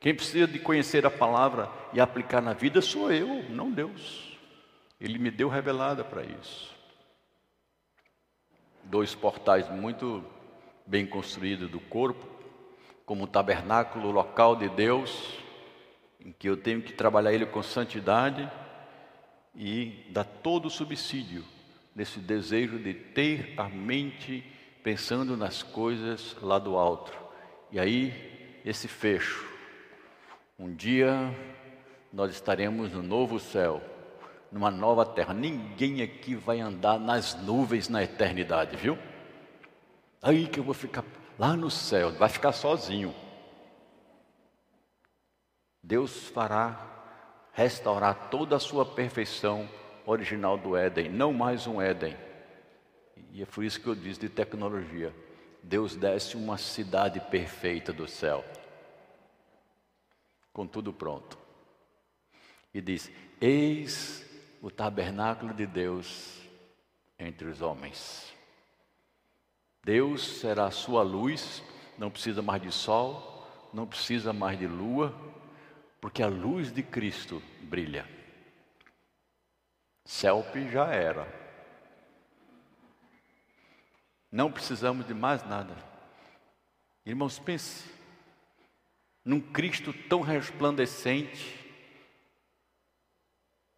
Quem 0.00 0.14
precisa 0.14 0.46
de 0.46 0.58
conhecer 0.58 1.04
a 1.04 1.10
palavra 1.10 1.70
e 1.92 2.00
aplicar 2.00 2.40
na 2.40 2.52
vida 2.52 2.80
sou 2.80 3.10
eu, 3.12 3.44
não 3.50 3.70
Deus. 3.70 4.38
Ele 5.00 5.18
me 5.18 5.30
deu 5.30 5.48
revelada 5.48 6.04
para 6.04 6.22
isso. 6.22 6.74
Dois 8.84 9.14
portais 9.14 9.68
muito 9.68 10.24
bem 10.86 11.06
construído 11.06 11.68
do 11.68 11.80
corpo, 11.80 12.26
como 13.04 13.24
um 13.24 13.26
tabernáculo 13.26 14.10
local 14.10 14.54
de 14.56 14.68
Deus, 14.68 15.38
em 16.20 16.32
que 16.32 16.48
eu 16.48 16.56
tenho 16.56 16.80
que 16.80 16.92
trabalhar 16.92 17.32
ele 17.32 17.46
com 17.46 17.62
santidade 17.62 18.50
e 19.54 20.06
dar 20.10 20.24
todo 20.24 20.66
o 20.66 20.70
subsídio 20.70 21.44
nesse 21.94 22.20
desejo 22.20 22.78
de 22.78 22.94
ter 22.94 23.54
a 23.56 23.64
mente 23.64 24.44
pensando 24.82 25.36
nas 25.36 25.62
coisas 25.62 26.36
lá 26.40 26.58
do 26.58 26.76
alto. 26.76 27.12
E 27.72 27.78
aí, 27.78 28.60
esse 28.64 28.86
fecho. 28.86 29.57
Um 30.58 30.74
dia 30.74 31.32
nós 32.12 32.32
estaremos 32.32 32.92
no 32.92 33.00
novo 33.00 33.38
céu, 33.38 33.80
numa 34.50 34.72
nova 34.72 35.06
terra. 35.06 35.32
Ninguém 35.32 36.02
aqui 36.02 36.34
vai 36.34 36.58
andar 36.58 36.98
nas 36.98 37.34
nuvens 37.34 37.88
na 37.88 38.02
eternidade, 38.02 38.76
viu? 38.76 38.98
Aí 40.20 40.48
que 40.48 40.58
eu 40.58 40.64
vou 40.64 40.74
ficar 40.74 41.04
lá 41.38 41.54
no 41.56 41.70
céu, 41.70 42.10
vai 42.10 42.28
ficar 42.28 42.50
sozinho. 42.50 43.14
Deus 45.80 46.24
fará 46.28 46.76
restaurar 47.52 48.28
toda 48.28 48.56
a 48.56 48.60
sua 48.60 48.84
perfeição 48.84 49.68
original 50.04 50.58
do 50.58 50.76
Éden, 50.76 51.08
não 51.08 51.32
mais 51.32 51.68
um 51.68 51.80
Éden. 51.80 52.16
E 53.30 53.42
é 53.42 53.46
por 53.46 53.62
isso 53.62 53.80
que 53.80 53.86
eu 53.86 53.94
disse 53.94 54.20
de 54.20 54.28
tecnologia. 54.28 55.14
Deus 55.62 55.94
desce 55.94 56.36
uma 56.36 56.58
cidade 56.58 57.20
perfeita 57.20 57.92
do 57.92 58.08
céu, 58.08 58.44
com 60.58 60.66
tudo 60.66 60.92
pronto. 60.92 61.38
E 62.74 62.80
diz: 62.80 63.12
Eis 63.40 64.28
o 64.60 64.72
tabernáculo 64.72 65.54
de 65.54 65.64
Deus 65.64 66.42
entre 67.16 67.46
os 67.46 67.62
homens. 67.62 68.34
Deus 69.84 70.40
será 70.40 70.66
a 70.66 70.72
sua 70.72 71.04
luz, 71.04 71.62
não 71.96 72.10
precisa 72.10 72.42
mais 72.42 72.60
de 72.60 72.72
sol, 72.72 73.46
não 73.72 73.86
precisa 73.86 74.32
mais 74.32 74.58
de 74.58 74.66
lua, 74.66 75.14
porque 76.00 76.24
a 76.24 76.26
luz 76.26 76.72
de 76.72 76.82
Cristo 76.82 77.40
brilha. 77.60 78.04
Celpe 80.04 80.68
já 80.68 80.88
era. 80.88 81.32
Não 84.28 84.50
precisamos 84.50 85.06
de 85.06 85.14
mais 85.14 85.46
nada. 85.46 85.76
Irmãos, 87.06 87.38
pense 87.38 87.97
num 89.24 89.40
Cristo 89.40 89.92
tão 89.92 90.20
resplandecente 90.20 91.58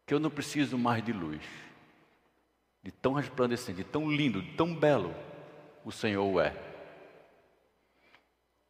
que 0.07 0.15
eu 0.15 0.21
não 0.21 0.31
preciso 0.31 0.77
mais 0.77 1.05
de 1.05 1.13
luz. 1.13 1.43
De 2.83 2.91
tão 2.91 3.13
resplandecente, 3.13 3.79
de 3.79 3.85
tão 3.85 4.11
lindo, 4.11 4.43
de 4.43 4.53
tão 4.57 4.75
belo 4.75 5.15
o 5.85 5.93
Senhor 5.93 6.41
é. 6.41 6.55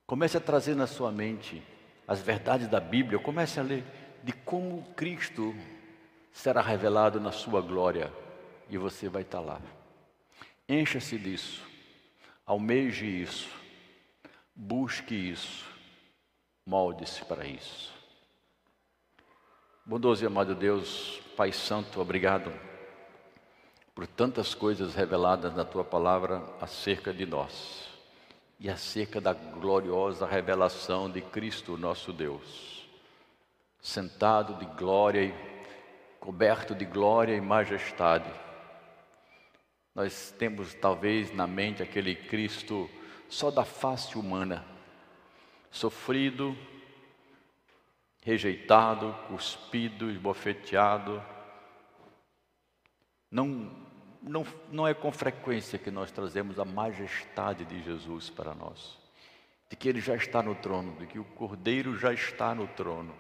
Comece 0.06 0.36
a 0.36 0.40
trazer 0.40 0.74
na 0.74 0.86
sua 0.86 1.12
mente 1.12 1.62
as 2.06 2.20
verdades 2.20 2.66
da 2.68 2.80
Bíblia, 2.80 3.18
comece 3.18 3.60
a 3.60 3.62
ler 3.62 3.84
de 4.22 4.32
como 4.32 4.82
Cristo 4.94 5.54
será 6.32 6.60
revelado 6.60 7.20
na 7.20 7.32
sua 7.32 7.60
glória 7.60 8.12
e 8.68 8.76
você 8.76 9.08
vai 9.08 9.22
estar 9.22 9.40
lá. 9.40 9.60
Encha-se 10.68 11.18
disso, 11.18 11.62
almeje 12.44 13.06
isso, 13.06 13.48
busque 14.54 15.14
isso, 15.14 15.64
molde-se 16.70 17.24
para 17.24 17.44
isso. 17.44 17.92
Bondoso 19.84 20.22
e 20.22 20.26
amado 20.28 20.54
Deus, 20.54 21.20
Pai 21.36 21.50
Santo, 21.50 22.00
obrigado 22.00 22.52
por 23.92 24.06
tantas 24.06 24.54
coisas 24.54 24.94
reveladas 24.94 25.52
na 25.52 25.64
tua 25.64 25.82
palavra 25.82 26.40
acerca 26.60 27.12
de 27.12 27.26
nós 27.26 27.88
e 28.60 28.70
acerca 28.70 29.20
da 29.20 29.32
gloriosa 29.32 30.24
revelação 30.24 31.10
de 31.10 31.20
Cristo, 31.20 31.76
nosso 31.76 32.12
Deus, 32.12 32.88
sentado 33.80 34.54
de 34.54 34.66
glória 34.78 35.24
e 35.24 35.34
coberto 36.20 36.72
de 36.72 36.84
glória 36.84 37.34
e 37.34 37.40
majestade. 37.40 38.30
Nós 39.92 40.32
temos 40.38 40.72
talvez 40.74 41.34
na 41.34 41.48
mente 41.48 41.82
aquele 41.82 42.14
Cristo 42.14 42.88
só 43.28 43.50
da 43.50 43.64
face 43.64 44.16
humana, 44.16 44.64
sofrido, 45.70 46.56
rejeitado, 48.22 49.14
cuspido, 49.28 50.10
esbofeteado. 50.10 51.22
Não 53.30 53.88
não, 54.22 54.46
não 54.70 54.86
é 54.86 54.94
com 54.94 55.10
frequência 55.10 55.78
que 55.78 55.90
nós 55.90 56.10
trazemos 56.10 56.58
a 56.58 56.64
majestade 56.64 57.64
de 57.64 57.82
Jesus 57.82 58.28
para 58.28 58.54
nós, 58.54 58.98
de 59.68 59.76
que 59.76 59.88
Ele 59.88 60.00
já 60.00 60.14
está 60.14 60.42
no 60.42 60.54
trono, 60.54 60.96
de 60.98 61.06
que 61.06 61.18
o 61.18 61.24
Cordeiro 61.24 61.96
já 61.96 62.12
está 62.12 62.54
no 62.54 62.66
trono, 62.68 63.14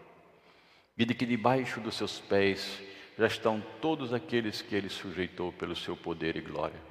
e 0.96 1.04
de 1.04 1.14
que 1.14 1.24
debaixo 1.24 1.80
dos 1.80 1.96
seus 1.96 2.20
pés 2.20 2.82
já 3.16 3.26
estão 3.26 3.62
todos 3.80 4.12
aqueles 4.12 4.60
que 4.60 4.74
Ele 4.74 4.88
sujeitou 4.88 5.52
pelo 5.52 5.74
seu 5.74 5.96
poder 5.96 6.36
e 6.36 6.40
glória. 6.40 6.89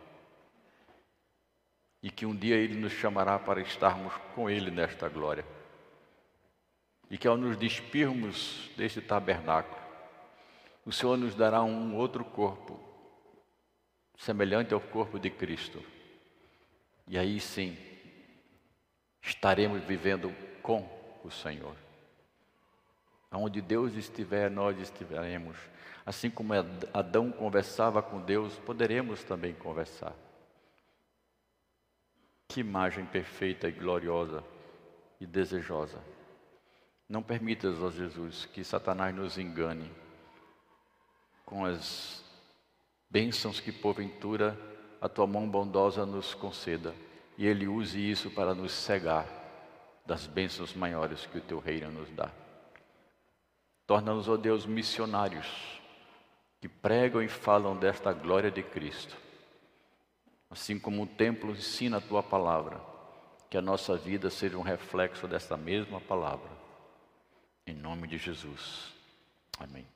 E 2.01 2.09
que 2.09 2.25
um 2.25 2.35
dia 2.35 2.55
Ele 2.55 2.75
nos 2.75 2.93
chamará 2.93 3.37
para 3.37 3.61
estarmos 3.61 4.13
com 4.33 4.49
Ele 4.49 4.71
nesta 4.71 5.09
glória. 5.09 5.45
E 7.09 7.17
que 7.17 7.27
ao 7.27 7.35
nos 7.35 7.57
despirmos 7.57 8.69
deste 8.77 9.01
tabernáculo, 9.01 9.79
o 10.85 10.91
Senhor 10.91 11.17
nos 11.17 11.35
dará 11.35 11.61
um 11.61 11.95
outro 11.95 12.23
corpo, 12.23 12.79
semelhante 14.17 14.73
ao 14.73 14.79
corpo 14.79 15.19
de 15.19 15.29
Cristo. 15.29 15.83
E 17.07 17.17
aí 17.17 17.39
sim, 17.39 17.77
estaremos 19.21 19.83
vivendo 19.83 20.33
com 20.61 20.87
o 21.23 21.31
Senhor. 21.31 21.75
Aonde 23.31 23.61
Deus 23.61 23.93
estiver, 23.95 24.49
nós 24.49 24.79
estiveremos. 24.79 25.57
Assim 26.05 26.29
como 26.29 26.53
Adão 26.93 27.31
conversava 27.31 28.01
com 28.01 28.19
Deus, 28.19 28.57
poderemos 28.59 29.23
também 29.23 29.53
conversar. 29.53 30.15
Que 32.49 32.61
imagem 32.61 33.05
perfeita 33.05 33.69
e 33.69 33.71
gloriosa 33.71 34.43
e 35.21 35.25
desejosa. 35.25 35.99
Não 37.07 37.21
permitas, 37.21 37.79
ó 37.81 37.91
Jesus, 37.91 38.45
que 38.45 38.63
Satanás 38.63 39.15
nos 39.15 39.37
engane 39.37 39.89
com 41.45 41.63
as 41.63 42.23
bênçãos 43.09 43.59
que 43.59 43.71
porventura 43.71 44.57
a 44.99 45.07
tua 45.07 45.25
mão 45.25 45.47
bondosa 45.47 46.05
nos 46.07 46.33
conceda, 46.33 46.93
e 47.37 47.45
Ele 47.45 47.67
use 47.67 47.97
isso 47.97 48.31
para 48.31 48.53
nos 48.53 48.71
cegar 48.71 49.27
das 50.05 50.25
bênçãos 50.25 50.73
maiores 50.73 51.27
que 51.27 51.37
o 51.37 51.41
teu 51.41 51.59
reino 51.59 51.91
nos 51.91 52.09
dá. 52.11 52.31
Torna-nos, 53.85 54.27
ó 54.27 54.35
Deus, 54.35 54.65
missionários 54.65 55.79
que 56.59 56.67
pregam 56.67 57.21
e 57.21 57.27
falam 57.27 57.77
desta 57.77 58.11
glória 58.11 58.49
de 58.49 58.63
Cristo. 58.63 59.15
Assim 60.49 60.79
como 60.79 61.03
o 61.03 61.07
templo 61.07 61.51
ensina 61.51 61.97
a 61.97 62.01
tua 62.01 62.23
palavra, 62.23 62.81
Que 63.49 63.57
a 63.57 63.61
nossa 63.63 63.97
vida 63.97 64.29
seja 64.29 64.59
um 64.59 64.61
reflexo 64.61 65.27
dessa 65.27 65.57
mesma 65.57 65.99
palavra. 65.99 66.51
Em 67.65 67.73
nome 67.73 68.07
de 68.07 68.15
Jesus. 68.15 68.93
Amém. 69.57 69.87